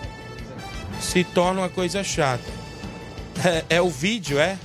Se 1.01 1.25
torna 1.25 1.63
uma 1.63 1.69
coisa 1.69 2.03
chata. 2.03 2.45
É, 3.45 3.77
é 3.77 3.83
o 3.83 3.91
vídeo, 3.91 4.39
é? 4.39 4.59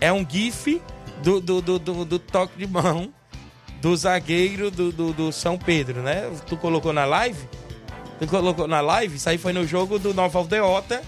É 0.00 0.12
um 0.12 0.26
GIF 0.28 0.80
do, 1.22 1.40
do, 1.40 1.60
do, 1.60 1.78
do, 1.78 2.04
do 2.04 2.18
toque 2.18 2.58
de 2.58 2.66
mão 2.66 3.12
do 3.80 3.96
zagueiro 3.96 4.70
do, 4.70 4.90
do, 4.92 5.12
do, 5.12 5.32
São 5.32 5.56
Pedro, 5.56 6.02
né? 6.02 6.30
Tu 6.46 6.56
colocou 6.56 6.92
na 6.92 7.04
live? 7.04 7.48
Tu 8.18 8.26
colocou 8.26 8.66
na 8.66 8.80
live? 8.80 9.16
Isso 9.16 9.28
aí 9.28 9.38
foi 9.38 9.52
no 9.52 9.66
jogo 9.66 9.98
do 9.98 10.12
Nova 10.12 10.38
Aldeota 10.38 11.02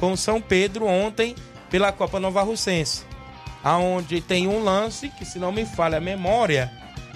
com 0.00 0.12
o 0.12 0.16
São 0.16 0.40
Pedro 0.40 0.86
ontem 0.86 1.36
pela 1.70 1.92
Copa 1.92 2.18
Nova 2.18 2.42
Russense. 2.42 3.04
Aonde 3.62 4.20
tem 4.20 4.48
um 4.48 4.62
lance 4.62 5.08
que, 5.10 5.24
se 5.24 5.38
não 5.38 5.52
me 5.52 5.64
falha 5.64 5.98
a 5.98 6.00
memória. 6.00 6.70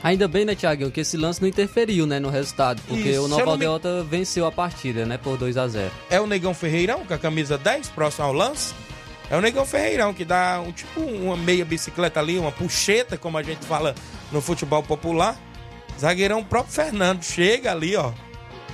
Ainda 0.07 0.29
bem, 0.29 0.45
né, 0.45 0.55
Thiago, 0.55 0.89
que 0.93 1.01
esse 1.01 1.17
lance 1.17 1.43
não 1.43 1.49
interferiu, 1.49 2.07
né, 2.07 2.21
no 2.21 2.31
resultado, 2.31 2.81
porque 2.87 3.09
Isso, 3.09 3.25
o 3.25 3.27
Nova 3.27 3.51
Aldeota 3.51 4.05
me... 4.05 4.09
venceu 4.09 4.47
a 4.47 4.53
partida, 4.53 5.05
né, 5.05 5.19
por 5.19 5.37
2 5.37 5.57
a 5.57 5.67
0 5.67 5.91
É 6.09 6.21
o 6.21 6.29
Negão 6.29 6.55
Ferreirão 6.55 7.05
com 7.05 7.13
a 7.13 7.19
camisa 7.19 7.59
10, 7.59 7.89
próximo 7.89 8.25
ao 8.25 8.33
lance? 8.33 8.73
É 9.29 9.37
o 9.37 9.41
Negão 9.41 9.67
Ferreirão, 9.67 10.15
que 10.15 10.25
dá 10.25 10.63
um 10.65 10.71
tipo 10.71 11.01
uma 11.01 11.37
meia 11.37 11.65
bicicleta 11.65 12.21
ali, 12.21 12.39
uma 12.39 12.53
puxeta, 12.53 13.19
como 13.19 13.37
a 13.37 13.43
gente 13.43 13.67
fala 13.67 13.97
no 14.31 14.41
futebol 14.41 14.81
popular. 14.81 15.37
Zagueirão 15.99 16.45
próprio 16.45 16.73
Fernando 16.73 17.25
chega 17.25 17.73
ali, 17.73 17.97
ó. 17.97 18.13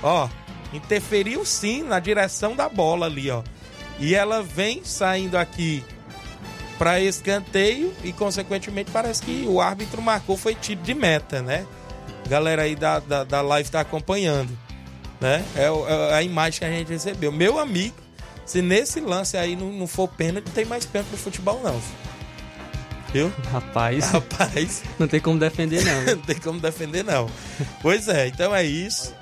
Ó, 0.03 0.29
interferiu 0.71 1.43
sim 1.43 1.81
na 1.81 1.99
direção 1.99 2.55
da 2.55 2.69
bola 2.69 3.07
ali, 3.07 3.31
ó. 3.31 3.41
E 3.99 4.13
ela 4.13 4.43
vem 4.43 4.83
saindo 4.83 5.35
aqui 5.35 5.83
para 6.77 6.99
escanteio 6.99 7.93
e, 8.03 8.11
consequentemente, 8.11 8.91
parece 8.91 9.21
que 9.21 9.45
o 9.47 9.61
árbitro 9.61 10.01
marcou 10.01 10.37
foi 10.37 10.55
tiro 10.55 10.81
de 10.81 10.93
meta, 10.93 11.41
né? 11.41 11.65
A 12.25 12.29
galera 12.29 12.63
aí 12.63 12.75
da, 12.75 12.99
da, 12.99 13.23
da 13.23 13.41
live 13.41 13.69
tá 13.69 13.81
acompanhando, 13.81 14.57
né? 15.19 15.43
É, 15.55 15.65
é 15.65 16.13
a 16.15 16.23
imagem 16.23 16.59
que 16.59 16.65
a 16.65 16.69
gente 16.69 16.89
recebeu. 16.89 17.31
Meu 17.31 17.59
amigo, 17.59 17.95
se 18.45 18.61
nesse 18.61 18.99
lance 18.99 19.37
aí 19.37 19.55
não, 19.55 19.71
não 19.71 19.87
for 19.87 20.07
pênalti, 20.07 20.45
não 20.45 20.53
tem 20.53 20.65
mais 20.65 20.85
pênalti 20.85 21.11
no 21.11 21.17
futebol, 21.17 21.61
não. 21.63 21.79
Viu? 23.13 23.31
Rapaz. 23.51 24.09
Rapaz. 24.09 24.83
Não 24.97 25.07
tem 25.07 25.19
como 25.19 25.39
defender, 25.39 25.83
não. 25.85 26.01
não 26.15 26.23
tem 26.23 26.35
como 26.39 26.59
defender, 26.59 27.03
não. 27.03 27.29
Pois 27.81 28.07
é, 28.07 28.27
então 28.27 28.55
é 28.55 28.63
isso. 28.63 29.13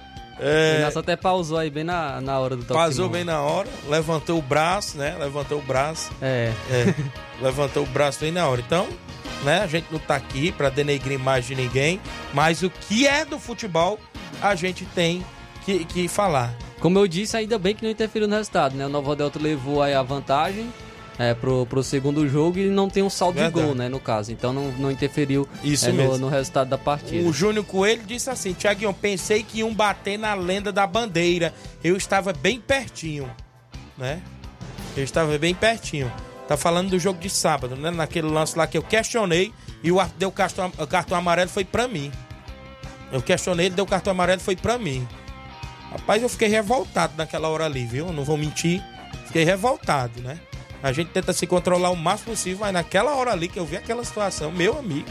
É... 0.41 0.73
O 0.73 0.79
Inácio 0.79 0.99
até 0.99 1.15
pausou 1.15 1.57
aí 1.59 1.69
bem 1.69 1.83
na, 1.83 2.19
na 2.19 2.39
hora 2.39 2.55
do 2.55 2.63
toque. 2.63 2.79
Pausou 2.79 3.07
bem 3.07 3.23
na 3.23 3.41
hora, 3.41 3.69
levantou 3.87 4.39
o 4.39 4.41
braço, 4.41 4.97
né? 4.97 5.15
Levantou 5.19 5.59
o 5.59 5.61
braço. 5.61 6.11
É. 6.19 6.51
é. 6.69 6.95
levantou 7.39 7.83
o 7.83 7.85
braço 7.85 8.21
bem 8.21 8.31
na 8.31 8.47
hora. 8.47 8.59
Então, 8.59 8.87
né? 9.43 9.61
A 9.61 9.67
gente 9.67 9.85
não 9.91 9.99
tá 9.99 10.15
aqui 10.15 10.51
para 10.51 10.69
denegrir 10.69 11.19
mais 11.19 11.45
de 11.45 11.53
ninguém, 11.53 12.01
mas 12.33 12.63
o 12.63 12.69
que 12.69 13.07
é 13.07 13.23
do 13.23 13.37
futebol, 13.37 13.99
a 14.41 14.55
gente 14.55 14.83
tem 14.85 15.23
que, 15.63 15.85
que 15.85 16.07
falar. 16.07 16.53
Como 16.79 16.97
eu 16.97 17.07
disse, 17.07 17.37
ainda 17.37 17.59
bem 17.59 17.75
que 17.75 17.83
não 17.83 17.91
interferiu 17.91 18.27
no 18.27 18.35
resultado, 18.35 18.75
né? 18.75 18.87
O 18.87 18.89
Nova 18.89 19.15
Delta 19.15 19.39
levou 19.39 19.83
aí 19.83 19.93
a 19.93 20.01
vantagem 20.01 20.67
é, 21.21 21.35
pro, 21.35 21.67
pro 21.67 21.83
segundo 21.83 22.27
jogo 22.27 22.57
e 22.57 22.67
não 22.67 22.89
tem 22.89 23.03
um 23.03 23.09
saldo 23.09 23.35
Verdade. 23.35 23.59
de 23.59 23.61
gol, 23.61 23.75
né? 23.75 23.87
No 23.87 23.99
caso. 23.99 24.31
Então 24.31 24.51
não, 24.51 24.71
não 24.71 24.89
interferiu 24.89 25.47
Isso 25.63 25.87
é, 25.87 25.91
no, 25.91 26.17
no, 26.17 26.29
resultado 26.29 26.67
da 26.67 26.79
partida. 26.79 27.29
O 27.29 27.31
Júnior 27.31 27.63
Coelho 27.63 28.01
disse 28.03 28.27
assim: 28.31 28.53
Tiaguinho, 28.53 28.91
pensei 28.91 29.43
que 29.43 29.59
iam 29.59 29.71
bater 29.71 30.17
na 30.17 30.33
lenda 30.33 30.71
da 30.71 30.87
bandeira. 30.87 31.53
Eu 31.83 31.95
estava 31.95 32.33
bem 32.33 32.59
pertinho, 32.59 33.29
né? 33.95 34.19
Eu 34.97 35.03
estava 35.03 35.37
bem 35.37 35.53
pertinho. 35.53 36.11
Tá 36.47 36.57
falando 36.57 36.89
do 36.89 36.97
jogo 36.97 37.19
de 37.19 37.29
sábado, 37.29 37.75
né? 37.75 37.91
Naquele 37.91 38.27
lance 38.27 38.57
lá 38.57 38.65
que 38.65 38.77
eu 38.77 38.81
questionei 38.81 39.53
e 39.83 39.91
o 39.91 39.99
árbitro 39.99 40.19
deu 40.19 40.31
cartão, 40.31 40.71
cartão 40.89 41.15
amarelo 41.15 41.51
foi 41.51 41.63
para 41.63 41.87
mim. 41.87 42.11
Eu 43.11 43.21
questionei, 43.21 43.67
ele 43.67 43.75
deu 43.75 43.85
cartão 43.85 44.09
amarelo 44.09 44.41
foi 44.41 44.55
para 44.55 44.79
mim. 44.79 45.07
Rapaz, 45.91 46.23
eu 46.23 46.29
fiquei 46.29 46.47
revoltado 46.47 47.13
naquela 47.15 47.47
hora 47.47 47.65
ali, 47.65 47.85
viu? 47.85 48.11
Não 48.11 48.23
vou 48.23 48.37
mentir. 48.37 48.81
Fiquei 49.27 49.43
revoltado, 49.43 50.19
né? 50.21 50.39
A 50.83 50.91
gente 50.91 51.09
tenta 51.09 51.31
se 51.31 51.45
controlar 51.45 51.91
o 51.91 51.95
máximo 51.95 52.31
possível, 52.31 52.59
mas 52.61 52.73
naquela 52.73 53.15
hora 53.15 53.31
ali 53.31 53.47
que 53.47 53.59
eu 53.59 53.65
vi 53.65 53.77
aquela 53.77 54.03
situação, 54.03 54.51
meu 54.51 54.77
amigo. 54.77 55.07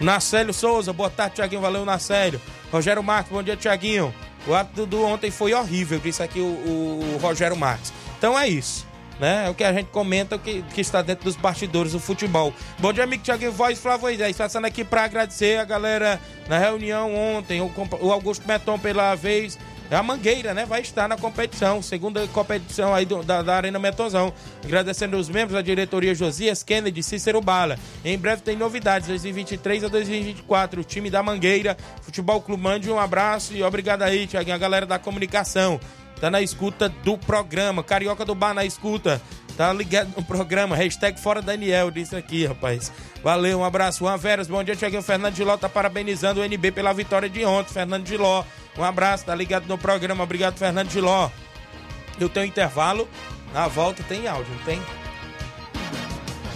Nacélio 0.00 0.52
Souza, 0.52 0.92
boa 0.92 1.08
tarde, 1.08 1.36
Tiaguinho. 1.36 1.62
Valeu, 1.62 1.84
Nacélio. 1.84 2.40
Rogério 2.70 3.02
Marques, 3.02 3.32
bom 3.32 3.42
dia, 3.42 3.56
Tiaguinho. 3.56 4.12
O 4.46 4.54
ato 4.54 4.84
do 4.86 5.02
ontem 5.02 5.30
foi 5.30 5.54
horrível, 5.54 5.98
disse 5.98 6.22
aqui 6.22 6.40
o, 6.40 6.44
o, 6.44 7.18
Rogério 7.20 7.56
Marques. 7.56 7.92
Então 8.18 8.38
é 8.38 8.48
isso. 8.48 8.86
Né? 9.18 9.46
É 9.46 9.50
o 9.50 9.54
que 9.54 9.64
a 9.64 9.72
gente 9.72 9.86
comenta 9.86 10.38
que, 10.38 10.62
que 10.62 10.80
está 10.80 11.00
dentro 11.00 11.24
dos 11.24 11.36
bastidores 11.36 11.92
do 11.92 12.00
futebol. 12.00 12.52
Bom 12.78 12.92
dia, 12.92 13.04
amigo 13.04 13.22
Tiaguinho 13.22 13.52
Voz, 13.52 13.78
Flávio 13.78 14.02
Moisés. 14.02 14.36
Passando 14.36 14.66
aqui 14.66 14.84
para 14.84 15.04
agradecer 15.04 15.58
a 15.58 15.64
galera 15.64 16.20
na 16.48 16.58
reunião 16.58 17.14
ontem, 17.14 17.60
o, 17.60 17.72
o 18.00 18.12
Augusto 18.12 18.46
Meton 18.46 18.78
pela 18.78 19.14
vez 19.14 19.58
a 19.94 20.02
Mangueira, 20.02 20.52
né? 20.52 20.66
Vai 20.66 20.80
estar 20.80 21.08
na 21.08 21.16
competição, 21.16 21.80
segunda 21.80 22.26
competição 22.28 22.94
aí 22.94 23.04
do, 23.04 23.22
da, 23.22 23.42
da, 23.42 23.54
Arena 23.54 23.78
Metozão. 23.78 24.32
Agradecendo 24.64 25.16
os 25.16 25.28
membros 25.28 25.52
da 25.52 25.62
diretoria 25.62 26.14
Josias 26.14 26.62
Kennedy, 26.62 27.02
Cícero 27.02 27.40
Bala. 27.40 27.78
Em 28.04 28.18
breve 28.18 28.42
tem 28.42 28.56
novidades, 28.56 29.08
2023 29.08 29.84
a 29.84 29.88
2024. 29.88 30.80
O 30.80 30.84
time 30.84 31.10
da 31.10 31.22
Mangueira, 31.22 31.76
Futebol 32.02 32.40
Clube 32.40 32.62
Mande, 32.62 32.90
um 32.90 32.98
abraço 32.98 33.54
e 33.54 33.62
obrigado 33.62 34.02
aí, 34.02 34.26
Tiaguinho, 34.26 34.56
a 34.56 34.58
galera 34.58 34.86
da 34.86 34.98
comunicação. 34.98 35.78
Tá 36.20 36.30
na 36.30 36.40
escuta 36.40 36.88
do 36.88 37.18
programa. 37.18 37.84
Carioca 37.84 38.24
do 38.24 38.34
Bar 38.34 38.54
na 38.54 38.64
escuta. 38.64 39.20
Tá 39.56 39.72
ligado 39.72 40.10
no 40.14 40.22
programa. 40.22 40.76
Hashtag 40.76 41.18
Fora 41.18 41.40
Daniel, 41.40 41.90
disse 41.90 42.14
aqui, 42.14 42.44
rapaz. 42.44 42.92
Valeu, 43.22 43.60
um 43.60 43.64
abraço. 43.64 44.00
Juan 44.00 44.16
Veras, 44.16 44.48
bom 44.48 44.62
dia, 44.62 44.76
Tiaguinho. 44.76 45.02
Fernando 45.02 45.34
Giló 45.34 45.56
tá 45.56 45.68
parabenizando 45.68 46.40
o 46.40 46.44
NB 46.44 46.72
pela 46.72 46.92
vitória 46.92 47.28
de 47.28 47.44
ontem. 47.44 47.72
Fernando 47.72 48.06
Giló. 48.06 48.44
Um 48.76 48.84
abraço, 48.84 49.24
tá 49.24 49.34
ligado 49.34 49.66
no 49.66 49.78
programa. 49.78 50.22
Obrigado, 50.22 50.58
Fernando 50.58 50.90
Giló. 50.90 51.30
Eu 52.20 52.28
tenho 52.28 52.46
intervalo. 52.46 53.08
Na 53.54 53.66
volta 53.68 54.02
tem 54.02 54.28
áudio, 54.28 54.52
não 54.54 54.64
tem? 54.64 54.82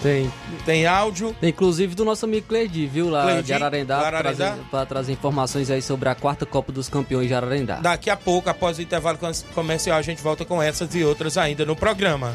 Tem. 0.03 0.33
Tem 0.65 0.87
áudio. 0.87 1.35
Tem, 1.41 1.51
inclusive 1.51 1.95
do 1.95 2.05
nosso 2.05 2.25
amigo 2.25 2.47
Cleidi, 2.47 2.87
viu? 2.87 3.09
Lá 3.09 3.23
Cleidi, 3.23 3.43
de 3.45 3.53
Ararendá, 3.53 3.99
Ararendá. 3.99 4.57
Pra 4.71 4.85
trazer 4.87 5.13
informações 5.13 5.71
aí 5.71 5.81
sobre 5.81 6.09
a 6.09 6.15
quarta 6.15 6.45
Copa 6.45 6.73
dos 6.73 6.89
Campeões 6.89 7.29
de 7.29 7.35
Ararendá. 7.35 7.77
Daqui 7.77 8.11
a 8.11 8.17
pouco, 8.17 8.49
após 8.49 8.79
o 8.79 8.83
intervalo 8.83 9.19
comercial, 9.55 9.99
a 9.99 10.03
gente 10.03 10.23
volta 10.23 10.45
com 10.45 10.63
essas 10.63 10.95
e 10.95 11.05
outras 11.05 11.37
ainda 11.39 11.65
no 11.65 11.77
programa. 11.77 12.35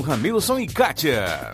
Ramilson 0.00 0.58
e 0.58 0.66
Kátia. 0.66 1.52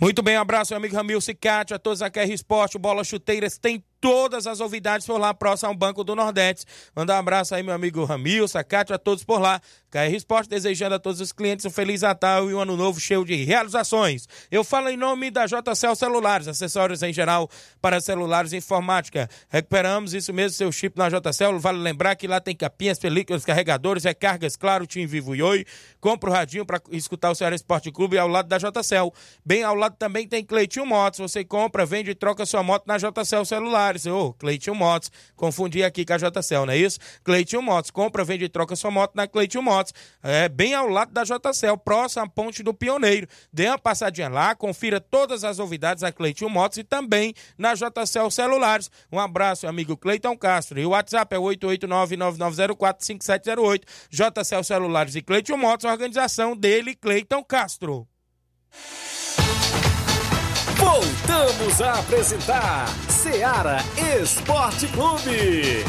Muito 0.00 0.22
bem, 0.22 0.36
um 0.36 0.40
abraço, 0.40 0.72
meu 0.72 0.78
amigo 0.78 0.94
Ramil 0.94 1.20
Cicate, 1.20 1.72
a 1.72 1.78
todos 1.78 2.02
a 2.02 2.10
KR 2.10 2.30
Esporte, 2.30 2.78
Bola 2.78 3.02
Chuteiras, 3.04 3.56
tem 3.56 3.82
todas 4.04 4.46
as 4.46 4.58
novidades 4.58 5.06
por 5.06 5.18
lá, 5.18 5.32
próximo 5.32 5.70
ao 5.70 5.74
Banco 5.74 6.04
do 6.04 6.14
Nordeste. 6.14 6.66
Mandar 6.94 7.14
um 7.14 7.20
abraço 7.20 7.54
aí, 7.54 7.62
meu 7.62 7.72
amigo 7.72 8.04
Ramil, 8.04 8.46
Sacate, 8.46 8.92
a 8.92 8.98
todos 8.98 9.24
por 9.24 9.40
lá. 9.40 9.62
KR 9.90 10.12
Esporte 10.12 10.50
desejando 10.50 10.96
a 10.96 10.98
todos 10.98 11.20
os 11.20 11.32
clientes 11.32 11.64
um 11.64 11.70
feliz 11.70 12.02
Natal 12.02 12.50
e 12.50 12.54
um 12.54 12.60
ano 12.60 12.76
novo 12.76 13.00
cheio 13.00 13.24
de 13.24 13.36
realizações. 13.44 14.28
Eu 14.50 14.62
falo 14.62 14.90
em 14.90 14.96
nome 14.96 15.30
da 15.30 15.46
JCL 15.46 15.94
Celulares, 15.94 16.48
acessórios 16.48 17.02
em 17.02 17.12
geral 17.12 17.48
para 17.80 18.00
celulares 18.00 18.52
e 18.52 18.56
informática. 18.56 19.26
Recuperamos 19.48 20.12
isso 20.12 20.34
mesmo, 20.34 20.50
seu 20.50 20.72
chip 20.72 20.98
na 20.98 21.08
JCL. 21.08 21.58
Vale 21.60 21.78
lembrar 21.78 22.16
que 22.16 22.26
lá 22.26 22.40
tem 22.40 22.56
capinhas, 22.56 22.98
películas, 22.98 23.44
carregadores, 23.44 24.02
recargas, 24.02 24.56
claro, 24.56 24.84
Tim 24.84 25.06
Vivo 25.06 25.34
e 25.34 25.42
Oi. 25.42 25.64
Compra 26.00 26.28
o 26.28 26.32
radinho 26.32 26.66
para 26.66 26.80
escutar 26.90 27.30
o 27.30 27.34
Ceará 27.34 27.54
Esporte 27.54 27.92
Clube 27.92 28.18
ao 28.18 28.28
lado 28.28 28.48
da 28.48 28.58
JCL. 28.58 29.12
Bem 29.46 29.62
ao 29.62 29.76
lado 29.76 29.96
também 29.96 30.26
tem 30.26 30.44
Cleitinho 30.44 30.84
Motos. 30.84 31.20
Você 31.20 31.44
compra, 31.44 31.86
vende 31.86 32.10
e 32.10 32.14
troca 32.16 32.44
sua 32.44 32.64
moto 32.64 32.84
na 32.86 32.98
JCL 32.98 33.44
Celulares. 33.44 33.93
Ô, 34.06 34.26
oh, 34.26 34.32
Cleitinho 34.32 34.74
Motos. 34.74 35.10
Confundi 35.36 35.84
aqui 35.84 36.04
com 36.04 36.12
a 36.12 36.16
JCL, 36.16 36.66
não 36.66 36.72
é 36.72 36.76
isso? 36.76 36.98
Cleitinho 37.22 37.62
Motos. 37.62 37.90
Compra, 37.90 38.24
vende 38.24 38.44
e 38.44 38.48
troca 38.48 38.74
sua 38.76 38.90
moto 38.90 39.12
na 39.14 39.26
Cleitinho 39.26 39.62
Motos. 39.62 39.92
É 40.22 40.48
bem 40.48 40.74
ao 40.74 40.88
lado 40.88 41.12
da 41.12 41.24
JCL, 41.24 41.76
próximo 41.84 42.24
à 42.24 42.28
Ponte 42.28 42.62
do 42.62 42.74
Pioneiro. 42.74 43.26
Dê 43.52 43.68
uma 43.68 43.78
passadinha 43.78 44.28
lá, 44.28 44.54
confira 44.54 45.00
todas 45.00 45.44
as 45.44 45.58
novidades 45.58 46.02
da 46.02 46.12
Cleitinho 46.12 46.50
Motos 46.50 46.78
e 46.78 46.84
também 46.84 47.34
na 47.58 47.74
JCL 47.74 48.30
Celulares. 48.30 48.90
Um 49.10 49.18
abraço, 49.18 49.66
amigo 49.66 49.96
Cleiton 49.96 50.36
Castro. 50.36 50.78
E 50.80 50.86
o 50.86 50.90
WhatsApp 50.90 51.34
é 51.34 51.38
889-9904-5708. 51.38 53.82
JCL 54.10 54.64
Celulares 54.64 55.14
e 55.14 55.22
Cleiton 55.22 55.56
Motos, 55.56 55.84
organização 55.84 56.56
dele, 56.56 56.94
Cleiton 56.94 57.42
Castro. 57.44 58.06
Voltamos 60.76 61.80
a 61.80 62.00
apresentar 62.00 62.86
Seara 63.08 63.78
Esporte 64.20 64.86
Clube. 64.88 65.84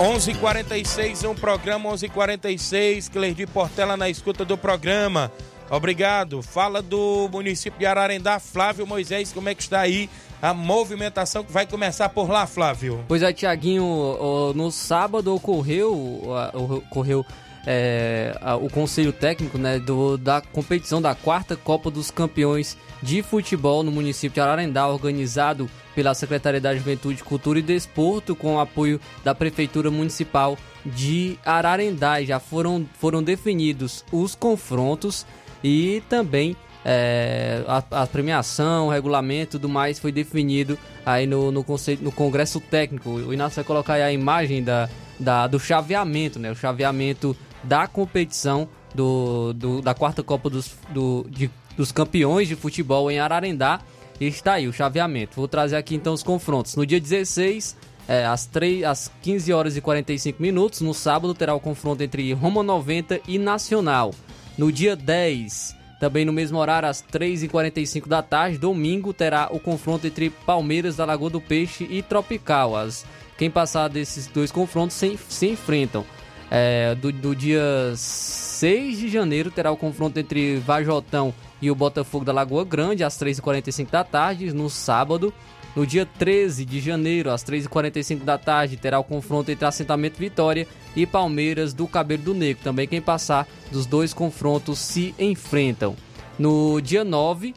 11:46 0.00 1.24
um 1.28 1.34
programa 1.34 1.90
11:46 1.90 3.10
Clerdi 3.10 3.46
Portela 3.46 3.98
na 3.98 4.08
escuta 4.08 4.46
do 4.46 4.56
programa. 4.56 5.30
Obrigado. 5.70 6.42
Fala 6.42 6.82
do 6.82 7.28
município 7.30 7.78
de 7.78 7.86
Ararendá, 7.86 8.40
Flávio 8.40 8.86
Moisés, 8.86 9.32
como 9.32 9.48
é 9.48 9.54
que 9.54 9.62
está 9.62 9.80
aí 9.80 10.10
a 10.42 10.52
movimentação 10.52 11.44
que 11.44 11.52
vai 11.52 11.66
começar 11.66 12.08
por 12.08 12.28
lá, 12.28 12.46
Flávio? 12.46 13.04
Pois 13.06 13.22
é, 13.22 13.32
Tiaguinho, 13.32 14.52
no 14.54 14.70
sábado 14.70 15.34
ocorreu, 15.34 16.22
ocorreu 16.52 17.24
é, 17.66 18.32
o 18.60 18.68
conselho 18.70 19.12
técnico 19.12 19.58
né, 19.58 19.78
do, 19.78 20.16
da 20.16 20.40
competição 20.40 21.00
da 21.00 21.14
quarta 21.14 21.56
Copa 21.56 21.90
dos 21.90 22.10
Campeões 22.10 22.76
de 23.02 23.22
Futebol 23.22 23.82
no 23.82 23.90
município 23.90 24.34
de 24.34 24.40
Ararendá, 24.40 24.86
organizado 24.88 25.70
pela 25.94 26.14
Secretaria 26.14 26.60
da 26.60 26.74
Juventude, 26.74 27.22
Cultura 27.22 27.58
e 27.58 27.62
Desporto, 27.62 28.34
com 28.34 28.56
o 28.56 28.60
apoio 28.60 29.00
da 29.24 29.34
Prefeitura 29.34 29.90
Municipal 29.90 30.56
de 30.84 31.38
Ararendá. 31.44 32.22
Já 32.22 32.38
foram, 32.38 32.86
foram 32.98 33.22
definidos 33.22 34.04
os 34.12 34.34
confrontos 34.34 35.26
e 35.62 36.02
também 36.08 36.56
é, 36.84 37.62
a, 37.66 38.02
a, 38.02 38.06
premiação, 38.06 38.86
o 38.86 38.90
regulamento 38.90 39.52
tudo 39.52 39.68
mais 39.68 39.98
foi 39.98 40.10
definido 40.10 40.78
aí 41.04 41.26
no, 41.26 41.52
no, 41.52 41.62
conceito, 41.62 42.02
no 42.02 42.10
Congresso 42.10 42.60
Técnico. 42.60 43.10
O 43.10 43.34
Inácio 43.34 43.56
vai 43.56 43.64
colocar 43.64 43.94
aí 43.94 44.02
a 44.02 44.12
imagem 44.12 44.62
da, 44.62 44.88
da, 45.18 45.46
do 45.46 45.60
chaveamento, 45.60 46.38
né? 46.38 46.50
O 46.50 46.54
chaveamento 46.54 47.36
da 47.62 47.86
competição 47.86 48.68
do, 48.94 49.52
do 49.52 49.82
da 49.82 49.94
quarta 49.94 50.22
Copa 50.22 50.48
dos, 50.48 50.72
do, 50.88 51.26
de, 51.28 51.50
dos 51.76 51.92
Campeões 51.92 52.48
de 52.48 52.56
Futebol 52.56 53.10
em 53.10 53.18
Ararendá. 53.18 53.80
E 54.18 54.26
está 54.26 54.54
aí 54.54 54.68
o 54.68 54.72
chaveamento. 54.72 55.36
Vou 55.36 55.48
trazer 55.48 55.76
aqui 55.76 55.94
então 55.94 56.12
os 56.12 56.22
confrontos. 56.22 56.76
No 56.76 56.84
dia 56.84 57.00
16, 57.00 57.74
é, 58.06 58.26
às, 58.26 58.44
3, 58.44 58.84
às 58.84 59.10
15 59.22 59.52
horas 59.52 59.76
e 59.76 59.80
45 59.80 60.42
minutos, 60.42 60.80
no 60.82 60.92
sábado, 60.92 61.32
terá 61.34 61.54
o 61.54 61.60
confronto 61.60 62.02
entre 62.02 62.30
Roma 62.34 62.62
90 62.62 63.20
e 63.26 63.38
Nacional. 63.38 64.12
No 64.60 64.70
dia 64.70 64.94
10, 64.94 65.74
também 65.98 66.26
no 66.26 66.34
mesmo 66.34 66.58
horário, 66.58 66.86
às 66.86 67.02
3h45 67.02 68.06
da 68.06 68.20
tarde, 68.20 68.58
domingo, 68.58 69.10
terá 69.14 69.48
o 69.50 69.58
confronto 69.58 70.06
entre 70.06 70.28
Palmeiras 70.28 70.96
da 70.96 71.06
Lagoa 71.06 71.30
do 71.30 71.40
Peixe 71.40 71.88
e 71.88 72.02
Tropical. 72.02 72.76
As, 72.76 73.06
quem 73.38 73.50
passar 73.50 73.88
desses 73.88 74.26
dois 74.26 74.52
confrontos 74.52 74.94
se, 74.96 75.18
se 75.30 75.46
enfrentam. 75.46 76.04
É, 76.50 76.94
do, 76.94 77.10
do, 77.10 77.34
dia 77.34 77.62
6 77.96 78.98
de 78.98 79.08
janeiro 79.08 79.50
terá 79.50 79.72
o 79.72 79.78
confronto 79.78 80.20
entre 80.20 80.56
Vajotão 80.56 81.32
e 81.62 81.70
o 81.70 81.74
Botafogo 81.74 82.26
da 82.26 82.32
Lagoa 82.32 82.62
Grande 82.62 83.02
às 83.02 83.18
3h45 83.18 83.90
da 83.90 84.04
tarde, 84.04 84.52
no 84.52 84.68
sábado. 84.68 85.32
No 85.74 85.86
dia 85.86 86.04
13 86.04 86.64
de 86.64 86.80
janeiro, 86.80 87.30
às 87.30 87.44
3h45 87.44 88.24
da 88.24 88.36
tarde, 88.36 88.76
terá 88.76 88.98
o 88.98 89.04
confronto 89.04 89.50
entre 89.50 89.64
Assentamento 89.64 90.18
Vitória 90.18 90.66
e 90.96 91.06
Palmeiras 91.06 91.72
do 91.72 91.86
Cabelo 91.86 92.22
do 92.22 92.34
Negro. 92.34 92.62
Também 92.62 92.88
quem 92.88 93.00
passar 93.00 93.46
dos 93.70 93.86
dois 93.86 94.12
confrontos 94.12 94.78
se 94.78 95.14
enfrentam. 95.18 95.94
No 96.38 96.80
dia 96.80 97.04
9, 97.04 97.54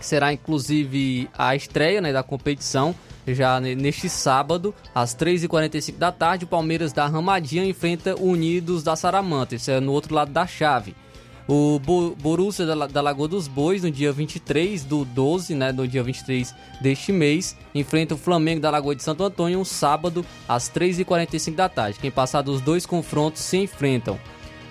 será 0.00 0.32
inclusive 0.32 1.28
a 1.36 1.56
estreia 1.56 2.00
né, 2.00 2.12
da 2.12 2.22
competição 2.22 2.94
já 3.26 3.60
neste 3.60 4.08
sábado, 4.08 4.74
às 4.94 5.14
3h45 5.14 5.96
da 5.96 6.10
tarde, 6.10 6.44
o 6.44 6.48
Palmeiras 6.48 6.92
da 6.92 7.06
Ramadinha 7.06 7.64
enfrenta 7.64 8.20
Unidos 8.20 8.82
da 8.82 8.96
Saramanta. 8.96 9.54
Isso 9.54 9.70
é 9.70 9.78
no 9.78 9.92
outro 9.92 10.14
lado 10.14 10.32
da 10.32 10.46
chave. 10.46 10.94
O 11.48 11.80
Borussia 12.18 12.64
da 12.64 13.00
Lagoa 13.00 13.26
dos 13.26 13.48
Bois, 13.48 13.82
no 13.82 13.90
dia 13.90 14.12
23 14.12 14.84
do 14.84 15.04
12, 15.04 15.54
né, 15.54 15.72
no 15.72 15.86
dia 15.86 16.02
23 16.02 16.54
deste 16.80 17.10
mês, 17.12 17.56
enfrenta 17.74 18.14
o 18.14 18.18
Flamengo 18.18 18.60
da 18.60 18.70
Lagoa 18.70 18.94
de 18.94 19.02
Santo 19.02 19.24
Antônio, 19.24 19.58
um 19.58 19.64
sábado, 19.64 20.24
às 20.48 20.70
3h45 20.70 21.54
da 21.54 21.68
tarde. 21.68 21.98
Quem 21.98 22.10
passar 22.10 22.42
dos 22.42 22.60
dois 22.60 22.86
confrontos 22.86 23.42
se 23.42 23.56
enfrentam. 23.56 24.18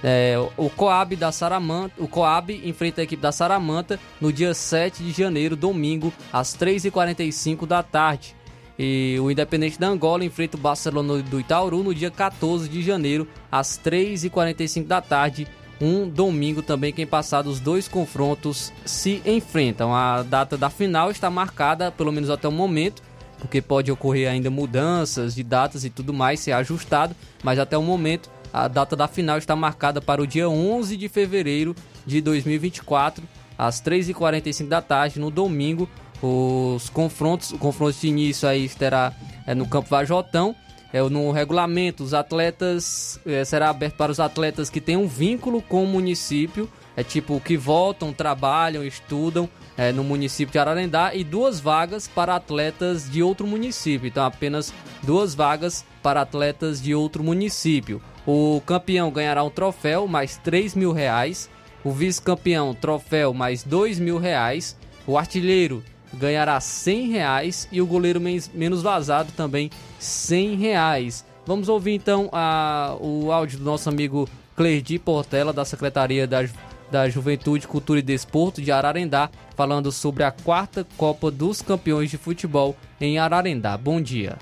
É, 0.02 0.36
o 0.56 0.70
Coab 0.70 1.16
da 1.16 1.32
Saramanta, 1.32 1.94
o 1.98 2.08
Coab 2.08 2.54
enfrenta 2.64 3.02
a 3.02 3.04
equipe 3.04 3.22
da 3.22 3.34
Saramanta 3.34 4.00
no 4.22 4.32
dia 4.32 4.54
7 4.54 5.04
de 5.04 5.12
janeiro, 5.12 5.56
domingo, 5.56 6.14
às 6.32 6.56
3h45 6.56 7.66
da 7.66 7.84
tarde. 7.84 8.36
E 8.82 9.18
o 9.20 9.30
Independente 9.30 9.78
da 9.78 9.90
Angola 9.90 10.24
enfrenta 10.24 10.56
o 10.56 10.60
Barcelona 10.60 11.22
do 11.22 11.38
Itaúru 11.38 11.84
no 11.84 11.94
dia 11.94 12.10
14 12.10 12.70
de 12.70 12.82
janeiro, 12.82 13.28
às 13.52 13.78
3h45 13.78 14.88
da 14.88 15.02
tarde. 15.02 15.46
Um 15.82 16.10
domingo 16.10 16.62
também, 16.62 16.92
quem 16.92 17.08
passar 17.08 17.42
dos 17.42 17.60
dois 17.60 17.88
confrontos 17.88 18.74
se 18.86 19.22
enfrentam. 19.26 19.96
A 19.96 20.24
data 20.24 20.58
da 20.58 20.70
final 20.70 21.10
está 21.10 21.30
marcada, 21.30 21.92
pelo 21.92 22.12
menos 22.12 22.30
até 22.30 22.48
o 22.48 22.52
momento, 22.52 23.02
porque 23.38 23.62
pode 23.62 23.92
ocorrer 23.92 24.30
ainda 24.30 24.50
mudanças 24.50 25.36
de 25.36 25.44
datas 25.44 25.86
e 25.86 25.90
tudo 25.90 26.14
mais, 26.14 26.42
ser 26.42 26.52
ajustado, 26.52 27.16
mas 27.42 27.58
até 27.58 27.78
o 27.78 27.82
momento 27.82 28.30
a 28.52 28.68
data 28.68 28.96
da 28.96 29.08
final 29.08 29.38
está 29.38 29.56
marcada 29.56 30.02
para 30.02 30.22
o 30.22 30.28
dia 30.28 30.50
11 30.50 30.98
de 30.98 31.08
fevereiro 31.08 31.76
de 32.06 32.20
2024 32.20 33.24
às 33.58 33.82
3h45 33.82 34.68
da 34.68 34.82
tarde, 34.82 35.20
no 35.20 35.30
domingo. 35.30 35.90
Os 36.22 36.90
confrontos, 36.90 37.52
o 37.52 37.58
confronto 37.58 37.98
de 37.98 38.08
início 38.08 38.48
aí 38.48 38.68
terá 38.68 39.14
é, 39.46 39.56
no 39.56 39.68
Campo 39.68 39.90
Vajotão. 39.90 40.56
É, 40.92 41.02
no 41.02 41.32
regulamento, 41.32 42.04
os 42.04 42.14
atletas 42.14 43.20
é, 43.26 43.44
será 43.46 43.70
aberto 43.70 43.96
para 43.96 44.12
os 44.12 44.20
atletas 44.20 44.70
que 44.70 44.82
têm 44.82 44.98
um 44.98 45.08
vínculo 45.08 45.62
com 45.62 45.84
o 45.84 45.88
município, 45.88 46.70
é 46.98 47.04
tipo 47.04 47.40
que 47.40 47.56
voltam, 47.56 48.12
trabalham, 48.12 48.84
estudam 48.84 49.48
é, 49.78 49.92
no 49.94 50.04
município 50.04 50.52
de 50.52 50.60
Ararendá 50.60 51.16
e 51.16 51.24
duas 51.24 51.60
vagas 51.60 52.08
para 52.08 52.36
atletas 52.36 53.10
de 53.10 53.24
outro 53.24 53.48
município. 53.48 54.08
Então 54.08 54.26
apenas 54.26 54.74
duas 55.04 55.34
vagas 55.34 55.86
para 56.04 56.22
atletas 56.22 56.82
de 56.82 56.94
outro 56.94 57.24
município. 57.24 58.02
O 58.28 58.62
campeão 58.66 59.10
ganhará 59.10 59.44
um 59.44 59.50
troféu 59.50 60.08
mais 60.08 60.38
3 60.38 60.76
mil 60.76 60.92
reais. 60.92 61.50
O 61.84 61.92
vice-campeão, 61.92 62.74
troféu 62.74 63.34
mais 63.34 63.64
2 63.64 64.00
mil 64.00 64.18
reais. 64.18 64.78
O 65.08 65.18
artilheiro 65.18 65.82
ganhará 66.14 66.60
100 66.60 67.08
reais. 67.08 67.68
E 67.72 67.82
o 67.82 67.88
goleiro 67.88 68.20
menos 68.20 68.82
vazado 68.82 69.32
também 69.32 69.72
100 70.00 70.56
reais. 70.56 71.26
Vamos 71.46 71.70
ouvir 71.70 71.94
então 71.94 72.30
a, 72.32 72.96
o 73.00 73.32
áudio 73.32 73.60
do 73.60 73.66
nosso 73.66 73.90
amigo 73.90 74.28
Clerdi 74.56 74.98
Portela, 75.00 75.54
da 75.54 75.66
Secretaria 75.66 76.26
da, 76.28 76.46
da 76.92 77.10
Juventude, 77.10 77.68
Cultura 77.68 78.00
e 78.00 78.04
Desporto 78.04 78.62
de 78.62 78.72
Ararendá, 78.72 79.30
falando 79.56 79.92
sobre 79.92 80.24
a 80.24 80.32
quarta 80.32 80.86
Copa 80.98 81.30
dos 81.30 81.62
Campeões 81.62 82.10
de 82.10 82.18
Futebol 82.18 82.76
em 83.00 83.20
Ararendá. 83.20 83.78
Bom 83.78 84.02
dia. 84.02 84.38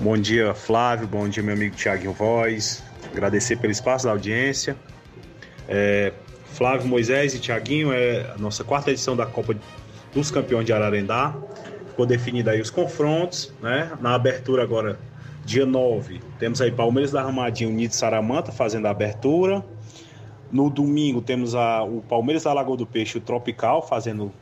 Bom 0.00 0.16
dia, 0.16 0.54
Flávio. 0.54 1.06
Bom 1.06 1.28
dia, 1.28 1.42
meu 1.42 1.54
amigo 1.54 1.76
Tiaguinho 1.76 2.12
Voz. 2.12 2.82
Agradecer 3.12 3.56
pelo 3.56 3.70
espaço 3.70 4.06
da 4.06 4.10
audiência. 4.10 4.76
É, 5.68 6.12
Flávio 6.46 6.86
Moisés 6.86 7.34
e 7.34 7.38
Tiaguinho 7.38 7.92
é 7.92 8.32
a 8.34 8.38
nossa 8.38 8.64
quarta 8.64 8.90
edição 8.90 9.16
da 9.16 9.26
Copa 9.26 9.54
dos 10.12 10.30
Campeões 10.30 10.66
de 10.66 10.72
Ararendá. 10.72 11.34
Ficou 11.92 12.06
definido 12.06 12.48
aí 12.48 12.58
os 12.58 12.70
confrontos, 12.70 13.52
né? 13.60 13.92
Na 14.00 14.14
abertura 14.14 14.62
agora, 14.62 14.98
dia 15.44 15.66
9, 15.66 16.22
temos 16.38 16.62
aí 16.62 16.70
Palmeiras 16.70 17.12
da 17.12 17.22
Ramadinha 17.22 17.68
Unido 17.68 17.92
Saramanta 17.92 18.50
fazendo 18.50 18.86
a 18.86 18.90
abertura. 18.90 19.62
No 20.50 20.70
domingo 20.70 21.20
temos 21.20 21.54
a, 21.54 21.82
o 21.82 22.02
Palmeiras 22.02 22.44
da 22.44 22.52
Lagoa 22.52 22.76
do 22.76 22.86
Peixe 22.86 23.18
o 23.18 23.20
Tropical 23.20 23.86
fazendo 23.86 24.32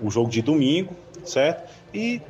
o 0.00 0.10
jogo 0.10 0.30
de 0.30 0.42
domingo, 0.42 0.94
certo? 1.24 1.68
E 1.92 2.22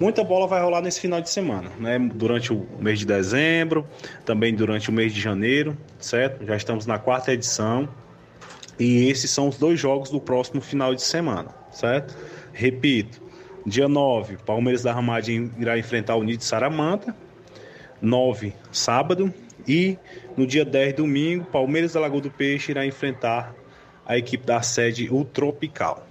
Muita 0.00 0.24
bola 0.24 0.46
vai 0.46 0.62
rolar 0.62 0.80
nesse 0.80 0.98
final 0.98 1.20
de 1.20 1.28
semana, 1.28 1.70
né? 1.78 1.98
Durante 1.98 2.54
o 2.54 2.66
mês 2.78 2.98
de 2.98 3.04
dezembro, 3.04 3.86
também 4.24 4.54
durante 4.54 4.88
o 4.88 4.92
mês 4.92 5.12
de 5.12 5.20
janeiro, 5.20 5.76
certo? 5.98 6.42
Já 6.46 6.56
estamos 6.56 6.86
na 6.86 6.98
quarta 6.98 7.34
edição. 7.34 7.86
E 8.78 9.10
esses 9.10 9.30
são 9.30 9.48
os 9.48 9.58
dois 9.58 9.78
jogos 9.78 10.08
do 10.08 10.18
próximo 10.18 10.62
final 10.62 10.94
de 10.94 11.02
semana, 11.02 11.54
certo? 11.70 12.16
Repito, 12.50 13.20
dia 13.66 13.88
9, 13.88 14.38
Palmeiras 14.44 14.82
da 14.82 14.92
Ramadinha 14.92 15.50
irá 15.58 15.78
enfrentar 15.78 16.16
o 16.16 16.20
Unido 16.20 16.42
Saramanta. 16.42 17.14
9, 18.00 18.54
sábado. 18.72 19.32
E 19.68 19.98
no 20.36 20.46
dia 20.46 20.64
10, 20.64 20.94
domingo, 20.94 21.44
Palmeiras 21.44 21.92
da 21.92 22.00
Lagoa 22.00 22.20
do 22.20 22.30
Peixe 22.30 22.72
irá 22.72 22.86
enfrentar 22.86 23.54
a 24.06 24.16
equipe 24.16 24.44
da 24.44 24.62
sede 24.62 25.08
O 25.10 25.24
Tropical. 25.24 26.06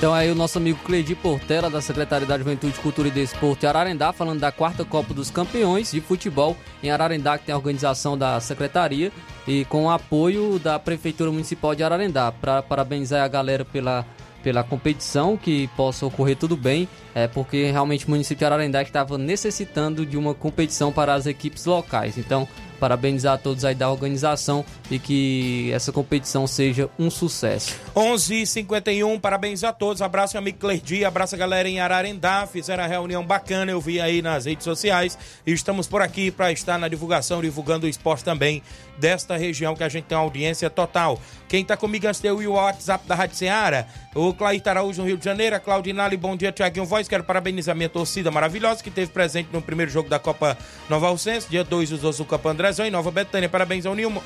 Então 0.00 0.14
aí 0.14 0.30
o 0.30 0.34
nosso 0.34 0.56
amigo 0.56 0.78
Cleidi 0.82 1.14
Portela, 1.14 1.68
da 1.68 1.82
Secretaria 1.82 2.26
da 2.26 2.38
Juventude, 2.38 2.80
Cultura 2.80 3.08
e 3.08 3.10
Desporto 3.10 3.60
de 3.60 3.66
Ararendá, 3.66 4.14
falando 4.14 4.40
da 4.40 4.50
quarta 4.50 4.82
Copa 4.82 5.12
dos 5.12 5.30
Campeões 5.30 5.90
de 5.90 6.00
Futebol 6.00 6.56
em 6.82 6.90
Ararendá, 6.90 7.36
que 7.36 7.44
tem 7.44 7.52
a 7.52 7.58
organização 7.58 8.16
da 8.16 8.40
Secretaria 8.40 9.12
e 9.46 9.66
com 9.66 9.84
o 9.84 9.90
apoio 9.90 10.58
da 10.58 10.78
Prefeitura 10.78 11.30
Municipal 11.30 11.74
de 11.74 11.82
Ararendá. 11.82 12.32
Para 12.32 12.62
parabenizar 12.62 13.22
a 13.22 13.28
galera 13.28 13.62
pela, 13.62 14.06
pela 14.42 14.62
competição, 14.62 15.36
que 15.36 15.68
possa 15.76 16.06
ocorrer 16.06 16.36
tudo 16.36 16.56
bem, 16.56 16.88
é 17.14 17.26
porque 17.28 17.70
realmente 17.70 18.06
o 18.06 18.10
município 18.10 18.38
de 18.38 18.44
Ararendá 18.44 18.82
estava 18.82 19.16
necessitando 19.16 20.04
de 20.04 20.16
uma 20.16 20.34
competição 20.34 20.92
para 20.92 21.14
as 21.14 21.26
equipes 21.26 21.64
locais. 21.66 22.18
Então, 22.18 22.48
Parabenizar 22.80 23.34
a 23.34 23.38
todos 23.38 23.62
aí 23.64 23.74
da 23.74 23.90
organização 23.90 24.64
e 24.90 24.98
que 24.98 25.70
essa 25.72 25.92
competição 25.92 26.46
seja 26.46 26.90
um 26.98 27.10
sucesso. 27.10 27.76
11:51 27.94 29.20
parabéns 29.20 29.62
a 29.62 29.72
todos. 29.72 30.02
Abraço, 30.02 30.36
amigo 30.36 30.58
Clerdi, 30.58 31.04
abraço 31.04 31.34
a 31.34 31.38
galera 31.38 31.68
em 31.68 31.80
Ararendá. 31.80 32.46
Fizeram 32.46 32.84
a 32.84 32.86
reunião 32.86 33.24
bacana, 33.24 33.70
eu 33.70 33.80
vi 33.80 34.00
aí 34.00 34.22
nas 34.22 34.46
redes 34.46 34.64
sociais. 34.64 35.16
E 35.46 35.52
estamos 35.52 35.86
por 35.86 36.02
aqui 36.02 36.30
para 36.30 36.50
estar 36.50 36.78
na 36.78 36.88
divulgação, 36.88 37.40
divulgando 37.40 37.86
o 37.86 37.88
esporte 37.88 38.24
também 38.24 38.62
desta 38.98 39.36
região 39.36 39.74
que 39.74 39.82
a 39.82 39.88
gente 39.88 40.04
tem 40.04 40.16
uma 40.16 40.24
audiência 40.24 40.68
total. 40.68 41.18
Quem 41.48 41.62
está 41.62 41.76
comigo 41.76 42.06
antes 42.06 42.20
de 42.20 42.30
o 42.30 42.52
WhatsApp 42.52 43.06
da 43.08 43.14
Rádio 43.14 43.36
Ceará, 43.36 43.86
o 44.14 44.32
Clair 44.34 44.62
Araújo 44.66 45.00
no 45.00 45.08
Rio 45.08 45.16
de 45.16 45.24
Janeiro, 45.24 45.56
a 45.56 45.60
Claudinale, 45.60 46.16
bom 46.16 46.36
dia, 46.36 46.52
Tiaguinho 46.52 46.84
Voz. 46.84 47.08
Quero 47.08 47.24
parabenizar 47.24 47.74
minha 47.74 47.88
torcida 47.88 48.30
maravilhosa 48.30 48.82
que 48.82 48.90
teve 48.90 49.10
presente 49.10 49.48
no 49.52 49.62
primeiro 49.62 49.90
jogo 49.90 50.08
da 50.08 50.18
Copa 50.18 50.56
Nova 50.88 51.08
Alcense, 51.08 51.48
dia 51.48 51.64
2 51.64 51.92
os 51.92 52.18
do 52.18 52.24
Campo 52.24 52.48
André 52.48 52.70
em 52.86 52.90
Nova 52.90 53.10
Betânia. 53.10 53.48
Parabéns 53.48 53.84
à 53.86 53.90
União. 53.90 54.22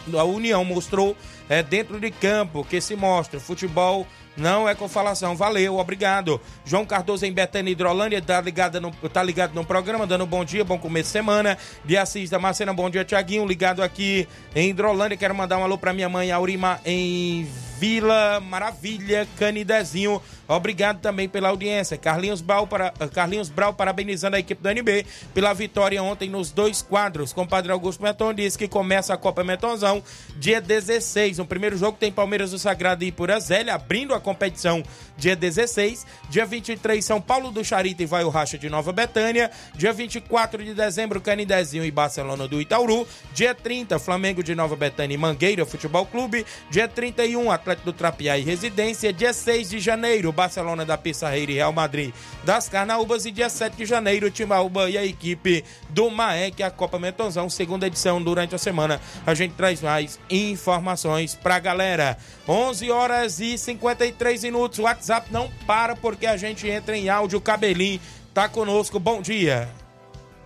União 0.55 0.65
mostrou 0.65 1.17
é, 1.49 1.63
dentro 1.63 1.99
de 1.99 2.11
campo 2.11 2.65
que 2.65 2.81
se 2.81 2.95
mostra 2.95 3.41
futebol 3.41 4.07
não 4.37 4.69
é 4.69 4.75
com 4.75 4.89
falação. 4.89 5.37
Valeu, 5.37 5.79
obrigado. 5.79 6.41
João 6.65 6.85
Cardoso 6.85 7.25
em 7.25 7.33
Betânia, 7.33 7.71
Hidrolândia, 7.71 8.21
tá 8.21 8.41
ligado, 8.41 8.81
no, 8.81 8.91
tá 8.91 9.23
ligado 9.23 9.55
no 9.55 9.65
programa, 9.65 10.07
dando 10.07 10.27
bom 10.27 10.45
dia, 10.45 10.65
bom 10.65 10.79
começo 10.79 11.07
de 11.07 11.13
semana. 11.13 11.57
De 11.85 11.97
Assis 11.97 12.31
da 12.31 12.39
Macena, 12.39 12.73
bom 12.73 12.91
dia, 12.91 13.05
Tiaguinho. 13.05 13.47
Ligado 13.47 13.83
aqui 13.83 14.27
em 14.55 14.71
Hidrolândia. 14.71 15.17
Quero 15.17 15.35
mandar 15.35 15.59
um 15.59 15.63
alô 15.63 15.79
pra 15.79 15.93
minha 15.93 16.09
mãe, 16.09 16.33
Aurima, 16.33 16.81
em 16.85 17.49
Vila 17.85 18.41
Maravilha, 18.41 19.29
Canidezinho. 19.39 20.19
Obrigado 20.49 21.01
também 21.01 21.29
pela 21.29 21.51
audiência. 21.51 21.99
Carlinhos 21.99 22.41
Brau, 22.41 22.67
para, 22.67 22.91
Carlinhos 23.13 23.51
Brau 23.51 23.75
parabenizando 23.75 24.37
a 24.37 24.39
equipe 24.39 24.63
do 24.63 24.71
NB 24.71 25.05
pela 25.35 25.53
vitória 25.53 26.03
ontem 26.03 26.31
nos 26.31 26.51
dois 26.51 26.81
quadros. 26.81 27.33
Compadre 27.33 27.71
Augusto 27.73 28.03
Meton 28.03 28.33
disse 28.33 28.57
que 28.57 28.67
começa 28.67 29.13
a 29.13 29.19
Copa 29.19 29.45
Metonzão 29.45 30.03
dia 30.37 30.63
16. 30.63 31.37
No 31.37 31.47
primeiro 31.47 31.77
jogo 31.77 31.99
tem 31.99 32.11
Palmeiras 32.11 32.53
do 32.53 32.59
Sagrado 32.59 33.05
e 33.05 33.09
Ipura 33.09 33.39
Zélia 33.39 33.75
abrindo 33.75 34.15
a 34.15 34.21
competição 34.21 34.83
dia 35.17 35.37
16. 35.37 36.07
Dia 36.31 36.47
23, 36.47 37.05
São 37.05 37.21
Paulo 37.21 37.51
do 37.51 37.63
Charita 37.63 38.03
e 38.03 38.07
vai 38.07 38.25
o 38.25 38.31
Racha 38.31 38.57
de 38.57 38.71
Nova 38.71 38.93
Betânia. 38.93 39.51
Dia 39.75 39.93
24 39.93 40.65
de 40.65 40.73
dezembro, 40.73 41.21
Canidezinho 41.21 41.85
e 41.85 41.91
Barcelona 41.91 42.49
do 42.49 42.61
Itauru. 42.61 43.07
Dia 43.35 43.55
30, 43.55 43.99
Flamengo 43.99 44.43
de 44.43 44.55
Nova 44.55 44.75
Betânia 44.75 45.15
e 45.15 45.19
Mangueira 45.19 45.67
Futebol 45.67 46.07
Clube. 46.07 46.47
Dia 46.71 46.89
31, 46.89 47.51
Atlético 47.51 47.74
do 47.83 47.93
Trapiá 47.93 48.39
e 48.39 48.43
Residência. 48.43 49.13
Dia 49.13 49.33
6 49.33 49.71
de 49.71 49.79
janeiro, 49.79 50.31
Barcelona 50.31 50.85
da 50.85 50.99
Pissarreira 50.99 51.51
e 51.51 51.55
Real 51.55 51.73
Madrid 51.73 52.15
das 52.45 52.69
Carnaúbas. 52.69 53.27
E 53.27 53.31
dia 53.31 53.49
7 53.49 53.77
de 53.77 53.87
janeiro, 53.87 54.31
Timbaúba 54.31 54.91
e 54.91 54.99
a 54.99 55.05
equipe 55.05 55.65
do 55.91 56.11
Maek, 56.11 56.63
a 56.63 56.71
Copa 56.71 56.99
Metonzão, 56.99 57.49
segunda 57.49 57.87
edição 57.87 58.23
durante 58.23 58.55
a 58.55 58.59
semana. 58.59 59.01
A 59.27 59.35
gente 59.35 59.55
traz 59.55 59.81
mais 59.81 60.21
informações 60.31 61.35
pra 61.35 61.59
galera. 61.59 62.19
11 62.49 62.91
horas 62.91 63.41
e 63.41 63.57
53 63.57 64.45
minutos. 64.45 64.79
O 64.79 64.83
WhatsApp 64.83 65.33
não 65.33 65.51
para 65.67 65.97
porque 65.97 66.27
a 66.27 66.37
gente 66.37 66.69
entra 66.69 66.97
em 66.97 67.09
áudio. 67.09 67.41
Cabelinho 67.41 68.01
tá 68.33 68.49
conosco. 68.49 68.99
Bom 68.99 69.23
dia. 69.23 69.69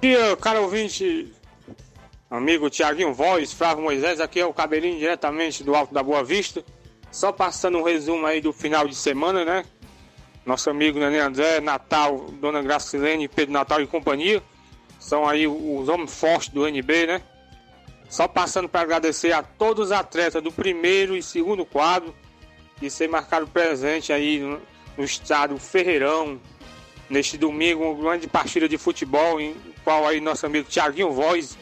Bom 0.00 0.08
dia, 0.08 0.36
cara 0.36 0.60
ouvinte. 0.60 1.32
Amigo 2.30 2.68
Tiaguinho 2.68 3.14
Voz, 3.14 3.54
Flávio 3.54 3.82
Moisés, 3.82 4.20
aqui 4.20 4.38
é 4.38 4.44
o 4.44 4.52
Cabelinho 4.52 4.98
diretamente 4.98 5.64
do 5.64 5.74
Alto 5.74 5.94
da 5.94 6.02
Boa 6.02 6.22
Vista. 6.22 6.62
Só 7.10 7.32
passando 7.32 7.78
um 7.78 7.82
resumo 7.82 8.26
aí 8.26 8.40
do 8.40 8.52
final 8.52 8.86
de 8.86 8.94
semana, 8.94 9.44
né? 9.44 9.64
Nosso 10.44 10.70
amigo 10.70 10.98
Nenê 10.98 11.18
André, 11.18 11.60
Natal, 11.60 12.26
Dona 12.40 12.62
Gracilene, 12.62 13.28
Pedro 13.28 13.52
Natal 13.52 13.80
e 13.80 13.86
companhia. 13.86 14.42
São 14.98 15.28
aí 15.28 15.46
os 15.46 15.88
homens 15.88 16.18
fortes 16.18 16.48
do 16.48 16.66
NB, 16.66 17.06
né? 17.06 17.22
Só 18.08 18.26
passando 18.26 18.68
para 18.68 18.80
agradecer 18.80 19.32
a 19.32 19.42
todos 19.42 19.86
os 19.86 19.92
atletas 19.92 20.42
do 20.42 20.50
primeiro 20.50 21.16
e 21.16 21.22
segundo 21.22 21.64
quadro 21.64 22.14
que 22.78 22.88
ser 22.88 23.08
marcado 23.08 23.46
presente 23.46 24.12
aí 24.12 24.38
no, 24.38 24.60
no 24.96 25.04
estádio 25.04 25.58
Ferreirão 25.58 26.40
neste 27.10 27.36
domingo, 27.36 27.84
uma 27.84 28.10
grande 28.10 28.26
partida 28.26 28.68
de 28.68 28.78
futebol 28.78 29.40
em 29.40 29.54
qual 29.82 30.06
aí 30.06 30.20
nosso 30.20 30.46
amigo 30.46 30.68
Tiaguinho 30.68 31.10
Voz 31.10 31.58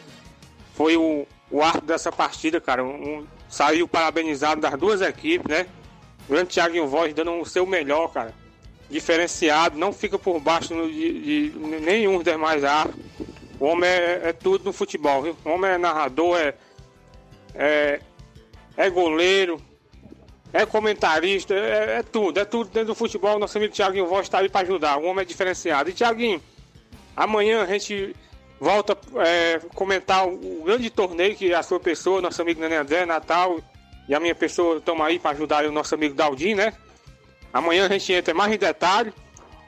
foi 0.75 0.95
o, 0.97 1.25
o 1.49 1.61
árbitro 1.61 1.87
dessa 1.87 2.11
partida, 2.11 2.61
cara. 2.61 2.83
Um, 2.83 3.25
saiu 3.49 3.87
parabenizado 3.87 4.61
das 4.61 4.77
duas 4.77 5.01
equipes, 5.01 5.47
né? 5.49 5.65
Grande 6.29 6.49
Tiaguinho 6.49 6.87
Voz 6.87 7.13
dando 7.13 7.39
o 7.39 7.45
seu 7.45 7.65
melhor, 7.65 8.11
cara 8.11 8.33
diferenciado, 8.89 9.77
não 9.77 9.91
fica 9.91 10.17
por 10.17 10.39
baixo 10.39 10.73
de, 10.87 11.51
de 11.51 11.59
nenhum 11.81 12.15
dos 12.15 12.23
demais 12.23 12.63
árbitros. 12.63 13.05
O 13.59 13.65
homem 13.65 13.89
é, 13.89 14.29
é, 14.29 14.33
tudo 14.33 14.65
no 14.65 14.73
futebol, 14.73 15.21
viu? 15.23 15.37
O 15.43 15.49
homem 15.49 15.71
é 15.71 15.77
narrador, 15.77 16.37
é, 16.37 16.53
é, 17.55 17.99
é 18.75 18.89
goleiro, 18.89 19.59
é 20.53 20.65
comentarista, 20.65 21.53
é, 21.53 21.97
é, 21.97 22.03
tudo, 22.03 22.39
é 22.39 22.45
tudo 22.45 22.69
dentro 22.69 22.89
do 22.89 22.95
futebol. 22.95 23.39
Nosso 23.39 23.57
amigo 23.57 23.73
Thiaguinho 23.73 24.07
Voz 24.07 24.27
está 24.27 24.39
aí 24.39 24.49
para 24.49 24.65
ajudar. 24.65 24.97
O 24.97 25.05
homem 25.05 25.23
é 25.23 25.25
diferenciado. 25.25 25.89
E 25.89 25.93
Thiaguinho, 25.93 26.41
amanhã 27.15 27.63
a 27.63 27.65
gente 27.65 28.15
volta 28.59 28.97
é, 29.17 29.59
comentar 29.73 30.27
o, 30.27 30.63
grande 30.63 30.89
torneio 30.89 31.35
que 31.35 31.53
a 31.53 31.63
sua 31.63 31.79
pessoa, 31.79 32.21
nosso 32.21 32.41
amigo 32.41 32.59
Nenê 32.59 32.77
André, 32.77 33.05
Natal 33.05 33.59
e 34.07 34.15
a 34.15 34.19
minha 34.19 34.35
pessoa 34.35 34.77
estão 34.77 35.01
aí 35.03 35.19
para 35.19 35.31
ajudar 35.31 35.65
o 35.65 35.71
nosso 35.71 35.93
amigo 35.93 36.15
Daldinho, 36.15 36.57
né? 36.57 36.73
Amanhã 37.53 37.85
a 37.85 37.89
gente 37.89 38.11
entra 38.13 38.33
mais 38.33 38.51
em 38.51 38.57
detalhe. 38.57 39.13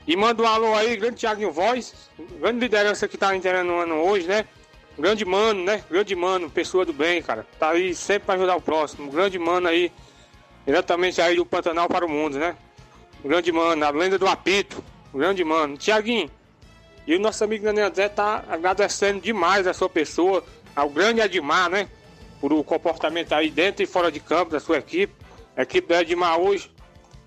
E 0.07 0.15
manda 0.15 0.41
um 0.41 0.47
alô 0.47 0.73
aí, 0.73 0.95
grande 0.97 1.17
Thiaguinho 1.17 1.51
Voz, 1.51 1.93
grande 2.39 2.59
liderança 2.59 3.07
que 3.07 3.17
tá 3.17 3.35
inteirando 3.35 3.71
o 3.71 3.79
ano 3.79 3.95
hoje, 3.95 4.27
né? 4.27 4.45
Grande 4.97 5.23
mano, 5.23 5.63
né? 5.63 5.83
Grande 5.89 6.15
mano, 6.15 6.49
pessoa 6.49 6.83
do 6.83 6.91
bem, 6.91 7.21
cara. 7.21 7.45
Tá 7.59 7.69
aí 7.69 7.93
sempre 7.93 8.25
para 8.25 8.35
ajudar 8.35 8.55
o 8.55 8.61
próximo. 8.61 9.11
Grande 9.11 9.37
mano 9.37 9.67
aí, 9.67 9.91
diretamente 10.65 11.21
aí 11.21 11.35
do 11.35 11.45
Pantanal 11.45 11.87
para 11.87 12.05
o 12.05 12.09
mundo, 12.09 12.39
né? 12.39 12.55
Grande 13.23 13.51
mano, 13.51 13.85
a 13.85 13.89
lenda 13.91 14.17
do 14.17 14.27
apito. 14.27 14.83
Grande 15.13 15.43
mano. 15.43 15.77
Tiaguinho, 15.77 16.29
e 17.05 17.15
o 17.15 17.19
nosso 17.19 17.43
amigo 17.43 17.63
Daniel 17.63 17.93
Zé 17.93 18.07
tá 18.09 18.43
agradecendo 18.47 19.19
demais 19.19 19.65
a 19.67 19.73
sua 19.73 19.89
pessoa, 19.89 20.43
ao 20.75 20.89
grande 20.89 21.21
Edmar, 21.21 21.69
né? 21.69 21.87
Por 22.39 22.53
o 22.53 22.63
comportamento 22.63 23.33
aí 23.33 23.49
dentro 23.49 23.83
e 23.83 23.85
fora 23.85 24.11
de 24.11 24.19
campo 24.19 24.51
da 24.51 24.59
sua 24.59 24.77
equipe. 24.77 25.13
A 25.57 25.63
equipe 25.63 25.87
do 25.87 25.93
Edmar 25.95 26.39
hoje 26.39 26.71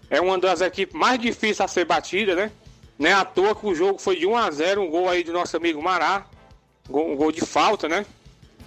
é 0.08 0.20
uma 0.20 0.38
das 0.38 0.60
equipes 0.60 0.94
mais 0.94 1.18
difíceis 1.18 1.60
a 1.60 1.68
ser 1.68 1.84
batida, 1.84 2.34
né? 2.34 2.52
Não 2.98 3.08
é 3.08 3.12
à 3.12 3.24
toa 3.24 3.54
que 3.54 3.66
o 3.66 3.74
jogo 3.74 3.98
foi 3.98 4.16
de 4.16 4.26
1 4.26 4.36
a 4.36 4.50
0 4.50 4.82
um 4.82 4.88
gol 4.88 5.08
aí 5.08 5.24
do 5.24 5.32
nosso 5.32 5.56
amigo 5.56 5.82
Mará, 5.82 6.26
um 6.88 7.16
gol 7.16 7.32
de 7.32 7.40
falta, 7.40 7.88
né? 7.88 8.06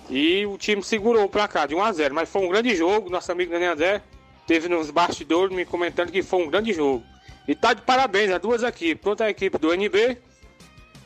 E 0.09 0.45
o 0.45 0.57
time 0.57 0.83
segurou 0.83 1.23
o 1.23 1.29
placar 1.29 1.67
de 1.67 1.75
1 1.75 1.83
a 1.83 1.91
0 1.91 2.13
mas 2.13 2.29
foi 2.29 2.45
um 2.45 2.49
grande 2.49 2.75
jogo. 2.75 3.09
Nosso 3.09 3.31
amigo 3.31 3.51
Daniel 3.51 3.77
Zé 3.77 4.01
teve 4.45 4.67
nos 4.67 4.91
bastidores 4.91 5.55
me 5.55 5.65
comentando 5.65 6.11
que 6.11 6.21
foi 6.21 6.43
um 6.43 6.49
grande 6.49 6.73
jogo. 6.73 7.03
E 7.47 7.55
tá 7.55 7.73
de 7.73 7.81
parabéns 7.81 8.31
as 8.31 8.41
duas 8.41 8.63
equipes, 8.63 9.03
tanto 9.03 9.23
a 9.23 9.29
equipe 9.29 9.57
do 9.57 9.73
NB 9.73 10.17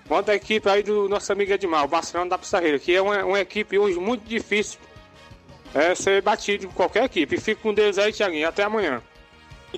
quanto 0.09 0.31
a 0.31 0.35
equipe 0.35 0.67
aí 0.67 0.81
do 0.81 1.07
nosso 1.07 1.31
amigo 1.31 1.53
Edmar, 1.53 1.85
o 1.85 1.87
Barcelona 1.87 2.31
da 2.31 2.37
Pissarreira, 2.37 2.79
que 2.79 2.95
é 2.95 3.01
uma, 3.01 3.23
uma 3.23 3.39
equipe 3.39 3.77
hoje 3.77 3.99
muito 3.99 4.27
difícil 4.27 4.79
é, 5.73 5.93
ser 5.93 6.19
batido 6.23 6.67
com 6.67 6.73
qualquer 6.73 7.05
equipe. 7.05 7.39
Fico 7.39 7.61
com 7.61 7.73
Deus 7.73 7.99
aí, 7.99 8.11
Tiaguinho. 8.11 8.47
Até 8.47 8.63
amanhã. 8.63 9.03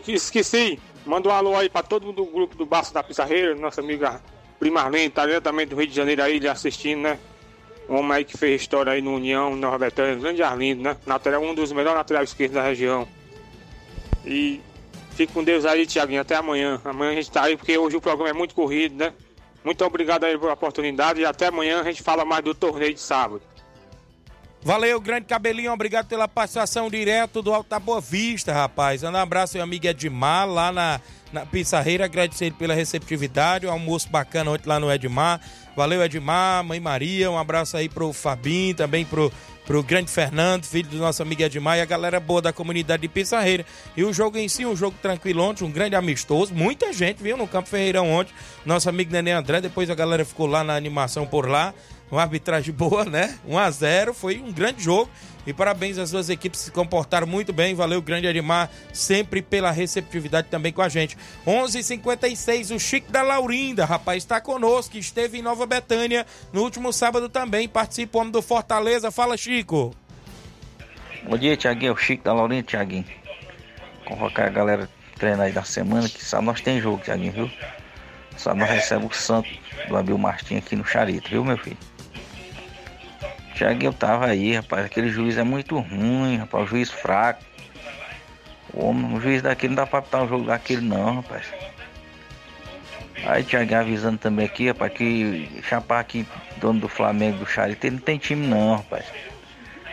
Esqueci, 0.07 0.79
manda 1.05 1.27
um 1.27 1.33
alô 1.33 1.55
aí 1.57 1.69
para 1.69 1.83
todo 1.83 2.05
mundo 2.05 2.23
do 2.23 2.31
grupo 2.31 2.55
do 2.55 2.65
Barça 2.65 2.93
da 2.93 3.03
Pissarreira, 3.03 3.53
nossa 3.55 3.81
amiga 3.81 4.21
Primarlene, 4.57 5.09
tá 5.09 5.25
diretamente 5.25 5.71
do 5.71 5.75
Rio 5.75 5.87
de 5.87 5.95
Janeiro 5.95 6.23
aí, 6.23 6.47
assistindo, 6.47 7.01
né? 7.01 7.19
Homem 7.89 8.13
aí 8.13 8.23
que 8.23 8.37
fez 8.37 8.61
história 8.61 8.93
aí 8.93 9.01
no 9.01 9.13
União, 9.13 9.53
na 9.57 9.77
Betânia, 9.77 10.15
grande 10.15 10.41
Arlindo, 10.41 10.81
né? 10.81 10.95
Lateral, 11.05 11.43
um 11.43 11.53
dos 11.53 11.73
melhores 11.73 11.97
laterais 11.97 12.29
esquerdos 12.29 12.55
da 12.55 12.63
região. 12.63 13.05
E 14.25 14.61
fique 15.13 15.33
com 15.33 15.43
Deus 15.43 15.65
aí, 15.65 15.85
Tiaguinho. 15.85 16.21
Até 16.21 16.35
amanhã. 16.35 16.79
Amanhã 16.85 17.11
a 17.11 17.15
gente 17.15 17.29
tá 17.29 17.43
aí 17.43 17.57
porque 17.57 17.77
hoje 17.77 17.97
o 17.97 18.01
programa 18.01 18.29
é 18.29 18.33
muito 18.33 18.55
corrido, 18.55 18.95
né? 18.95 19.11
Muito 19.63 19.85
obrigado 19.85 20.23
aí 20.23 20.37
pela 20.37 20.53
oportunidade 20.53 21.21
e 21.21 21.25
até 21.25 21.47
amanhã 21.47 21.81
a 21.81 21.83
gente 21.83 22.01
fala 22.01 22.25
mais 22.25 22.43
do 22.43 22.53
torneio 22.55 22.93
de 22.93 22.99
sábado. 22.99 23.41
Valeu, 24.63 25.01
grande 25.01 25.25
cabelinho, 25.25 25.73
obrigado 25.73 26.07
pela 26.07 26.27
participação 26.27 26.87
direto 26.87 27.41
do 27.41 27.51
Alta 27.51 27.79
Boa 27.79 27.99
Vista, 27.99 28.53
rapaz. 28.53 29.01
Um 29.01 29.15
abraço, 29.15 29.55
meu 29.55 29.63
amigo 29.63 29.87
Edmar, 29.87 30.47
lá 30.47 30.71
na, 30.71 31.01
na 31.33 31.47
Pissarreira, 31.47 32.05
agradecer 32.05 32.53
pela 32.53 32.75
receptividade, 32.75 33.65
um 33.65 33.71
almoço 33.71 34.07
bacana 34.09 34.51
ontem 34.51 34.69
lá 34.69 34.79
no 34.79 34.91
Edmar. 34.91 35.41
Valeu, 35.75 36.03
Edmar, 36.03 36.63
mãe 36.63 36.79
Maria, 36.79 37.31
um 37.31 37.39
abraço 37.39 37.75
aí 37.75 37.89
pro 37.89 38.13
Fabinho, 38.13 38.75
também 38.75 39.03
pro 39.03 39.31
pro 39.65 39.83
grande 39.83 40.11
Fernando, 40.11 40.65
filho 40.65 40.89
do 40.89 40.97
nosso 40.97 41.21
amigo 41.21 41.41
Edmar 41.41 41.77
e 41.77 41.81
a 41.81 41.85
galera 41.85 42.19
boa 42.19 42.41
da 42.41 42.53
comunidade 42.53 43.01
de 43.01 43.07
Pissarreira. 43.07 43.65
E 43.95 44.03
o 44.03 44.13
jogo 44.13 44.37
em 44.37 44.47
si, 44.47 44.65
um 44.65 44.75
jogo 44.75 44.97
tranquilo 45.01 45.43
ontem, 45.43 45.63
um 45.63 45.71
grande 45.71 45.95
amistoso, 45.95 46.53
muita 46.53 46.91
gente 46.91 47.21
viu 47.21 47.37
no 47.37 47.47
Campo 47.47 47.69
Ferreirão 47.69 48.09
ontem, 48.11 48.33
nosso 48.65 48.89
amigo 48.89 49.11
Nenê 49.11 49.31
André, 49.31 49.61
depois 49.61 49.89
a 49.89 49.95
galera 49.95 50.25
ficou 50.25 50.47
lá 50.47 50.63
na 50.63 50.75
animação 50.75 51.25
por 51.25 51.47
lá, 51.47 51.73
uma 52.11 52.21
arbitragem 52.21 52.73
boa, 52.75 53.05
né? 53.05 53.37
1 53.47 53.57
a 53.57 53.71
0 53.71 54.13
foi 54.13 54.39
um 54.39 54.51
grande 54.51 54.83
jogo. 54.83 55.09
E 55.45 55.53
parabéns 55.53 55.97
às 55.97 56.11
duas 56.11 56.29
equipes 56.29 56.59
se 56.59 56.71
comportaram 56.71 57.25
muito 57.25 57.51
bem. 57.51 57.73
Valeu, 57.73 58.01
grande 58.01 58.27
Edmar, 58.27 58.69
sempre 58.93 59.41
pela 59.41 59.71
receptividade 59.71 60.47
também 60.49 60.71
com 60.71 60.81
a 60.81 60.89
gente. 60.89 61.17
11:56 61.45 61.77
h 61.77 61.83
56 61.83 62.71
o 62.71 62.79
Chico 62.79 63.11
da 63.11 63.21
Laurinda, 63.21 63.85
rapaz, 63.85 64.23
está 64.23 64.39
conosco. 64.39 64.97
Esteve 64.97 65.39
em 65.39 65.41
Nova 65.41 65.65
Betânia 65.65 66.25
no 66.53 66.61
último 66.61 66.93
sábado 66.93 67.27
também. 67.27 67.67
Participou 67.67 68.29
do 68.29 68.41
Fortaleza. 68.41 69.11
Fala, 69.11 69.35
Chico. 69.35 69.95
Bom 71.23 71.37
dia, 71.37 71.57
Tiaguinho. 71.57 71.93
O 71.93 71.97
Chico 71.97 72.23
da 72.23 72.33
Laurinda, 72.33 72.63
Tiaguinho. 72.63 73.05
Convocar 74.05 74.47
a 74.47 74.49
galera 74.49 74.89
treinar 75.21 75.45
aí 75.45 75.51
da 75.51 75.63
semana, 75.63 76.09
que 76.09 76.25
sabe 76.25 76.45
nós 76.45 76.61
tem 76.61 76.81
jogo, 76.81 77.03
Tiaguinho, 77.03 77.31
viu? 77.31 77.51
Sabe 78.35 78.59
nós 78.59 78.69
recebemos 78.69 79.15
o 79.15 79.21
Santo 79.21 79.49
do 79.87 79.95
Abil 79.95 80.17
Martins 80.17 80.57
aqui 80.57 80.75
no 80.75 80.83
Charito, 80.83 81.29
viu, 81.29 81.45
meu 81.45 81.57
filho? 81.57 81.77
Eu 83.61 83.93
tava 83.93 84.25
aí, 84.25 84.55
rapaz. 84.55 84.85
Aquele 84.85 85.09
juiz 85.09 85.37
é 85.37 85.43
muito 85.43 85.77
ruim, 85.77 86.37
rapaz. 86.37 86.63
O 86.63 86.67
juiz 86.67 86.89
fraco. 86.89 87.43
O, 88.73 88.85
homem, 88.85 89.15
o 89.15 89.21
juiz 89.21 89.41
daqui 89.41 89.67
não 89.67 89.75
dá 89.75 89.85
pra 89.85 89.99
apitar 89.99 90.23
um 90.23 90.27
jogo 90.27 90.45
daquele, 90.45 90.81
não, 90.81 91.15
rapaz. 91.15 91.45
Aí, 93.25 93.43
Thiago, 93.43 93.75
avisando 93.75 94.17
também 94.17 94.45
aqui, 94.45 94.67
rapaz, 94.67 94.93
que 94.93 95.61
Chapar 95.63 95.99
aqui, 95.99 96.25
dono 96.57 96.79
do 96.79 96.87
Flamengo, 96.87 97.39
do 97.39 97.45
Charito, 97.45 97.85
ele 97.85 97.97
não 97.97 98.01
tem 98.01 98.17
time, 98.17 98.47
não, 98.47 98.77
rapaz. 98.77 99.05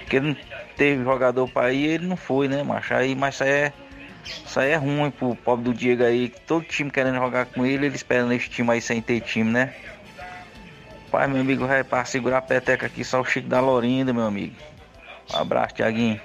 Porque 0.01 0.17
ele 0.17 0.29
não 0.29 0.37
teve 0.77 1.05
jogador 1.05 1.47
pra 1.49 1.73
ir, 1.73 1.85
ele 1.85 2.07
não 2.07 2.17
foi, 2.17 2.49
né, 2.49 2.63
macho? 2.63 2.95
Aí, 2.95 3.15
mas 3.15 3.35
isso 3.35 3.45
aí 3.45 3.51
é. 3.51 3.73
Isso 4.25 4.61
aí 4.61 4.71
é 4.71 4.77
ruim 4.77 5.11
pro 5.11 5.35
pobre 5.35 5.65
do 5.65 5.75
Diego 5.75 6.05
aí. 6.05 6.33
Todo 6.47 6.65
time 6.65 6.91
querendo 6.91 7.17
jogar 7.17 7.47
com 7.47 7.65
ele, 7.65 7.87
ele 7.87 7.97
esperando 7.97 8.33
esse 8.33 8.49
time 8.49 8.71
aí 8.71 8.81
sem 8.81 9.01
ter 9.01 9.21
time, 9.21 9.51
né? 9.51 9.75
Pai, 11.11 11.27
meu 11.27 11.41
amigo, 11.41 11.65
é 11.67 11.83
para 11.83 12.05
segurar 12.05 12.39
a 12.39 12.43
peteca 12.43 12.87
aqui, 12.87 13.05
só 13.05 13.21
o 13.21 13.25
Chico 13.25 13.49
da 13.49 13.61
Lorinda, 13.61 14.13
meu 14.13 14.25
amigo. 14.25 14.55
Um 15.33 15.37
abraço, 15.37 15.75
Tiaguinho. 15.75 16.21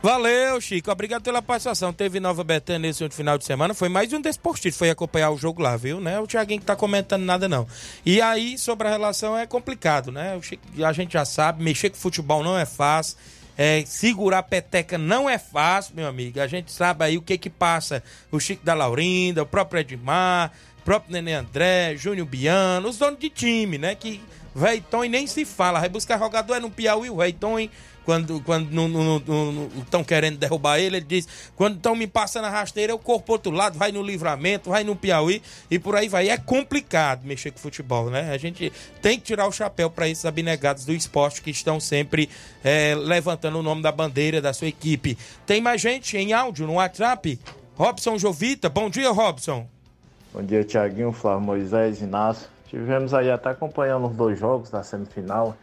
Valeu, 0.00 0.60
Chico. 0.60 0.90
Obrigado 0.92 1.22
pela 1.22 1.42
participação. 1.42 1.92
Teve 1.92 2.20
Nova 2.20 2.44
Betânia 2.44 2.88
nesse 2.88 3.08
final 3.10 3.36
de 3.36 3.44
semana. 3.44 3.74
Foi 3.74 3.88
mais 3.88 4.12
um 4.12 4.20
desportista. 4.20 4.78
Foi 4.78 4.90
acompanhar 4.90 5.30
o 5.30 5.36
jogo 5.36 5.60
lá, 5.60 5.76
viu? 5.76 6.00
Né? 6.00 6.20
O 6.20 6.26
Tiaguinho 6.26 6.60
que 6.60 6.66
tá 6.66 6.76
comentando 6.76 7.24
nada, 7.24 7.48
não. 7.48 7.66
E 8.06 8.20
aí, 8.22 8.56
sobre 8.56 8.86
a 8.86 8.90
relação, 8.90 9.36
é 9.36 9.44
complicado, 9.44 10.12
né? 10.12 10.38
Chico, 10.40 10.62
a 10.84 10.92
gente 10.92 11.14
já 11.14 11.24
sabe, 11.24 11.64
mexer 11.64 11.90
com 11.90 11.96
futebol 11.96 12.44
não 12.44 12.56
é 12.56 12.64
fácil. 12.64 13.18
É, 13.60 13.82
segurar 13.84 14.38
a 14.38 14.42
peteca 14.42 14.96
não 14.96 15.28
é 15.28 15.36
fácil, 15.36 15.96
meu 15.96 16.06
amigo. 16.06 16.40
A 16.40 16.46
gente 16.46 16.70
sabe 16.70 17.04
aí 17.04 17.18
o 17.18 17.22
que 17.22 17.36
que 17.36 17.50
passa. 17.50 18.00
O 18.30 18.38
Chico 18.38 18.64
da 18.64 18.74
Laurinda, 18.74 19.42
o 19.42 19.46
próprio 19.46 19.80
Edmar, 19.80 20.52
próprio 20.88 21.12
Nenê 21.12 21.34
André, 21.34 21.94
Júnior 21.98 22.26
Biano, 22.26 22.88
os 22.88 22.96
donos 22.96 23.20
de 23.20 23.28
time, 23.28 23.76
né? 23.76 23.94
Que 23.94 24.22
Veiton 24.54 25.04
nem 25.04 25.26
se 25.26 25.44
fala. 25.44 25.80
Vai 25.80 25.90
buscar 25.90 26.18
jogador 26.18 26.54
é 26.54 26.60
no 26.60 26.70
Piauí, 26.70 27.10
o 27.10 27.16
Veiton, 27.16 27.68
quando 28.06 28.40
quando 28.40 29.22
estão 29.82 30.02
querendo 30.02 30.38
derrubar 30.38 30.78
ele, 30.78 30.96
ele 30.96 31.04
diz: 31.04 31.28
quando 31.54 31.76
estão 31.76 31.94
me 31.94 32.06
passando 32.06 32.46
a 32.46 32.48
rasteira, 32.48 32.90
eu 32.90 32.98
corro 32.98 33.20
pro 33.20 33.34
outro 33.34 33.52
lado, 33.52 33.78
vai 33.78 33.92
no 33.92 34.02
livramento, 34.02 34.70
vai 34.70 34.82
no 34.82 34.96
Piauí 34.96 35.42
e 35.70 35.78
por 35.78 35.94
aí 35.94 36.08
vai. 36.08 36.30
É 36.30 36.38
complicado 36.38 37.22
mexer 37.22 37.50
com 37.50 37.58
futebol, 37.58 38.08
né? 38.08 38.30
A 38.32 38.38
gente 38.38 38.72
tem 39.02 39.18
que 39.18 39.26
tirar 39.26 39.46
o 39.46 39.52
chapéu 39.52 39.90
para 39.90 40.08
esses 40.08 40.24
abnegados 40.24 40.86
do 40.86 40.94
esporte 40.94 41.42
que 41.42 41.50
estão 41.50 41.78
sempre 41.78 42.30
é, 42.64 42.94
levantando 42.94 43.58
o 43.58 43.62
nome 43.62 43.82
da 43.82 43.92
bandeira 43.92 44.40
da 44.40 44.54
sua 44.54 44.68
equipe. 44.68 45.18
Tem 45.44 45.60
mais 45.60 45.82
gente 45.82 46.16
em 46.16 46.32
áudio 46.32 46.66
no 46.66 46.76
WhatsApp? 46.76 47.38
Robson 47.74 48.16
Jovita, 48.16 48.70
bom 48.70 48.88
dia, 48.88 49.10
Robson. 49.10 49.68
Bom 50.30 50.42
dia, 50.42 50.62
Tiaguinho, 50.62 51.10
Flávio 51.10 51.40
Moisés, 51.40 52.02
Inácio. 52.02 52.50
Tivemos 52.66 53.14
aí 53.14 53.30
até 53.30 53.48
acompanhando 53.48 54.08
os 54.08 54.14
dois 54.14 54.38
jogos 54.38 54.68
da 54.68 54.82
semifinal. 54.82 55.56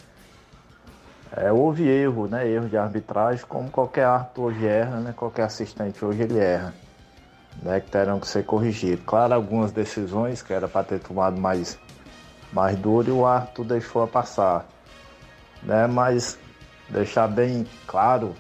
É, 1.38 1.52
houve 1.52 1.88
erro, 1.88 2.28
né? 2.28 2.50
Erro 2.50 2.68
de 2.68 2.76
arbitragem, 2.76 3.46
como 3.46 3.70
qualquer 3.70 4.06
árbitro 4.06 4.44
hoje 4.44 4.66
erra, 4.66 5.00
né? 5.00 5.14
Qualquer 5.16 5.44
assistente 5.44 6.04
hoje 6.04 6.24
ele 6.24 6.40
erra. 6.40 6.74
Né, 7.62 7.80
que 7.80 7.90
terão 7.90 8.20
que 8.20 8.28
ser 8.28 8.44
corrigidos. 8.44 9.06
Claro, 9.06 9.36
algumas 9.36 9.72
decisões 9.72 10.42
que 10.42 10.52
era 10.52 10.68
para 10.68 10.84
ter 10.84 11.00
tomado 11.00 11.40
mais, 11.40 11.80
mais 12.52 12.76
duro 12.76 13.08
e 13.08 13.12
o 13.12 13.26
árbitro 13.26 13.64
deixou 13.64 14.04
a 14.04 14.08
passar. 14.08 14.66
Né, 15.62 15.86
mas 15.88 16.40
deixar 16.90 17.28
bem 17.28 17.66
claro, 17.88 18.34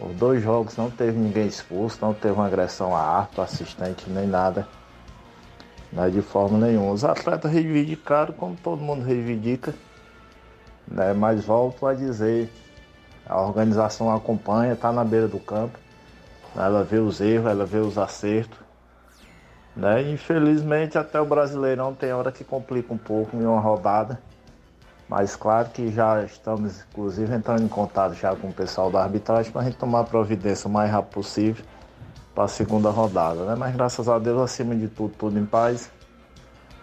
os 0.00 0.14
dois 0.14 0.42
jogos 0.42 0.76
não 0.76 0.88
teve 0.88 1.18
ninguém 1.18 1.46
expulso, 1.46 1.98
não 2.00 2.14
teve 2.14 2.32
uma 2.32 2.46
agressão 2.46 2.96
a 2.96 3.00
árbitro, 3.00 3.42
assistente, 3.42 4.08
nem 4.08 4.26
nada 4.26 4.66
né, 5.92 6.08
de 6.08 6.22
forma 6.22 6.58
nenhuma. 6.58 6.92
Os 6.92 7.04
atletas 7.04 7.52
reivindicaram 7.52 8.32
como 8.32 8.56
todo 8.56 8.80
mundo 8.80 9.04
reivindica, 9.04 9.74
né, 10.88 11.12
mas 11.12 11.44
volto 11.44 11.86
a 11.86 11.94
dizer, 11.94 12.50
a 13.26 13.40
organização 13.40 14.14
acompanha, 14.14 14.72
está 14.72 14.90
na 14.90 15.04
beira 15.04 15.28
do 15.28 15.38
campo, 15.38 15.78
né, 16.54 16.64
ela 16.64 16.82
vê 16.82 16.98
os 16.98 17.20
erros, 17.20 17.50
ela 17.50 17.66
vê 17.66 17.78
os 17.78 17.98
acertos. 17.98 18.58
Né, 19.74 20.02
infelizmente 20.10 20.98
até 20.98 21.18
o 21.18 21.24
Brasileirão 21.24 21.94
tem 21.94 22.12
hora 22.12 22.30
que 22.30 22.44
complica 22.44 22.92
um 22.92 22.98
pouco 22.98 23.36
em 23.36 23.44
uma 23.44 23.60
rodada. 23.60 24.20
Mas 25.08 25.36
claro 25.36 25.68
que 25.70 25.90
já 25.90 26.22
estamos, 26.22 26.84
inclusive, 26.90 27.34
entrando 27.34 27.62
em 27.62 27.68
contato 27.68 28.14
já 28.14 28.34
com 28.34 28.48
o 28.48 28.52
pessoal 28.52 28.90
da 28.90 29.02
arbitragem 29.02 29.52
para 29.52 29.60
a 29.60 29.64
gente 29.64 29.76
tomar 29.76 30.04
providência 30.04 30.68
o 30.68 30.70
mais 30.70 30.90
rápido 30.90 31.12
possível 31.12 31.64
para 32.34 32.44
a 32.44 32.48
segunda 32.48 32.90
rodada, 32.90 33.44
né? 33.44 33.54
Mas 33.56 33.74
graças 33.74 34.08
a 34.08 34.18
Deus, 34.18 34.40
acima 34.40 34.74
de 34.74 34.88
tudo, 34.88 35.14
tudo 35.16 35.38
em 35.38 35.44
paz. 35.44 35.90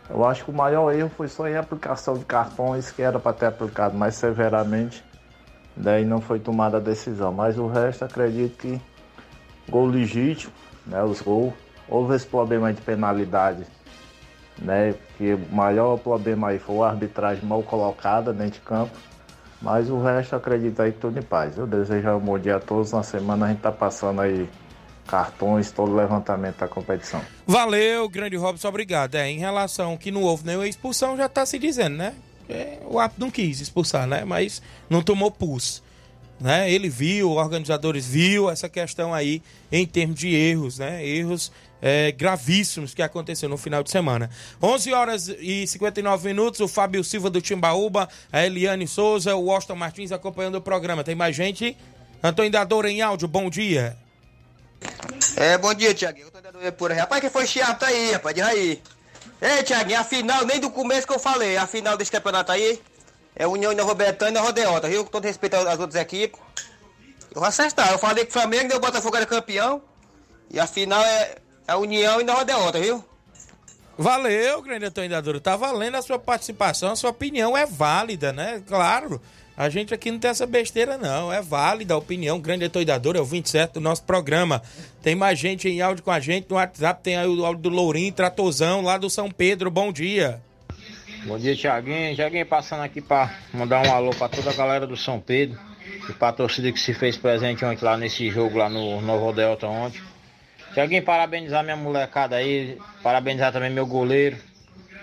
Eu 0.09 0.25
acho 0.25 0.43
que 0.43 0.51
o 0.51 0.53
maior 0.53 0.91
erro 0.91 1.09
foi 1.09 1.27
só 1.27 1.47
em 1.47 1.55
aplicação 1.55 2.15
de 2.15 2.25
cartões, 2.25 2.91
que 2.91 3.01
era 3.01 3.19
para 3.19 3.33
ter 3.33 3.45
aplicado 3.45 3.95
mais 3.95 4.15
severamente, 4.15 5.03
daí 5.75 6.03
não 6.03 6.19
foi 6.19 6.39
tomada 6.39 6.77
a 6.77 6.79
decisão. 6.79 7.31
Mas 7.31 7.57
o 7.57 7.67
resto 7.67 8.05
acredito 8.05 8.57
que 8.57 8.81
gol 9.69 9.85
legítimo, 9.85 10.51
né? 10.85 11.03
Os 11.03 11.21
gols. 11.21 11.53
Houve 11.87 12.15
esse 12.15 12.25
problema 12.25 12.71
de 12.71 12.81
penalidade, 12.81 13.65
né? 14.57 14.95
Que 15.17 15.33
o 15.33 15.55
maior 15.55 15.97
problema 15.97 16.49
aí 16.49 16.59
foi 16.59 16.79
a 16.79 16.89
arbitragem 16.89 17.45
mal 17.45 17.63
colocada 17.63 18.33
dentro 18.33 18.53
de 18.53 18.61
campo. 18.61 18.95
Mas 19.61 19.89
o 19.89 20.01
resto 20.01 20.35
acredito 20.35 20.81
aí 20.81 20.91
tudo 20.91 21.19
em 21.19 21.23
paz. 21.23 21.57
Eu 21.57 21.67
desejo 21.67 22.09
um 22.11 22.19
bom 22.19 22.39
dia 22.39 22.55
a 22.55 22.59
todos. 22.59 22.91
Na 22.93 23.03
semana 23.03 23.45
a 23.45 23.49
gente 23.49 23.61
tá 23.61 23.71
passando 23.71 24.21
aí 24.21 24.49
cartões, 25.09 25.71
todo 25.71 25.95
levantamento 25.95 26.57
da 26.57 26.67
competição. 26.67 27.21
Valeu, 27.47 28.07
grande 28.07 28.35
Robson, 28.35 28.67
obrigado. 28.67 29.15
É, 29.15 29.27
em 29.29 29.39
relação 29.39 29.97
que 29.97 30.11
não 30.11 30.21
houve 30.21 30.45
nenhuma 30.45 30.67
expulsão, 30.67 31.17
já 31.17 31.27
tá 31.27 31.45
se 31.45 31.57
dizendo, 31.57 31.97
né? 31.97 32.13
É, 32.47 32.77
o 32.85 32.99
árbitro 32.99 33.25
não 33.25 33.31
quis 33.31 33.59
expulsar, 33.59 34.05
né? 34.05 34.23
Mas 34.23 34.61
não 34.89 35.01
tomou 35.01 35.31
pulso. 35.31 35.83
Né? 36.39 36.71
Ele 36.71 36.87
viu, 36.87 37.31
organizadores 37.31 38.05
viu 38.05 38.49
essa 38.49 38.69
questão 38.69 39.13
aí 39.13 39.41
em 39.71 39.85
termos 39.85 40.17
de 40.17 40.33
erros, 40.33 40.79
né? 40.79 41.05
Erros 41.05 41.51
é, 41.81 42.11
gravíssimos 42.11 42.93
que 42.93 43.01
aconteceu 43.01 43.49
no 43.49 43.57
final 43.57 43.83
de 43.83 43.89
semana. 43.89 44.29
11 44.61 44.93
horas 44.93 45.27
e 45.27 45.67
59 45.67 46.27
minutos, 46.27 46.59
o 46.59 46.67
Fábio 46.67 47.03
Silva 47.03 47.29
do 47.29 47.41
Timbaúba, 47.41 48.07
a 48.31 48.45
Eliane 48.45 48.87
Souza, 48.87 49.35
o 49.35 49.51
Austin 49.51 49.73
Martins 49.73 50.11
acompanhando 50.11 50.55
o 50.55 50.61
programa. 50.61 51.03
Tem 51.03 51.15
mais 51.15 51.35
gente? 51.35 51.75
Antônio 52.23 52.51
Dador 52.51 52.85
em 52.85 53.01
áudio, 53.01 53.27
bom 53.27 53.49
dia. 53.49 53.97
É, 55.35 55.57
bom 55.57 55.73
dia, 55.73 55.93
Tiaguinho. 55.93 56.27
Eu 56.27 56.31
tô 56.31 56.71
por 56.73 56.91
aí. 56.91 56.97
Rapaz, 56.97 57.21
que 57.21 57.29
foi 57.29 57.45
chiado 57.45 57.83
aí, 57.83 58.11
rapaz, 58.11 58.35
de 58.35 58.41
aí. 58.41 58.81
Ei, 59.41 59.63
Tiaguinho, 59.63 59.99
a 59.99 60.03
final, 60.03 60.45
nem 60.45 60.59
do 60.59 60.69
começo 60.69 61.07
que 61.07 61.13
eu 61.13 61.19
falei, 61.19 61.55
a 61.57 61.65
final 61.65 61.95
desse 61.95 62.11
campeonato 62.11 62.51
aí 62.51 62.81
é 63.35 63.47
União 63.47 63.71
e 63.71 63.75
Nova 63.75 63.95
Betânia 63.95 64.31
e 64.31 64.41
Nova 64.41 64.51
Deota, 64.51 64.89
viu? 64.89 65.03
Com 65.05 65.11
todo 65.11 65.23
respeito 65.23 65.55
às 65.55 65.79
outras 65.79 65.95
equipes. 65.95 66.39
Eu 67.33 67.39
vou 67.39 67.45
acertar. 67.45 67.91
Eu 67.91 67.99
falei 67.99 68.25
que 68.25 68.31
o 68.31 68.33
Flamengo 68.33 68.73
e 68.73 68.75
o 68.75 68.79
Botafogo 68.79 69.15
era 69.15 69.25
campeão. 69.25 69.81
E 70.49 70.59
a 70.59 70.67
final 70.67 71.01
é 71.03 71.37
a 71.67 71.77
União 71.77 72.19
e 72.19 72.23
Nova 72.23 72.43
Deota, 72.43 72.79
viu? 72.79 73.05
Valeu, 73.97 74.61
grande 74.61 74.85
Antônio 74.85 75.09
Dadoro. 75.09 75.39
Tá 75.39 75.55
valendo 75.55 75.95
a 75.95 76.01
sua 76.01 76.17
participação, 76.17 76.91
a 76.91 76.95
sua 76.95 77.09
opinião 77.09 77.55
é 77.57 77.65
válida, 77.65 78.31
né? 78.31 78.63
Claro. 78.67 79.21
A 79.59 79.67
gente 79.67 79.93
aqui 79.93 80.09
não 80.09 80.19
tem 80.19 80.31
essa 80.31 80.47
besteira, 80.47 80.97
não. 80.97 81.33
É 81.33 81.41
válida 81.41 81.93
a 81.93 81.97
opinião. 81.97 82.39
Grande 82.39 82.63
atoidador, 82.63 83.17
é 83.17 83.19
o 83.19 83.25
27 83.25 83.73
do 83.73 83.81
nosso 83.81 84.01
programa. 84.05 84.61
Tem 85.03 85.15
mais 85.15 85.37
gente 85.37 85.67
em 85.67 85.81
áudio 85.81 86.01
com 86.01 86.11
a 86.11 86.19
gente 86.21 86.49
no 86.49 86.55
WhatsApp. 86.55 87.03
Tem 87.03 87.17
aí 87.17 87.27
o 87.27 87.45
áudio 87.45 87.63
do 87.63 87.69
Lourinho, 87.69 88.13
Tratozão, 88.13 88.79
lá 88.79 88.97
do 88.97 89.09
São 89.09 89.29
Pedro. 89.29 89.69
Bom 89.69 89.91
dia. 89.91 90.39
Bom 91.25 91.37
dia, 91.37 91.53
Tiaguinho. 91.57 92.15
Tiaguinho 92.15 92.45
passando 92.45 92.83
aqui 92.83 93.01
para 93.01 93.35
mandar 93.53 93.85
um 93.85 93.91
alô 93.91 94.11
para 94.11 94.29
toda 94.29 94.49
a 94.49 94.53
galera 94.53 94.87
do 94.87 94.95
São 94.95 95.19
Pedro. 95.19 95.59
E 96.09 96.13
para 96.13 96.29
a 96.29 96.33
torcida 96.33 96.71
que 96.71 96.79
se 96.79 96.93
fez 96.93 97.17
presente 97.17 97.65
ontem 97.65 97.83
lá 97.83 97.97
nesse 97.97 98.29
jogo 98.29 98.57
lá 98.57 98.69
no 98.69 99.01
Novo 99.01 99.33
Delta 99.33 99.67
ontem. 99.67 100.01
Tiaguinho, 100.73 101.03
parabenizar 101.03 101.65
minha 101.65 101.75
molecada 101.75 102.37
aí. 102.37 102.77
Parabenizar 103.03 103.51
também 103.51 103.69
meu 103.69 103.85
goleiro. 103.85 104.37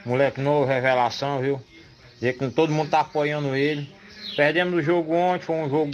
Moleque 0.07 0.40
novo, 0.40 0.64
revelação, 0.64 1.40
viu? 1.42 1.61
Dizer 2.14 2.38
que 2.38 2.48
todo 2.48 2.72
mundo 2.72 2.88
tá 2.88 3.00
apoiando 3.00 3.54
ele. 3.54 3.94
Perdemos 4.37 4.74
o 4.74 4.82
jogo 4.82 5.14
ontem, 5.14 5.45
foi 5.45 5.57
um 5.57 5.70
jogo 5.70 5.91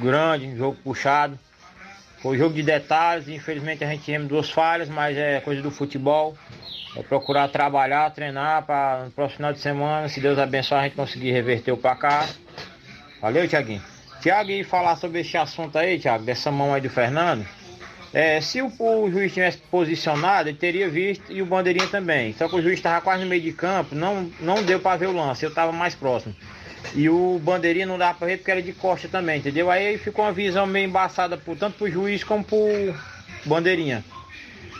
grande, 0.00 0.46
um 0.46 0.56
jogo 0.56 0.76
puxado. 0.84 1.38
Foi 2.20 2.36
um 2.36 2.38
jogo 2.38 2.54
de 2.54 2.62
detalhes, 2.62 3.26
infelizmente 3.28 3.82
a 3.82 3.88
gente 3.88 4.04
teve 4.04 4.26
duas 4.26 4.50
falhas, 4.50 4.90
mas 4.90 5.16
é 5.16 5.40
coisa 5.40 5.62
do 5.62 5.70
futebol. 5.70 6.36
É 6.94 7.02
procurar 7.02 7.48
trabalhar, 7.48 8.10
treinar 8.10 8.66
para 8.66 9.04
no 9.04 9.10
próximo 9.12 9.36
final 9.36 9.52
de 9.54 9.60
semana, 9.60 10.08
se 10.08 10.20
Deus 10.20 10.38
abençoar, 10.38 10.82
a 10.82 10.84
gente 10.84 10.96
conseguir 10.96 11.32
reverter 11.32 11.72
o 11.72 11.76
placar. 11.76 12.28
Valeu, 13.22 13.48
Tiaguinho. 13.48 13.82
Tiago, 14.20 14.50
e 14.50 14.62
falar 14.62 14.96
sobre 14.96 15.20
esse 15.20 15.36
assunto 15.38 15.78
aí, 15.78 15.98
Tiago, 15.98 16.24
dessa 16.24 16.50
mão 16.50 16.74
aí 16.74 16.80
do 16.82 16.90
Fernando. 16.90 17.46
É, 18.12 18.40
se 18.40 18.60
o, 18.60 18.66
o, 18.66 19.10
juiz 19.10 19.32
tivesse 19.32 19.58
posicionado, 19.70 20.48
ele 20.48 20.58
teria 20.58 20.90
visto 20.90 21.32
e 21.32 21.40
o 21.40 21.46
bandeirinha 21.46 21.86
também. 21.86 22.34
Só 22.34 22.48
que 22.48 22.56
o 22.56 22.62
juiz 22.62 22.74
estava 22.74 23.00
quase 23.00 23.22
no 23.22 23.30
meio 23.30 23.40
de 23.40 23.52
campo, 23.52 23.94
não, 23.94 24.30
não 24.40 24.62
deu 24.62 24.80
para 24.80 24.98
ver 24.98 25.06
o 25.06 25.12
lance, 25.12 25.44
eu 25.44 25.48
estava 25.48 25.72
mais 25.72 25.94
próximo. 25.94 26.34
E 26.94 27.08
o 27.08 27.38
bandeirinha 27.38 27.86
não 27.86 27.98
dava 27.98 28.18
pra 28.18 28.26
ver 28.26 28.38
porque 28.38 28.50
era 28.50 28.62
de 28.62 28.72
costa 28.72 29.08
também, 29.08 29.38
entendeu? 29.38 29.70
Aí 29.70 29.96
ficou 29.98 30.24
uma 30.24 30.32
visão 30.32 30.66
meio 30.66 30.86
embaçada 30.86 31.36
por, 31.36 31.56
tanto 31.56 31.78
pro 31.78 31.90
juiz 31.90 32.24
como 32.24 32.42
pro 32.42 32.58
bandeirinha. 33.44 34.04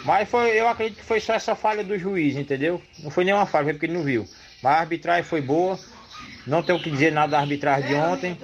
Mas 0.05 0.29
foi, 0.29 0.59
eu 0.59 0.67
acredito 0.69 0.99
que 0.99 1.05
foi 1.05 1.21
só 1.21 1.35
essa 1.35 1.55
falha 1.55 1.85
do 1.85 1.99
juiz, 1.99 2.37
entendeu? 2.37 2.81
Não 2.99 3.11
foi 3.11 3.25
nenhuma 3.25 3.47
falha, 3.47 3.65
foi 3.65 3.75
porque 3.75 3.87
ele 3.87 3.93
não 3.93 4.03
viu. 4.03 4.27
Mas 4.63 4.77
a 4.77 4.81
arbitragem 4.81 5.25
foi 5.25 5.41
boa. 5.41 5.79
Não 6.47 6.63
tenho 6.63 6.81
que 6.81 6.91
dizer 6.91 7.13
nada 7.13 7.33
da 7.33 7.39
arbitragem 7.39 7.89
de 7.89 7.95
ontem. 7.95 8.37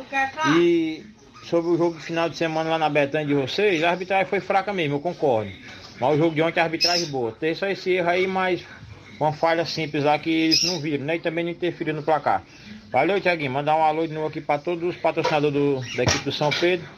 E 0.54 1.04
sobre 1.42 1.70
o 1.70 1.78
jogo 1.78 1.96
de 1.96 2.02
final 2.02 2.28
de 2.28 2.36
semana 2.36 2.70
lá 2.70 2.78
na 2.78 2.88
Betânia 2.88 3.26
de 3.26 3.34
vocês, 3.34 3.82
a 3.82 3.90
arbitragem 3.90 4.26
foi 4.26 4.40
fraca 4.40 4.72
mesmo, 4.72 4.96
eu 4.96 5.00
concordo. 5.00 5.50
Mas 5.98 6.14
o 6.14 6.18
jogo 6.18 6.34
de 6.34 6.42
ontem 6.42 6.60
a 6.60 6.64
arbitragem 6.64 7.06
boa. 7.06 7.32
Tem 7.32 7.54
só 7.54 7.66
esse 7.66 7.92
erro 7.92 8.10
aí, 8.10 8.26
mas 8.26 8.64
uma 9.18 9.32
falha 9.32 9.64
simples 9.64 10.04
lá 10.04 10.18
que 10.18 10.30
eles 10.30 10.62
não 10.62 10.78
viram, 10.78 11.04
né? 11.04 11.16
E 11.16 11.20
também 11.20 11.44
não 11.44 11.50
interferiram 11.50 11.96
no 11.96 12.02
placar. 12.02 12.44
Valeu, 12.96 13.20
Tiaguinho. 13.20 13.50
Mandar 13.50 13.76
um 13.76 13.84
alô 13.84 14.06
de 14.06 14.14
novo 14.14 14.28
aqui 14.28 14.40
para 14.40 14.58
todos 14.58 14.82
os 14.82 14.96
patrocinadores 14.96 15.52
do, 15.52 15.96
da 15.98 16.04
equipe 16.04 16.24
do 16.24 16.32
São 16.32 16.48
Pedro. 16.48 16.88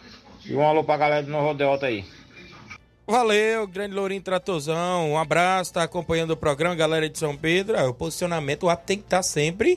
E 0.46 0.54
um 0.54 0.62
alô 0.62 0.84
para 0.84 0.94
a 0.94 0.98
galera 0.98 1.22
do 1.24 1.32
Novo 1.32 1.52
Delta 1.54 1.86
aí. 1.86 2.04
Valeu, 3.04 3.66
grande 3.66 3.96
Lourinho 3.96 4.22
Tratozão. 4.22 5.10
Um 5.10 5.18
abraço, 5.18 5.72
tá 5.72 5.82
acompanhando 5.82 6.30
o 6.30 6.36
programa, 6.36 6.76
galera 6.76 7.08
de 7.08 7.18
São 7.18 7.36
Pedro. 7.36 7.76
É, 7.76 7.82
o 7.82 7.92
posicionamento 7.92 8.68
o 8.68 8.76
tem 8.76 8.98
que 8.98 9.06
estar 9.06 9.16
tá 9.16 9.22
sempre. 9.24 9.76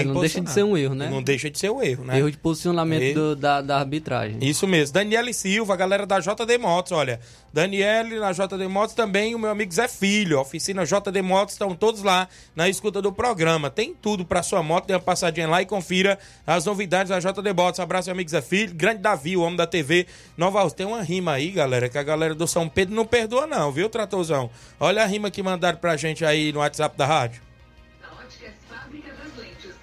É, 0.00 0.04
não 0.04 0.20
deixa 0.20 0.40
de 0.40 0.50
ser 0.50 0.64
um 0.64 0.76
erro, 0.76 0.94
né? 0.94 1.08
Não 1.10 1.22
deixa 1.22 1.50
de 1.50 1.58
ser 1.58 1.70
um 1.70 1.82
erro, 1.82 2.04
né? 2.04 2.18
Erro 2.18 2.30
de 2.30 2.38
posicionamento 2.38 3.02
erro. 3.02 3.14
Do, 3.14 3.36
da, 3.36 3.60
da 3.60 3.78
arbitragem. 3.78 4.38
Isso 4.40 4.66
mesmo. 4.66 4.94
Daniele 4.94 5.32
Silva, 5.32 5.76
galera 5.76 6.06
da 6.06 6.20
JD 6.20 6.58
Motos, 6.58 6.92
olha. 6.92 7.20
Daniele 7.52 8.18
na 8.18 8.32
JD 8.32 8.66
Motos 8.68 8.96
também, 8.96 9.34
o 9.34 9.38
meu 9.38 9.50
amigo 9.50 9.72
Zé 9.72 9.86
Filho. 9.86 10.40
Oficina 10.40 10.84
JD 10.84 11.22
Motos, 11.22 11.54
estão 11.54 11.74
todos 11.74 12.02
lá 12.02 12.28
na 12.56 12.68
escuta 12.68 13.00
do 13.00 13.12
programa. 13.12 13.70
Tem 13.70 13.94
tudo 13.94 14.24
para 14.24 14.42
sua 14.42 14.62
moto, 14.62 14.86
dê 14.86 14.94
uma 14.94 15.00
passadinha 15.00 15.48
lá 15.48 15.62
e 15.62 15.66
confira 15.66 16.18
as 16.44 16.64
novidades 16.64 17.10
da 17.10 17.20
JD 17.20 17.52
Motos. 17.52 17.78
Abraço, 17.78 18.08
meu 18.08 18.14
amigo 18.14 18.30
Zé 18.30 18.42
Filho. 18.42 18.74
Grande 18.74 19.00
Davi, 19.00 19.36
o 19.36 19.42
homem 19.42 19.56
da 19.56 19.66
TV 19.66 20.06
Nova 20.36 20.68
Tem 20.70 20.84
uma 20.84 21.02
rima 21.02 21.32
aí, 21.32 21.50
galera, 21.50 21.88
que 21.88 21.96
a 21.96 22.02
galera 22.02 22.34
do 22.34 22.46
São 22.46 22.68
Pedro 22.68 22.94
não 22.94 23.06
perdoa, 23.06 23.46
não, 23.46 23.70
viu, 23.70 23.88
Tratorzão? 23.88 24.50
Olha 24.80 25.02
a 25.02 25.06
rima 25.06 25.30
que 25.30 25.42
mandaram 25.42 25.78
pra 25.78 25.96
gente 25.96 26.24
aí 26.24 26.52
no 26.52 26.58
WhatsApp 26.58 26.98
da 26.98 27.06
rádio. 27.06 27.43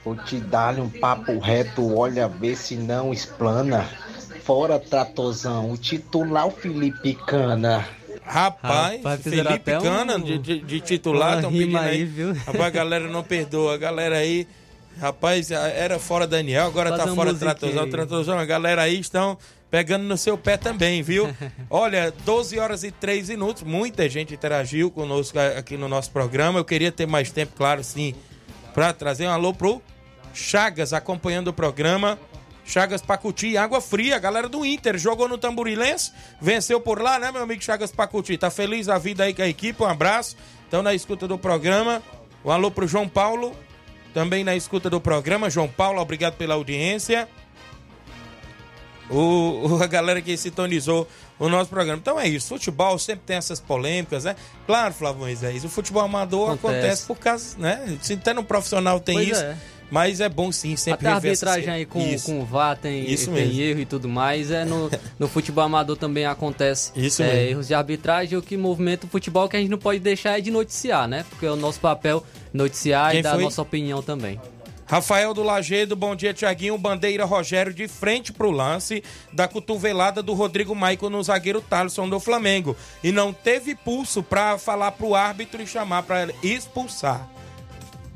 Vou 0.03 0.15
te 0.15 0.37
dar 0.37 0.79
um 0.79 0.89
papo 0.89 1.37
reto, 1.37 1.95
olha, 1.95 2.27
vê 2.27 2.55
se 2.55 2.75
não 2.75 3.13
explana. 3.13 3.87
Fora 4.43 4.79
Tratozão, 4.79 5.71
o 5.71 5.77
titular 5.77 6.47
o 6.47 6.51
Felipe 6.51 7.13
Cana. 7.13 7.87
Rapaz, 8.23 8.97
Rapaz 8.97 9.21
Felipe 9.21 9.71
Cana 9.79 10.15
um... 10.15 10.21
de, 10.21 10.37
de, 10.39 10.59
de, 10.59 10.79
titular, 10.79 11.35
estão 11.35 11.51
pedindo 11.51 11.77
aí. 11.77 11.89
aí 11.89 12.05
viu? 12.05 12.33
Rapaz, 12.33 12.61
a 12.61 12.69
galera 12.69 13.07
não 13.07 13.23
perdoa. 13.23 13.75
A 13.75 13.77
galera 13.77 14.17
aí, 14.17 14.47
rapaz, 14.99 15.51
era 15.51 15.99
fora 15.99 16.25
Daniel, 16.25 16.65
agora 16.65 16.89
Faz 16.89 17.03
tá 17.03 17.15
fora 17.15 17.33
Tratozão. 17.33 17.89
Tratozão, 17.89 18.39
a 18.39 18.45
galera 18.45 18.81
aí 18.81 18.99
estão 18.99 19.37
pegando 19.69 20.03
no 20.03 20.17
seu 20.17 20.37
pé 20.37 20.57
também, 20.57 21.03
viu? 21.03 21.29
Olha, 21.69 22.13
12 22.25 22.57
horas 22.57 22.83
e 22.83 22.91
3 22.91 23.29
minutos, 23.29 23.63
muita 23.63 24.09
gente 24.09 24.33
interagiu 24.33 24.89
conosco 24.89 25.37
aqui 25.39 25.77
no 25.77 25.87
nosso 25.87 26.09
programa. 26.09 26.59
Eu 26.59 26.65
queria 26.65 26.91
ter 26.91 27.05
mais 27.05 27.31
tempo, 27.31 27.53
claro, 27.55 27.83
sim, 27.83 28.15
para 28.73 28.93
trazer 28.93 29.27
um 29.27 29.31
alô 29.31 29.53
pro 29.53 29.81
Chagas 30.33 30.93
acompanhando 30.93 31.49
o 31.49 31.53
programa. 31.53 32.17
Chagas 32.63 33.01
Pacuti, 33.01 33.57
água 33.57 33.81
fria, 33.81 34.17
galera 34.17 34.47
do 34.47 34.65
Inter, 34.65 34.97
jogou 34.97 35.27
no 35.27 35.37
Tamborilense, 35.37 36.13
venceu 36.39 36.79
por 36.79 37.01
lá, 37.01 37.19
né, 37.19 37.31
meu 37.31 37.41
amigo 37.41 37.61
Chagas 37.61 37.91
Pacuti? 37.91 38.37
Tá 38.37 38.49
feliz 38.49 38.87
a 38.87 38.97
vida 38.97 39.23
aí 39.23 39.33
com 39.33 39.41
a 39.41 39.47
equipe, 39.47 39.81
um 39.81 39.87
abraço. 39.87 40.37
Estão 40.63 40.81
na 40.81 40.93
escuta 40.93 41.27
do 41.27 41.37
programa. 41.37 42.01
Um 42.45 42.51
alô 42.51 42.71
pro 42.71 42.87
João 42.87 43.09
Paulo, 43.09 43.53
também 44.13 44.43
na 44.43 44.55
escuta 44.55 44.89
do 44.89 45.01
programa. 45.01 45.49
João 45.49 45.67
Paulo, 45.67 45.99
obrigado 45.99 46.35
pela 46.35 46.53
audiência. 46.53 47.27
O, 49.09 49.79
a 49.83 49.87
galera 49.87 50.21
que 50.21 50.37
sintonizou 50.37 51.07
o 51.45 51.49
nosso 51.49 51.69
programa. 51.69 51.97
Então 51.99 52.19
é 52.19 52.27
isso, 52.27 52.47
futebol 52.47 52.97
sempre 52.99 53.23
tem 53.25 53.35
essas 53.35 53.59
polêmicas, 53.59 54.23
né? 54.25 54.35
Claro, 54.67 54.93
Flávio 54.93 55.21
Moisés, 55.21 55.65
o 55.65 55.69
futebol 55.69 56.03
amador 56.03 56.51
acontece, 56.51 56.77
acontece 56.77 57.05
por 57.07 57.17
causa, 57.17 57.57
né? 57.57 57.97
Se 58.01 58.13
até 58.13 58.33
no 58.33 58.43
profissional 58.43 58.99
tem 58.99 59.15
pois 59.15 59.29
isso. 59.29 59.43
É. 59.43 59.57
Mas 59.89 60.21
é 60.21 60.29
bom 60.29 60.53
sim, 60.53 60.77
sempre 60.77 61.05
Até 61.05 61.09
a 61.09 61.15
arbitragem 61.15 61.69
aí 61.69 61.85
com, 61.85 62.17
com 62.19 62.39
o 62.39 62.45
VAR 62.45 62.77
tem, 62.77 63.11
Isso 63.11 63.29
tem 63.29 63.59
erro 63.59 63.81
e 63.81 63.85
tudo 63.85 64.07
mais. 64.07 64.49
É 64.49 64.63
no, 64.63 64.89
no 65.19 65.27
futebol 65.27 65.65
amador 65.65 65.97
também 65.97 66.25
acontece 66.25 66.93
Isso 66.95 67.21
é, 67.21 67.49
erros 67.49 67.67
de 67.67 67.73
arbitragem. 67.73 68.37
O 68.37 68.41
que 68.41 68.55
movimenta 68.55 69.05
o 69.05 69.09
futebol 69.09 69.49
que 69.49 69.57
a 69.57 69.59
gente 69.59 69.69
não 69.69 69.77
pode 69.77 69.99
deixar 69.99 70.37
é 70.37 70.41
de 70.41 70.49
noticiar, 70.49 71.09
né? 71.09 71.25
Porque 71.29 71.45
é 71.45 71.51
o 71.51 71.57
nosso 71.57 71.81
papel 71.81 72.25
noticiar 72.53 73.11
Quem 73.11 73.19
e 73.19 73.23
dar 73.23 73.31
foi? 73.31 73.41
a 73.41 73.43
nossa 73.43 73.61
opinião 73.61 74.01
também. 74.01 74.39
Rafael 74.91 75.33
do 75.33 75.41
Lagedo, 75.41 75.95
bom 75.95 76.13
dia, 76.13 76.33
Tiaguinho. 76.33 76.77
Bandeira 76.77 77.23
Rogério 77.23 77.73
de 77.73 77.87
frente 77.87 78.33
pro 78.33 78.51
lance 78.51 79.01
da 79.31 79.47
cotovelada 79.47 80.21
do 80.21 80.33
Rodrigo 80.33 80.75
Maico 80.75 81.09
no 81.09 81.23
zagueiro 81.23 81.61
Thaleson 81.61 82.09
do 82.09 82.19
Flamengo. 82.19 82.75
E 83.01 83.09
não 83.09 83.31
teve 83.31 83.73
pulso 83.73 84.21
para 84.21 84.57
falar 84.57 84.91
pro 84.91 85.15
árbitro 85.15 85.61
e 85.61 85.65
chamar 85.65 86.03
para 86.03 86.27
expulsar. 86.43 87.25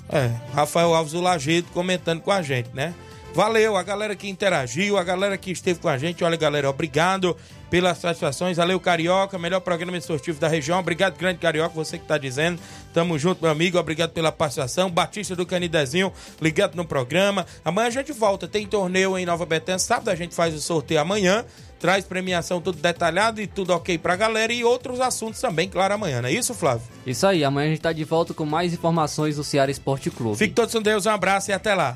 É, 0.10 0.30
Rafael 0.54 0.94
Alves 0.94 1.14
do 1.14 1.22
Lagedo 1.22 1.70
comentando 1.74 2.20
com 2.20 2.32
a 2.34 2.42
gente, 2.42 2.70
né? 2.74 2.94
Valeu, 3.34 3.78
a 3.78 3.84
galera 3.84 4.14
que 4.14 4.28
interagiu, 4.28 4.98
a 4.98 5.04
galera 5.04 5.38
que 5.38 5.52
esteve 5.52 5.80
com 5.80 5.88
a 5.88 5.98
gente. 5.98 6.26
Olha, 6.26 6.36
galera, 6.36 6.70
obrigado 6.70 7.38
pelas 7.70 7.98
satisfações. 7.98 8.58
Valeu, 8.58 8.80
Carioca, 8.80 9.38
melhor 9.38 9.60
programa 9.60 9.98
esportivo 9.98 10.40
da 10.40 10.48
região. 10.48 10.80
Obrigado, 10.80 11.18
grande 11.18 11.40
Carioca, 11.40 11.74
você 11.74 11.98
que 11.98 12.06
tá 12.06 12.18
dizendo. 12.18 12.60
Tamo 12.94 13.18
junto, 13.20 13.42
meu 13.42 13.52
amigo. 13.52 13.78
Obrigado 13.78 14.12
pela 14.12 14.32
participação. 14.32 14.90
Batista 14.90 15.36
do 15.36 15.46
Canidezinho, 15.46 16.12
ligado 16.42 16.76
no 16.76 16.86
programa. 16.86 17.46
Amanhã 17.64 17.88
a 17.88 17.92
gente 17.92 18.12
volta. 18.12 18.48
Tem 18.48 18.66
torneio 18.66 19.18
em 19.18 19.26
Nova 19.26 19.46
Betânia. 19.46 19.80
Sábado 19.80 20.10
a 20.10 20.16
gente 20.16 20.34
faz 20.34 20.54
o 20.54 20.62
sorteio 20.62 21.02
amanhã. 21.02 21.46
Traz 21.80 22.06
premiação 22.06 22.62
tudo 22.62 22.80
detalhado 22.80 23.42
e 23.42 23.48
tudo 23.48 23.72
ok 23.72 23.98
pra 23.98 24.16
galera. 24.16 24.52
E 24.54 24.64
outros 24.64 25.02
assuntos 25.02 25.42
também, 25.42 25.70
claro, 25.70 25.94
amanhã. 25.94 26.22
Não 26.22 26.30
é 26.30 26.32
isso, 26.32 26.54
Flávio? 26.54 26.88
Isso 27.06 27.28
aí, 27.28 27.44
amanhã 27.44 27.68
a 27.68 27.70
gente 27.70 27.82
tá 27.82 27.92
de 27.92 28.04
volta 28.04 28.34
com 28.34 28.46
mais 28.46 28.74
informações 28.74 29.36
do 29.36 29.44
Ceará 29.44 29.70
Esporte 29.70 30.10
Clube. 30.10 30.38
Fique 30.38 30.54
todos 30.54 30.74
com 30.74 30.82
Deus, 30.82 31.06
um 31.06 31.12
abraço 31.12 31.52
e 31.52 31.54
até 31.54 31.76
lá. 31.76 31.96